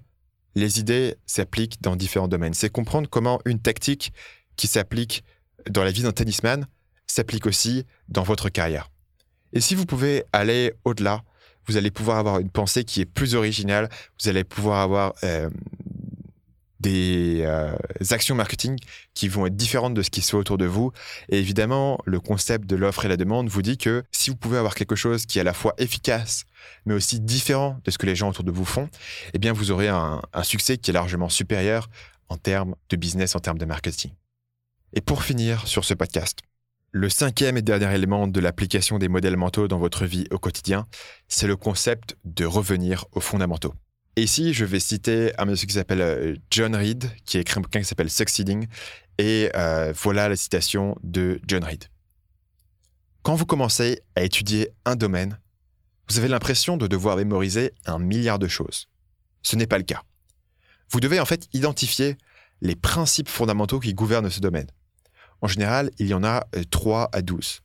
les 0.55 0.79
idées 0.79 1.15
s'appliquent 1.25 1.81
dans 1.81 1.95
différents 1.95 2.27
domaines. 2.27 2.53
C'est 2.53 2.69
comprendre 2.69 3.09
comment 3.09 3.39
une 3.45 3.59
tactique 3.59 4.13
qui 4.55 4.67
s'applique 4.67 5.23
dans 5.69 5.83
la 5.83 5.91
vie 5.91 6.03
d'un 6.03 6.11
tennisman 6.11 6.65
s'applique 7.07 7.45
aussi 7.45 7.85
dans 8.07 8.23
votre 8.23 8.49
carrière. 8.49 8.89
Et 9.53 9.61
si 9.61 9.75
vous 9.75 9.85
pouvez 9.85 10.23
aller 10.31 10.73
au-delà, 10.85 11.23
vous 11.69 11.77
allez 11.77 11.91
pouvoir 11.91 12.17
avoir 12.17 12.39
une 12.39 12.49
pensée 12.49 12.83
qui 12.83 13.01
est 13.01 13.05
plus 13.05 13.35
originale, 13.35 13.89
vous 14.21 14.27
allez 14.27 14.43
pouvoir 14.43 14.81
avoir 14.81 15.13
euh, 15.23 15.49
des 16.79 17.41
euh, 17.43 17.75
actions 18.09 18.33
marketing 18.33 18.77
qui 19.13 19.27
vont 19.27 19.45
être 19.45 19.55
différentes 19.55 19.93
de 19.93 20.01
ce 20.01 20.09
qui 20.09 20.21
se 20.21 20.31
fait 20.31 20.37
autour 20.37 20.57
de 20.57 20.65
vous. 20.65 20.91
Et 21.29 21.37
évidemment, 21.37 21.99
le 22.05 22.19
concept 22.19 22.67
de 22.67 22.75
l'offre 22.75 23.05
et 23.05 23.07
la 23.07 23.17
demande 23.17 23.49
vous 23.49 23.61
dit 23.61 23.77
que 23.77 24.03
si 24.11 24.31
vous 24.31 24.35
pouvez 24.35 24.57
avoir 24.57 24.73
quelque 24.73 24.95
chose 24.95 25.27
qui 25.27 25.37
est 25.37 25.41
à 25.41 25.43
la 25.43 25.53
fois 25.53 25.75
efficace, 25.77 26.45
mais 26.85 26.95
aussi 26.95 27.19
différent 27.19 27.79
de 27.83 27.91
ce 27.91 27.99
que 27.99 28.07
les 28.07 28.15
gens 28.15 28.29
autour 28.29 28.43
de 28.43 28.51
vous 28.51 28.65
font, 28.65 28.89
eh 29.33 29.37
bien, 29.37 29.53
vous 29.53 29.69
aurez 29.69 29.89
un, 29.89 30.21
un 30.33 30.43
succès 30.43 30.77
qui 30.77 30.89
est 30.89 30.93
largement 30.93 31.29
supérieur 31.29 31.87
en 32.29 32.37
termes 32.37 32.75
de 32.89 32.95
business, 32.95 33.35
en 33.35 33.39
termes 33.39 33.59
de 33.59 33.65
marketing. 33.65 34.11
Et 34.93 35.01
pour 35.01 35.23
finir 35.23 35.67
sur 35.67 35.85
ce 35.85 35.93
podcast, 35.93 36.39
le 36.91 37.09
cinquième 37.09 37.57
et 37.57 37.61
dernier 37.61 37.93
élément 37.93 38.27
de 38.27 38.39
l'application 38.39 38.97
des 38.97 39.07
modèles 39.07 39.37
mentaux 39.37 39.67
dans 39.67 39.77
votre 39.77 40.05
vie 40.05 40.25
au 40.31 40.39
quotidien, 40.39 40.87
c'est 41.27 41.47
le 41.47 41.55
concept 41.55 42.17
de 42.25 42.45
revenir 42.45 43.05
aux 43.11 43.19
fondamentaux. 43.19 43.73
Et 44.15 44.23
ici, 44.23 44.53
je 44.53 44.65
vais 44.65 44.79
citer 44.79 45.31
un 45.37 45.45
monsieur 45.45 45.67
qui 45.67 45.75
s'appelle 45.75 46.01
euh, 46.01 46.35
John 46.49 46.75
Reed, 46.75 47.09
qui 47.25 47.37
a 47.37 47.41
écrit 47.41 47.59
un 47.59 47.61
bouquin 47.61 47.79
qui 47.79 47.85
s'appelle 47.85 48.09
Succeeding, 48.09 48.67
et 49.17 49.51
euh, 49.55 49.93
voilà 49.95 50.29
la 50.29 50.35
citation 50.35 50.97
de 51.03 51.39
John 51.47 51.63
Reed. 51.63 51.85
Quand 53.21 53.35
vous 53.35 53.45
commencez 53.45 54.01
à 54.15 54.23
étudier 54.23 54.71
un 54.85 54.95
domaine, 54.95 55.39
vous 56.09 56.17
avez 56.17 56.27
l'impression 56.27 56.75
de 56.75 56.87
devoir 56.87 57.17
mémoriser 57.17 57.71
un 57.85 57.99
milliard 57.99 58.39
de 58.39 58.47
choses. 58.47 58.87
Ce 59.43 59.55
n'est 59.55 59.67
pas 59.67 59.77
le 59.77 59.83
cas. 59.83 60.03
Vous 60.89 60.99
devez 60.99 61.19
en 61.19 61.25
fait 61.25 61.47
identifier 61.53 62.17
les 62.61 62.75
principes 62.75 63.29
fondamentaux 63.29 63.79
qui 63.79 63.93
gouvernent 63.93 64.29
ce 64.29 64.39
domaine. 64.39 64.67
En 65.41 65.47
général, 65.47 65.91
il 65.99 66.07
y 66.07 66.13
en 66.13 66.23
a 66.23 66.45
3 66.69 67.03
euh, 67.03 67.17
à 67.17 67.21
12. 67.21 67.61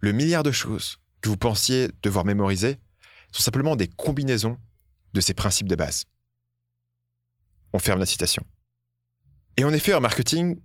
Le 0.00 0.12
milliard 0.12 0.42
de 0.42 0.52
choses 0.52 0.98
que 1.20 1.28
vous 1.28 1.36
pensiez 1.36 1.88
devoir 2.02 2.24
mémoriser 2.24 2.78
sont 3.32 3.42
simplement 3.42 3.76
des 3.76 3.88
combinaisons 3.88 4.58
de 5.14 5.20
ces 5.20 5.34
principes 5.34 5.68
de 5.68 5.76
base. 5.76 6.04
On 7.72 7.78
ferme 7.78 8.00
la 8.00 8.06
citation. 8.06 8.44
Et 9.56 9.64
en 9.64 9.72
effet, 9.72 9.94
en 9.94 10.00
marketing, 10.00 10.60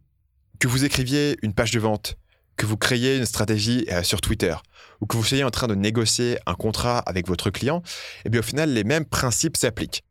Que 0.60 0.68
vous 0.68 0.86
écriviez 0.86 1.38
une 1.44 1.54
page 1.54 1.70
de 1.70 1.80
vente, 1.80 2.18
que 2.56 2.66
vous 2.66 2.78
créiez 2.78 3.18
une 3.18 3.28
stratégie 3.28 3.86
euh, 3.92 4.02
sur 4.02 4.22
Twitter, 4.22 4.56
ou 5.00 5.06
que 5.06 5.16
vous 5.16 5.24
soyez 5.24 5.44
en 5.44 5.52
train 5.52 5.68
de 5.68 5.76
négocier 5.76 6.40
un 6.48 6.56
contrat 6.56 6.98
avec 7.00 7.28
votre 7.28 7.52
client, 7.52 7.84
eh 8.26 8.30
bien 8.30 8.40
au 8.40 8.44
final, 8.44 8.74
les 8.74 8.84
mêmes 8.84 9.06
principes 9.06 9.56
s'appliquent. 9.56 10.04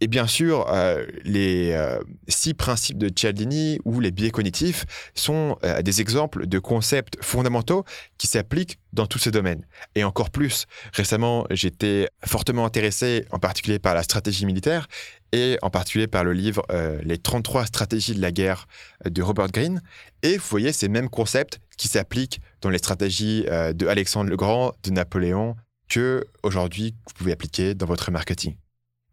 Et 0.00 0.08
bien 0.08 0.26
sûr, 0.26 0.66
euh, 0.68 1.06
les 1.24 1.72
euh, 1.72 1.98
six 2.28 2.52
principes 2.52 2.98
de 2.98 3.08
Cialdini 3.08 3.78
ou 3.86 4.00
les 4.00 4.10
biais 4.10 4.30
cognitifs 4.30 4.84
sont 5.14 5.56
euh, 5.64 5.80
des 5.80 6.02
exemples 6.02 6.46
de 6.46 6.58
concepts 6.58 7.16
fondamentaux 7.22 7.84
qui 8.18 8.26
s'appliquent 8.26 8.78
dans 8.92 9.06
tous 9.06 9.18
ces 9.18 9.30
domaines. 9.30 9.64
Et 9.94 10.04
encore 10.04 10.28
plus, 10.30 10.66
récemment, 10.92 11.46
j'étais 11.50 12.08
fortement 12.26 12.66
intéressé 12.66 13.24
en 13.30 13.38
particulier 13.38 13.78
par 13.78 13.94
la 13.94 14.02
stratégie 14.02 14.44
militaire 14.44 14.86
et 15.32 15.58
en 15.62 15.70
particulier 15.70 16.06
par 16.06 16.24
le 16.24 16.32
livre 16.32 16.64
Les 17.02 17.18
33 17.18 17.66
stratégies 17.66 18.14
de 18.14 18.22
la 18.22 18.32
guerre 18.32 18.66
de 19.04 19.22
Robert 19.22 19.50
Greene. 19.50 19.82
Et 20.22 20.38
vous 20.38 20.46
voyez 20.48 20.72
ces 20.72 20.88
mêmes 20.88 21.10
concepts 21.10 21.60
qui 21.76 21.88
s'appliquent 21.88 22.40
dans 22.62 22.70
les 22.70 22.78
stratégies 22.78 23.44
de 23.44 23.86
Alexandre 23.86 24.30
le 24.30 24.36
Grand, 24.36 24.72
de 24.84 24.90
Napoléon, 24.92 25.56
que 25.90 26.24
aujourd'hui 26.42 26.94
vous 27.06 27.14
pouvez 27.14 27.32
appliquer 27.32 27.74
dans 27.74 27.86
votre 27.86 28.10
marketing. 28.10 28.56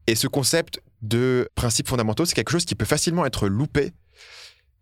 Et 0.08 0.16
ce 0.16 0.28
concept 0.28 0.82
de 1.02 1.50
principes 1.56 1.88
fondamentaux, 1.88 2.26
c'est 2.26 2.36
quelque 2.36 2.52
chose 2.52 2.66
qui 2.66 2.76
peut 2.76 2.86
facilement 2.86 3.26
être 3.26 3.48
loupé 3.48 3.92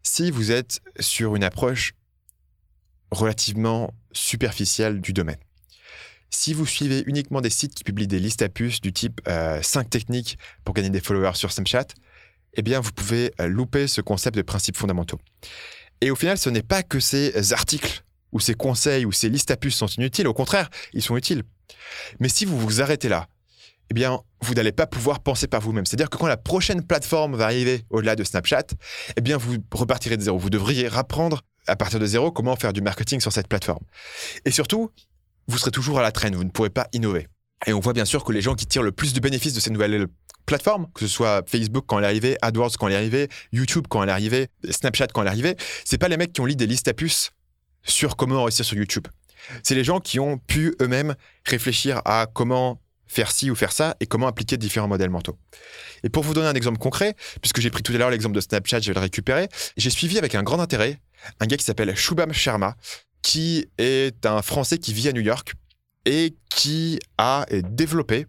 si 0.04 0.32
vous 0.32 0.52
êtes 0.52 0.82
sur 1.00 1.36
une 1.36 1.44
approche 1.44 1.94
relativement 3.12 3.94
superficielle 4.14 5.02
du 5.02 5.14
domaine. 5.14 5.38
Si 6.30 6.54
vous 6.54 6.66
suivez 6.66 7.04
uniquement 7.08 7.42
des 7.42 7.50
sites 7.50 7.76
qui 7.76 7.84
publient 7.84 8.08
des 8.08 8.20
listes 8.20 8.42
à 8.42 8.50
puces 8.50 8.80
du 8.80 8.94
type 8.94 9.22
5 9.26 9.30
euh, 9.30 9.90
techniques 9.90 10.38
pour 10.64 10.74
gagner 10.74 10.90
des 10.90 11.02
followers 11.02 11.36
sur 11.36 11.52
Snapchat, 11.52 11.88
eh 12.54 12.62
bien, 12.62 12.80
vous 12.80 12.92
pouvez 12.92 13.34
euh, 13.40 13.48
louper 13.48 13.88
ce 13.88 14.02
concept 14.02 14.38
de 14.38 14.42
principes 14.42 14.78
fondamentaux. 14.78 15.20
Et 16.00 16.10
au 16.10 16.16
final, 16.16 16.38
ce 16.38 16.50
n'est 16.50 16.64
pas 16.64 16.84
que 16.84 17.00
ces 17.00 17.54
articles 17.54 18.04
ou 18.32 18.40
ces 18.40 18.54
conseils 18.54 19.06
ou 19.06 19.12
ces 19.12 19.30
listes 19.30 19.52
à 19.52 19.58
puces 19.58 19.76
sont 19.76 19.88
inutiles. 19.88 20.28
Au 20.28 20.34
contraire, 20.34 20.70
ils 20.94 21.02
sont 21.02 21.18
utiles. 21.18 21.44
Mais 22.20 22.30
si 22.30 22.46
vous 22.46 22.58
vous 22.58 22.82
arrêtez 22.82 23.10
là 23.10 23.28
eh 23.92 23.94
bien, 23.94 24.22
vous 24.42 24.54
n'allez 24.54 24.72
pas 24.72 24.88
pouvoir 24.88 25.20
penser 25.20 25.48
par 25.48 25.60
vous-même. 25.60 25.86
C'est-à-dire 25.86 26.10
que 26.10 26.18
quand 26.18 26.28
la 26.28 26.38
prochaine 26.38 26.82
plateforme 26.82 27.36
va 27.36 27.44
arriver 27.44 27.84
au-delà 27.90 28.16
de 28.16 28.24
Snapchat, 28.24 28.68
eh 29.18 29.20
bien, 29.20 29.36
vous 29.36 29.58
repartirez 29.74 30.16
de 30.16 30.22
zéro. 30.22 30.38
Vous 30.38 30.50
devriez 30.50 30.88
apprendre 30.88 31.42
à 31.68 31.76
partir 31.76 32.00
de 32.00 32.06
zéro 32.06 32.32
comment 32.32 32.56
faire 32.56 32.72
du 32.72 32.80
marketing 32.80 33.20
sur 33.20 33.34
cette 33.34 33.50
plateforme. 33.50 33.84
Et 34.46 34.52
surtout, 34.52 34.92
vous 35.48 35.58
serez 35.58 35.72
toujours 35.72 36.00
à 36.00 36.02
la 36.02 36.14
traîne. 36.14 36.36
Vous 36.36 36.46
ne 36.46 36.52
pourrez 36.52 36.70
pas 36.70 36.88
innover. 36.94 37.28
Et 37.68 37.74
on 37.74 37.82
voit 37.82 37.92
bien 37.92 38.06
sûr 38.06 38.24
que 38.24 38.32
les 38.32 38.42
gens 38.42 38.56
qui 38.56 38.66
tirent 38.66 38.82
le 38.82 38.94
plus 38.94 39.12
de 39.12 39.20
bénéfices 39.20 39.54
de 39.54 39.60
ces 39.60 39.72
nouvelles 39.72 40.08
plateformes, 40.46 40.88
que 40.94 41.02
ce 41.02 41.12
soit 41.12 41.44
Facebook 41.46 41.84
quand 41.86 41.98
elle 41.98 42.06
est 42.06 42.08
arrivée, 42.08 42.38
AdWords 42.42 42.78
quand 42.80 42.88
elle 42.88 42.94
est 42.94 42.98
arrivée, 42.98 43.28
YouTube 43.52 43.88
quand 43.90 44.02
elle 44.04 44.10
est 44.10 44.14
arrivée, 44.14 44.48
Snapchat 44.70 45.08
quand 45.08 45.22
elle 45.24 45.28
est 45.28 45.32
arrivée, 45.32 45.58
c'est 45.84 45.98
pas 45.98 46.08
les 46.08 46.16
mecs 46.16 46.32
qui 46.32 46.40
ont 46.40 46.46
lu 46.46 46.56
des 46.56 46.66
listes 46.66 46.88
à 46.88 46.94
puces 46.94 47.32
sur 47.84 48.16
comment 48.16 48.42
réussir 48.46 48.64
sur 48.64 48.78
YouTube. 48.78 49.08
C'est 49.64 49.76
les 49.76 49.84
gens 49.84 50.00
qui 50.00 50.18
ont 50.22 50.38
pu 50.38 50.76
eux-mêmes 50.82 51.16
réfléchir 51.46 52.02
à 52.06 52.26
comment 52.34 52.81
faire 53.12 53.32
ci 53.32 53.52
ou 53.52 53.56
faire 53.56 53.74
ça 53.74 53.96
et 54.00 54.06
comment 54.06 54.28
appliquer 54.28 54.58
différents 54.58 54.88
modèles 54.88 55.10
mentaux. 55.10 55.38
Et 56.04 56.10
pour 56.10 56.24
vous 56.24 56.34
donner 56.34 56.48
un 56.48 56.54
exemple 56.54 56.78
concret, 56.78 57.16
puisque 57.42 57.60
j'ai 57.60 57.70
pris 57.70 57.84
tout 57.84 57.92
à 57.94 57.98
l'heure 57.98 58.10
l'exemple 58.10 58.36
de 58.36 58.42
Snapchat, 58.42 58.80
je 58.80 58.88
vais 58.88 58.94
le 58.94 59.02
récupérer, 59.02 59.50
j'ai 59.76 59.90
suivi 59.90 60.18
avec 60.18 60.36
un 60.36 60.44
grand 60.44 60.60
intérêt 60.60 61.00
un 61.40 61.46
gars 61.46 61.58
qui 61.58 61.66
s'appelle 61.66 61.96
Shubham 61.96 62.34
Sharma, 62.34 62.76
qui 63.22 63.68
est 63.78 64.26
un 64.26 64.42
Français 64.42 64.78
qui 64.78 64.94
vit 64.94 65.08
à 65.10 65.14
New 65.14 65.22
York 65.22 65.54
et 66.06 66.36
qui 66.50 67.00
a 67.18 67.46
développé 67.52 68.26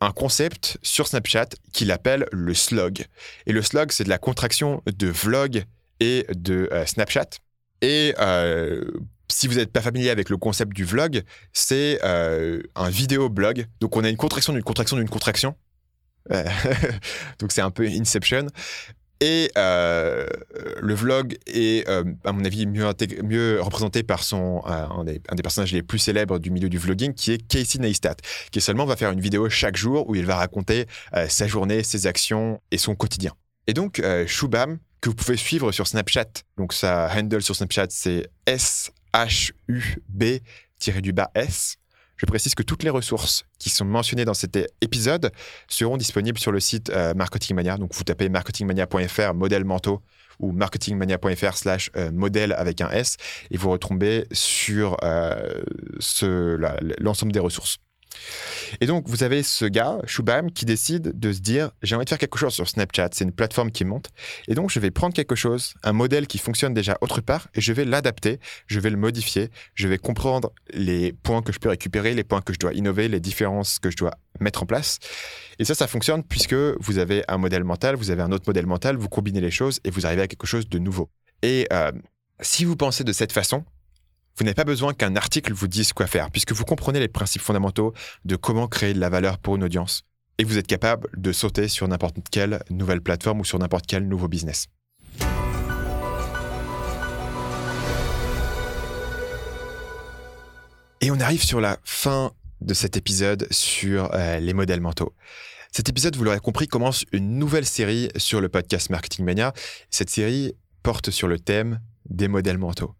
un 0.00 0.12
concept 0.12 0.78
sur 0.82 1.06
Snapchat 1.06 1.48
qu'il 1.72 1.90
appelle 1.90 2.26
le 2.32 2.54
slog. 2.54 3.06
Et 3.46 3.52
le 3.52 3.62
slog, 3.62 3.92
c'est 3.92 4.04
de 4.04 4.08
la 4.08 4.18
contraction 4.18 4.82
de 4.86 5.08
vlog 5.08 5.64
et 6.00 6.26
de 6.34 6.68
euh, 6.72 6.86
Snapchat. 6.86 7.28
Et 7.82 8.14
euh, 8.18 8.82
si 9.32 9.48
vous 9.48 9.54
n'êtes 9.54 9.72
pas 9.72 9.80
familier 9.80 10.10
avec 10.10 10.28
le 10.28 10.36
concept 10.36 10.72
du 10.72 10.84
vlog, 10.84 11.22
c'est 11.52 11.98
euh, 12.04 12.62
un 12.74 12.90
vidéo 12.90 13.28
blog. 13.28 13.66
Donc 13.80 13.96
on 13.96 14.04
a 14.04 14.08
une 14.08 14.16
contraction 14.16 14.52
d'une 14.52 14.62
contraction 14.62 14.96
d'une 14.96 15.08
contraction. 15.08 15.56
Euh, 16.30 16.44
donc 17.38 17.52
c'est 17.52 17.62
un 17.62 17.70
peu 17.70 17.84
Inception. 17.84 18.46
Et 19.20 19.52
euh, 19.56 20.26
le 20.80 20.94
vlog 20.94 21.38
est, 21.46 21.88
à 21.88 22.32
mon 22.32 22.44
avis, 22.44 22.66
mieux, 22.66 22.90
mieux 23.22 23.60
représenté 23.60 24.02
par 24.02 24.24
son, 24.24 24.62
un 24.66 25.04
des, 25.04 25.22
un, 25.28 25.36
des, 25.36 25.42
personnages 25.42 25.70
les 25.70 25.82
plus 25.82 26.00
célèbres 26.00 26.40
du 26.40 26.50
milieu 26.50 26.68
du 26.68 26.76
vlogging, 26.76 27.14
qui 27.14 27.30
est 27.30 27.38
Casey 27.38 27.78
Neistat, 27.78 28.16
qui 28.50 28.60
seulement 28.60 28.84
va 28.84 28.96
faire 28.96 29.12
une 29.12 29.20
vidéo 29.20 29.48
chaque 29.48 29.76
jour 29.76 30.08
où 30.08 30.16
il 30.16 30.26
va 30.26 30.34
raconter 30.34 30.86
sa 31.28 31.46
journée, 31.46 31.84
ses 31.84 32.08
actions 32.08 32.60
et 32.72 32.78
son 32.78 32.96
quotidien. 32.96 33.32
Et 33.68 33.74
donc, 33.74 34.02
Shubham, 34.26 34.78
que 35.00 35.08
vous 35.08 35.14
pouvez 35.14 35.36
suivre 35.36 35.70
sur 35.70 35.86
Snapchat, 35.86 36.42
donc 36.56 36.72
sa 36.72 37.08
handle 37.14 37.42
sur 37.42 37.54
Snapchat, 37.54 37.86
c'est 37.90 38.28
S 38.46 38.90
H-U-B-S. 39.14 40.48
Je 42.16 42.26
précise 42.26 42.54
que 42.54 42.62
toutes 42.62 42.84
les 42.84 42.90
ressources 42.90 43.44
qui 43.58 43.68
sont 43.68 43.84
mentionnées 43.84 44.24
dans 44.24 44.34
cet 44.34 44.56
épisode 44.80 45.32
seront 45.66 45.96
disponibles 45.96 46.38
sur 46.38 46.52
le 46.52 46.60
site 46.60 46.90
euh, 46.90 47.14
Marketing 47.14 47.56
Mania. 47.56 47.76
Donc, 47.78 47.94
vous 47.94 48.04
tapez 48.04 48.28
marketingmania.fr, 48.28 49.34
modèle 49.34 49.64
manteau, 49.64 50.02
ou 50.38 50.52
marketingmania.fr 50.52 51.56
slash 51.56 51.90
euh, 51.96 52.12
modèle 52.12 52.52
avec 52.52 52.80
un 52.80 52.90
S, 52.90 53.16
et 53.50 53.56
vous 53.56 53.70
retombez 53.70 54.26
sur 54.30 54.96
euh, 55.02 55.62
l'ensemble 56.98 57.32
des 57.32 57.40
ressources. 57.40 57.78
Et 58.80 58.86
donc, 58.86 59.08
vous 59.08 59.22
avez 59.22 59.42
ce 59.42 59.64
gars, 59.64 59.98
Shubham, 60.06 60.50
qui 60.50 60.64
décide 60.64 61.18
de 61.18 61.32
se 61.32 61.40
dire 61.40 61.70
j'ai 61.82 61.96
envie 61.96 62.04
de 62.04 62.08
faire 62.08 62.18
quelque 62.18 62.38
chose 62.38 62.54
sur 62.54 62.68
Snapchat, 62.68 63.10
c'est 63.12 63.24
une 63.24 63.32
plateforme 63.32 63.70
qui 63.70 63.84
monte. 63.84 64.10
Et 64.48 64.54
donc, 64.54 64.70
je 64.70 64.80
vais 64.80 64.90
prendre 64.90 65.14
quelque 65.14 65.34
chose, 65.34 65.74
un 65.82 65.92
modèle 65.92 66.26
qui 66.26 66.38
fonctionne 66.38 66.74
déjà 66.74 66.98
autre 67.00 67.20
part, 67.20 67.48
et 67.54 67.60
je 67.60 67.72
vais 67.72 67.84
l'adapter, 67.84 68.40
je 68.66 68.80
vais 68.80 68.90
le 68.90 68.96
modifier, 68.96 69.50
je 69.74 69.88
vais 69.88 69.98
comprendre 69.98 70.52
les 70.72 71.12
points 71.12 71.42
que 71.42 71.52
je 71.52 71.58
peux 71.58 71.68
récupérer, 71.68 72.14
les 72.14 72.24
points 72.24 72.40
que 72.40 72.52
je 72.52 72.58
dois 72.58 72.72
innover, 72.74 73.08
les 73.08 73.20
différences 73.20 73.78
que 73.78 73.90
je 73.90 73.96
dois 73.96 74.12
mettre 74.40 74.62
en 74.62 74.66
place. 74.66 74.98
Et 75.58 75.64
ça, 75.64 75.74
ça 75.74 75.86
fonctionne 75.86 76.22
puisque 76.22 76.54
vous 76.54 76.98
avez 76.98 77.24
un 77.28 77.38
modèle 77.38 77.64
mental, 77.64 77.96
vous 77.96 78.10
avez 78.10 78.22
un 78.22 78.32
autre 78.32 78.44
modèle 78.46 78.66
mental, 78.66 78.96
vous 78.96 79.08
combinez 79.08 79.40
les 79.40 79.50
choses 79.50 79.80
et 79.84 79.90
vous 79.90 80.06
arrivez 80.06 80.22
à 80.22 80.28
quelque 80.28 80.46
chose 80.46 80.68
de 80.68 80.78
nouveau. 80.78 81.10
Et 81.42 81.66
euh, 81.72 81.92
si 82.40 82.64
vous 82.64 82.76
pensez 82.76 83.04
de 83.04 83.12
cette 83.12 83.32
façon, 83.32 83.64
vous 84.36 84.44
n'avez 84.44 84.54
pas 84.54 84.64
besoin 84.64 84.94
qu'un 84.94 85.14
article 85.16 85.52
vous 85.52 85.68
dise 85.68 85.92
quoi 85.92 86.06
faire, 86.06 86.30
puisque 86.30 86.52
vous 86.52 86.64
comprenez 86.64 87.00
les 87.00 87.08
principes 87.08 87.42
fondamentaux 87.42 87.92
de 88.24 88.36
comment 88.36 88.66
créer 88.66 88.94
de 88.94 89.00
la 89.00 89.10
valeur 89.10 89.38
pour 89.38 89.56
une 89.56 89.64
audience. 89.64 90.02
Et 90.38 90.44
vous 90.44 90.58
êtes 90.58 90.66
capable 90.66 91.08
de 91.16 91.32
sauter 91.32 91.68
sur 91.68 91.86
n'importe 91.86 92.16
quelle 92.30 92.62
nouvelle 92.70 93.02
plateforme 93.02 93.40
ou 93.40 93.44
sur 93.44 93.58
n'importe 93.58 93.86
quel 93.86 94.08
nouveau 94.08 94.28
business. 94.28 94.68
Et 101.02 101.10
on 101.10 101.20
arrive 101.20 101.44
sur 101.44 101.60
la 101.60 101.78
fin 101.84 102.32
de 102.60 102.74
cet 102.74 102.96
épisode 102.96 103.46
sur 103.50 104.14
euh, 104.14 104.38
les 104.38 104.54
modèles 104.54 104.80
mentaux. 104.80 105.14
Cet 105.72 105.88
épisode, 105.88 106.16
vous 106.16 106.24
l'aurez 106.24 106.38
compris, 106.38 106.68
commence 106.68 107.04
une 107.12 107.38
nouvelle 107.38 107.66
série 107.66 108.08
sur 108.16 108.40
le 108.40 108.48
podcast 108.48 108.88
Marketing 108.88 109.24
Mania. 109.24 109.52
Cette 109.90 110.10
série 110.10 110.54
porte 110.82 111.10
sur 111.10 111.28
le 111.28 111.38
thème 111.38 111.80
des 112.08 112.28
modèles 112.28 112.58
mentaux. 112.58 112.94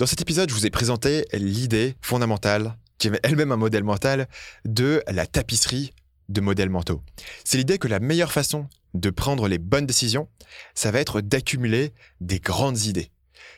Dans 0.00 0.06
cet 0.06 0.22
épisode, 0.22 0.48
je 0.48 0.54
vous 0.54 0.64
ai 0.64 0.70
présenté 0.70 1.26
l'idée 1.34 1.94
fondamentale, 2.00 2.78
qui 2.96 3.08
est 3.08 3.20
elle-même 3.22 3.52
un 3.52 3.58
modèle 3.58 3.84
mental, 3.84 4.28
de 4.64 5.02
la 5.06 5.26
tapisserie 5.26 5.92
de 6.30 6.40
modèles 6.40 6.70
mentaux. 6.70 7.02
C'est 7.44 7.58
l'idée 7.58 7.76
que 7.76 7.86
la 7.86 8.00
meilleure 8.00 8.32
façon 8.32 8.66
de 8.94 9.10
prendre 9.10 9.46
les 9.46 9.58
bonnes 9.58 9.84
décisions, 9.84 10.26
ça 10.74 10.90
va 10.90 11.00
être 11.00 11.20
d'accumuler 11.20 11.92
des 12.22 12.40
grandes 12.40 12.86
idées. 12.86 13.10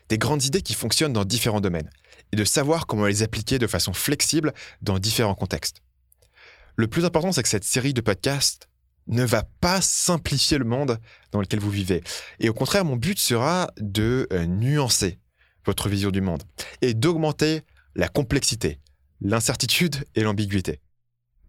Des 0.09 0.19
grandes 0.19 0.45
idées 0.45 0.63
qui 0.63 0.75
fonctionnent 0.75 1.13
dans 1.13 1.25
différents 1.25 1.61
domaines 1.61 1.91
et 2.33 2.37
de 2.37 2.45
savoir 2.45 2.89
comment 2.89 3.07
les 3.07 3.23
appliquer 3.23 3.61
de 3.61 3.69
façon 3.69 3.93
flexible 3.93 4.53
dans 4.81 4.99
différents 4.99 5.37
contextes. 5.37 5.77
Le 6.75 6.89
plus 6.89 7.05
important, 7.05 7.31
c'est 7.31 7.45
que 7.45 7.49
cette 7.49 7.63
série 7.63 7.95
de 7.95 8.01
podcasts 8.01 8.69
ne 9.07 9.23
va 9.23 9.45
pas 9.61 9.81
simplifier 9.81 10.59
le 10.59 10.65
monde 10.65 10.99
dans 11.31 11.41
lequel 11.41 11.61
vous 11.61 11.71
vivez. 11.71 12.03
Et 12.41 12.49
au 12.49 12.53
contraire, 12.53 12.85
mon 12.85 12.97
but 12.97 13.21
sera 13.21 13.71
de 13.79 14.27
euh, 14.33 14.47
nuancer 14.47 15.21
votre 15.65 15.89
vision 15.89 16.11
du 16.11 16.21
monde 16.21 16.43
et 16.81 16.95
d'augmenter 16.95 17.63
la 17.95 18.09
complexité, 18.09 18.79
l'incertitude 19.21 20.05
et 20.15 20.23
l'ambiguïté. 20.23 20.81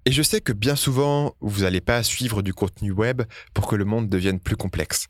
Et 0.06 0.12
je 0.12 0.22
sais 0.22 0.42
que 0.42 0.52
bien 0.52 0.76
souvent, 0.76 1.36
vous 1.40 1.62
n'allez 1.62 1.82
pas 1.82 2.04
suivre 2.04 2.42
du 2.42 2.54
contenu 2.54 2.92
web 2.92 3.22
pour 3.54 3.68
que 3.68 3.76
le 3.76 3.86
monde 3.86 4.10
devienne 4.10 4.40
plus 4.40 4.58
complexe. 4.58 5.08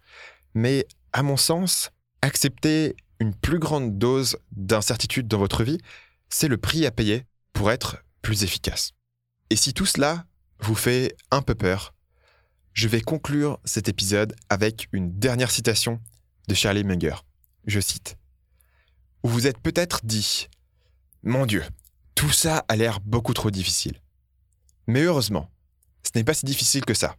Mais 0.54 0.86
à 1.14 1.24
mon 1.24 1.38
sens, 1.38 1.92
accepter 2.22 2.96
une 3.20 3.34
plus 3.34 3.60
grande 3.60 3.98
dose 3.98 4.38
d'incertitude 4.52 5.28
dans 5.28 5.40
votre 5.40 5.64
vie, 5.64 5.80
c'est 6.30 6.48
le 6.48 6.58
prix 6.58 6.86
à 6.86 6.92
payer 6.92 7.26
pour 7.54 7.72
être 7.72 8.04
plus 8.22 8.44
efficace. 8.44 8.92
Et 9.50 9.56
si 9.56 9.74
tout 9.74 9.86
cela 9.86 10.26
vous 10.60 10.76
fait 10.76 11.16
un 11.32 11.42
peu 11.42 11.56
peur, 11.56 11.94
je 12.74 12.88
vais 12.88 13.02
conclure 13.02 13.60
cet 13.66 13.88
épisode 13.88 14.36
avec 14.50 14.88
une 14.92 15.18
dernière 15.20 15.52
citation 15.52 16.00
de 16.48 16.56
Charlie 16.56 16.84
Munger. 16.84 17.16
Je 17.66 17.80
cite 17.80 18.18
où 19.24 19.30
vous 19.30 19.48
êtes 19.48 19.58
peut-être 19.58 20.02
dit 20.04 20.48
Mon 21.24 21.46
Dieu, 21.46 21.64
tout 22.16 22.32
ça 22.32 22.66
a 22.68 22.76
l'air 22.76 23.00
beaucoup 23.00 23.34
trop 23.34 23.52
difficile. 23.52 24.00
Mais 24.88 25.02
heureusement, 25.02 25.50
ce 26.04 26.12
n'est 26.16 26.24
pas 26.24 26.34
si 26.34 26.46
difficile 26.46 26.86
que 26.86 26.94
ça. 26.94 27.16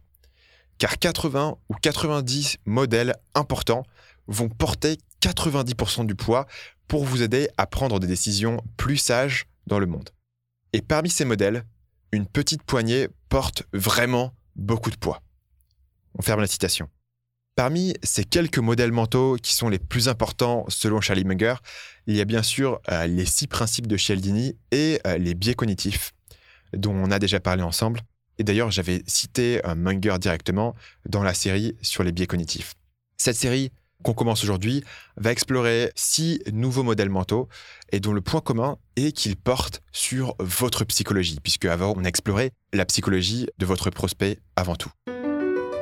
Car 0.77 0.99
80 0.99 1.57
ou 1.69 1.73
90 1.75 2.57
modèles 2.65 3.15
importants 3.33 3.83
vont 4.27 4.49
porter 4.49 4.97
90% 5.21 6.05
du 6.05 6.15
poids 6.15 6.45
pour 6.87 7.05
vous 7.05 7.21
aider 7.21 7.49
à 7.57 7.65
prendre 7.65 7.99
des 7.99 8.07
décisions 8.07 8.61
plus 8.77 8.97
sages 8.97 9.45
dans 9.67 9.79
le 9.79 9.87
monde. 9.87 10.09
Et 10.73 10.81
parmi 10.81 11.09
ces 11.09 11.25
modèles, 11.25 11.63
une 12.11 12.27
petite 12.27 12.63
poignée 12.63 13.07
porte 13.29 13.63
vraiment 13.73 14.33
beaucoup 14.55 14.91
de 14.91 14.97
poids. 14.97 15.21
On 16.17 16.21
ferme 16.21 16.41
la 16.41 16.47
citation. 16.47 16.89
Parmi 17.55 17.93
ces 18.03 18.25
quelques 18.25 18.57
modèles 18.57 18.91
mentaux 18.91 19.37
qui 19.41 19.53
sont 19.53 19.69
les 19.69 19.79
plus 19.79 20.09
importants 20.09 20.65
selon 20.67 20.99
Charlie 20.99 21.23
Munger, 21.23 21.55
il 22.05 22.15
y 22.17 22.19
a 22.19 22.25
bien 22.25 22.43
sûr 22.43 22.81
euh, 22.91 23.07
les 23.07 23.25
six 23.25 23.47
principes 23.47 23.87
de 23.87 23.95
Cialdini 23.95 24.57
et 24.71 24.99
euh, 25.07 25.17
les 25.17 25.35
biais 25.35 25.53
cognitifs, 25.53 26.11
dont 26.73 26.93
on 26.93 27.11
a 27.11 27.19
déjà 27.19 27.39
parlé 27.39 27.63
ensemble. 27.63 28.01
Et 28.39 28.43
d'ailleurs, 28.43 28.71
j'avais 28.71 29.03
cité 29.07 29.65
euh, 29.65 29.73
Munger 29.73 30.17
directement 30.19 30.75
dans 31.07 31.23
la 31.23 31.33
série 31.33 31.77
sur 31.81 32.03
les 32.03 32.11
biais 32.11 32.27
cognitifs. 32.27 32.73
Cette 33.17 33.37
série 33.37 33.71
qu'on 34.03 34.13
commence 34.13 34.43
aujourd'hui 34.43 34.83
va 35.15 35.31
explorer 35.31 35.93
six 35.95 36.41
nouveaux 36.51 36.83
modèles 36.83 37.09
mentaux 37.09 37.47
et 37.93 38.01
dont 38.01 38.11
le 38.11 38.19
point 38.19 38.41
commun 38.41 38.77
est 38.97 39.13
qu'ils 39.13 39.37
portent 39.37 39.81
sur 39.93 40.35
votre 40.39 40.83
psychologie, 40.83 41.39
puisque 41.41 41.65
avant 41.65 41.93
on 41.95 42.03
a 42.03 42.07
exploré 42.09 42.51
la 42.73 42.83
psychologie 42.83 43.47
de 43.57 43.65
votre 43.65 43.89
prospect 43.91 44.39
avant 44.57 44.75
tout. 44.75 44.91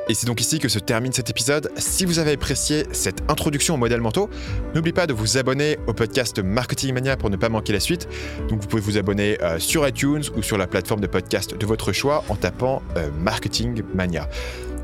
Et 0.09 0.13
c'est 0.13 0.27
donc 0.27 0.41
ici 0.41 0.59
que 0.59 0.67
se 0.67 0.79
termine 0.79 1.13
cet 1.13 1.29
épisode. 1.29 1.71
Si 1.77 2.03
vous 2.03 2.19
avez 2.19 2.33
apprécié 2.33 2.85
cette 2.91 3.21
introduction 3.29 3.75
aux 3.75 3.77
modèles 3.77 4.01
mentaux, 4.01 4.29
n'oubliez 4.75 4.93
pas 4.93 5.07
de 5.07 5.13
vous 5.13 5.37
abonner 5.37 5.77
au 5.87 5.93
podcast 5.93 6.39
Marketing 6.39 6.93
Mania 6.93 7.15
pour 7.15 7.29
ne 7.29 7.37
pas 7.37 7.47
manquer 7.47 7.71
la 7.71 7.79
suite. 7.79 8.09
Donc 8.49 8.61
vous 8.61 8.67
pouvez 8.67 8.81
vous 8.81 8.97
abonner 8.97 9.41
euh, 9.41 9.59
sur 9.59 9.87
iTunes 9.87 10.23
ou 10.35 10.41
sur 10.41 10.57
la 10.57 10.67
plateforme 10.67 10.99
de 10.99 11.07
podcast 11.07 11.55
de 11.57 11.65
votre 11.65 11.93
choix 11.93 12.25
en 12.27 12.35
tapant 12.35 12.81
euh, 12.97 13.09
Marketing 13.11 13.81
Mania. 13.95 14.27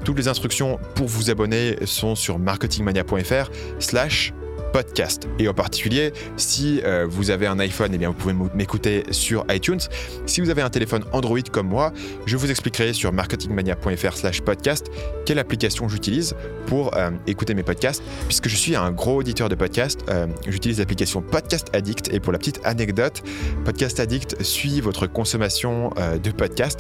Toutes 0.06 0.18
les 0.18 0.30
instructions 0.30 0.80
pour 0.96 1.08
vous 1.08 1.30
abonner 1.30 1.76
sont 1.86 2.16
sur 2.16 2.40
marketingmania.fr 2.40 3.52
slash 3.80 4.34
podcast. 4.72 5.28
Et 5.40 5.48
en 5.48 5.54
particulier, 5.54 6.14
si 6.38 6.82
euh, 6.84 7.06
vous 7.10 7.32
avez 7.32 7.48
un 7.48 7.60
iPhone, 7.60 7.92
eh 7.94 7.98
bien, 7.98 8.10
vous 8.10 8.16
pouvez 8.16 8.36
m'écouter 8.54 9.04
sur 9.12 9.46
iTunes. 9.50 9.80
Si 10.26 10.42
vous 10.42 10.50
avez 10.50 10.62
un 10.62 10.70
téléphone 10.70 11.04
Android 11.12 11.40
comme 11.52 11.68
moi, 11.68 11.94
je 12.26 12.38
vous 12.38 12.50
expliquerai 12.50 12.94
sur 12.94 13.12
marketingmania.fr 13.12 14.18
slash 14.18 14.42
podcast 14.42 14.88
quelle 15.26 15.40
application 15.40 15.88
j'utilise 15.90 16.36
pour 16.68 16.96
euh, 16.96 17.12
écouter 17.28 17.54
mes 17.54 17.64
podcasts, 17.64 18.04
puisque 18.26 18.50
je 18.50 18.56
suis 18.56 18.76
un 18.76 18.92
gros 18.92 19.18
auditeur 19.18 19.50
de 19.50 19.56
podcasts. 19.56 20.02
Euh, 20.10 20.28
j'utilise 20.48 20.80
l'application 20.80 21.22
Podcast 21.22 21.68
Addict 21.74 22.14
et 22.14 22.20
pour 22.20 22.32
la 22.32 22.40
petite 22.40 22.60
anecdote, 22.64 23.24
Podcast 23.66 24.00
Addict 24.00 24.42
suit 24.44 24.82
votre 24.82 25.08
consommation 25.08 25.92
de 26.24 26.32
podcasts 26.32 26.80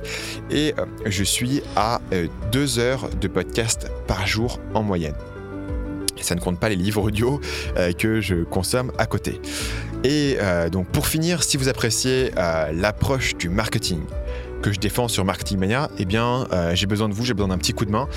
et 0.51 0.73
je 1.05 1.23
suis 1.23 1.61
à 1.75 2.01
deux 2.51 2.79
heures 2.79 3.09
de 3.19 3.27
podcast 3.27 3.91
par 4.07 4.27
jour 4.27 4.59
en 4.73 4.83
moyenne. 4.83 5.15
Ça 6.21 6.35
ne 6.35 6.39
compte 6.39 6.59
pas 6.59 6.69
les 6.69 6.75
livres 6.75 7.03
audio 7.03 7.39
euh, 7.77 7.91
que 7.91 8.21
je 8.21 8.43
consomme 8.43 8.91
à 8.97 9.05
côté. 9.05 9.39
Et 10.03 10.37
euh, 10.39 10.69
donc 10.69 10.87
pour 10.87 11.07
finir, 11.07 11.43
si 11.43 11.57
vous 11.57 11.67
appréciez 11.67 12.31
euh, 12.37 12.71
l'approche 12.73 13.35
du 13.35 13.49
marketing, 13.49 13.99
que 14.61 14.71
je 14.71 14.79
défends 14.79 15.07
sur 15.07 15.25
Marketing 15.25 15.59
Mania, 15.59 15.89
eh 15.97 16.05
bien, 16.05 16.47
j'ai 16.73 16.85
besoin 16.85 17.09
de 17.09 17.13
vous, 17.13 17.25
j'ai 17.25 17.33
besoin 17.33 17.49
d'un 17.49 17.57
petit 17.57 17.73
coup 17.73 17.85
de 17.85 17.91
main. 17.91 18.07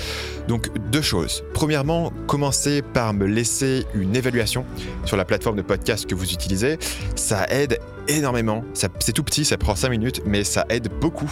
Donc, 0.47 0.69
deux 0.91 1.01
choses. 1.01 1.43
Premièrement, 1.53 2.11
commencez 2.27 2.81
par 2.81 3.13
me 3.13 3.25
laisser 3.25 3.85
une 3.93 4.15
évaluation 4.15 4.65
sur 5.05 5.17
la 5.17 5.25
plateforme 5.25 5.55
de 5.55 5.61
podcast 5.61 6.05
que 6.05 6.15
vous 6.15 6.33
utilisez. 6.33 6.77
Ça 7.15 7.45
aide 7.49 7.79
énormément. 8.07 8.63
C'est 8.73 9.13
tout 9.13 9.23
petit, 9.23 9.45
ça 9.45 9.57
prend 9.57 9.75
5 9.75 9.89
minutes, 9.89 10.21
mais 10.25 10.43
ça 10.43 10.65
aide 10.69 10.89
beaucoup. 10.99 11.31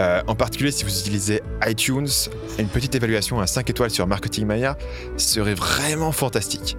Euh, 0.00 0.22
en 0.26 0.34
particulier, 0.34 0.70
si 0.70 0.84
vous 0.84 1.00
utilisez 1.00 1.42
iTunes, 1.66 2.08
une 2.58 2.68
petite 2.68 2.94
évaluation 2.94 3.40
à 3.40 3.46
5 3.46 3.68
étoiles 3.70 3.90
sur 3.90 4.06
Marketing 4.06 4.46
Mania 4.46 4.76
serait 5.16 5.54
vraiment 5.54 6.12
fantastique. 6.12 6.76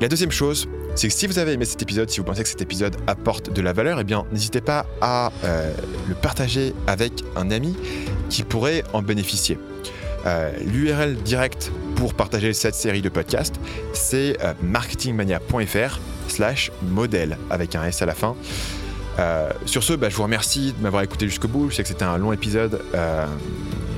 La 0.00 0.08
deuxième 0.08 0.30
chose, 0.30 0.68
c'est 0.94 1.08
que 1.08 1.14
si 1.14 1.26
vous 1.26 1.38
avez 1.38 1.52
aimé 1.52 1.64
cet 1.64 1.82
épisode, 1.82 2.08
si 2.08 2.20
vous 2.20 2.24
pensez 2.24 2.42
que 2.42 2.48
cet 2.48 2.60
épisode 2.60 2.96
apporte 3.06 3.52
de 3.52 3.60
la 3.60 3.72
valeur, 3.72 3.98
eh 4.00 4.04
bien, 4.04 4.24
n'hésitez 4.32 4.60
pas 4.60 4.86
à 5.00 5.32
euh, 5.44 5.72
le 6.08 6.14
partager 6.14 6.72
avec 6.86 7.24
un 7.36 7.50
ami 7.50 7.76
qui 8.30 8.44
pourrait 8.44 8.84
en 8.92 9.02
bénéficier. 9.02 9.58
Euh, 10.26 10.52
L'URL 10.64 11.16
direct 11.16 11.72
pour 11.96 12.14
partager 12.14 12.52
cette 12.52 12.74
série 12.74 13.02
de 13.02 13.08
podcasts, 13.08 13.56
c'est 13.92 14.36
marketingmania.fr 14.62 15.98
slash 16.28 16.70
modèle 16.82 17.36
avec 17.50 17.74
un 17.74 17.84
S 17.84 18.02
à 18.02 18.06
la 18.06 18.14
fin. 18.14 18.36
Euh, 19.18 19.50
sur 19.66 19.82
ce, 19.82 19.94
bah, 19.94 20.08
je 20.08 20.16
vous 20.16 20.22
remercie 20.22 20.72
de 20.72 20.82
m'avoir 20.82 21.02
écouté 21.02 21.26
jusqu'au 21.26 21.48
bout. 21.48 21.70
Je 21.70 21.76
sais 21.76 21.82
que 21.82 21.88
c'était 21.88 22.04
un 22.04 22.18
long 22.18 22.32
épisode. 22.32 22.80
Euh, 22.94 23.26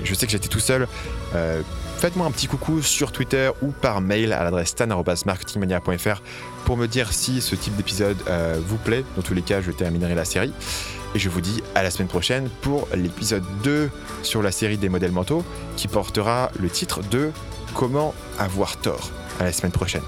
je 0.05 0.15
sais 0.15 0.27
que 0.27 0.33
j'étais 0.33 0.49
tout 0.49 0.61
seul. 0.61 0.89
Euh, 1.35 1.61
faites-moi 2.01 2.27
un 2.27 2.31
petit 2.31 2.47
coucou 2.47 2.81
sur 2.81 3.13
Twitter 3.13 3.51
ou 3.61 3.73
par 3.73 4.01
mail 4.01 4.33
à 4.33 4.43
l'adresse 4.43 4.71
stan.marketingmania.fr 4.71 6.23
pour 6.65 6.79
me 6.79 6.87
dire 6.87 7.13
si 7.13 7.43
ce 7.43 7.55
type 7.55 7.77
d'épisode 7.77 8.17
vous 8.67 8.79
plaît. 8.79 9.05
Dans 9.17 9.23
tous 9.23 9.35
les 9.35 9.43
cas, 9.43 9.61
je 9.61 9.71
terminerai 9.71 10.15
la 10.15 10.25
série. 10.25 10.53
Et 11.15 11.19
je 11.19 11.29
vous 11.29 11.41
dis 11.41 11.63
à 11.75 11.83
la 11.83 11.91
semaine 11.91 12.09
prochaine 12.09 12.49
pour 12.63 12.89
l'épisode 12.95 13.45
2 13.65 13.91
sur 14.23 14.43
la 14.43 14.53
série 14.53 14.79
des 14.79 14.89
modèles 14.89 15.13
mentaux 15.13 15.45
qui 15.77 15.89
portera 15.89 16.51
le 16.59 16.71
titre 16.71 17.01
de 17.11 17.31
Comment 17.75 18.15
avoir 18.39 18.79
tort. 18.79 19.11
À 19.39 19.45
la 19.45 19.53
semaine 19.53 19.73
prochaine. 19.73 20.03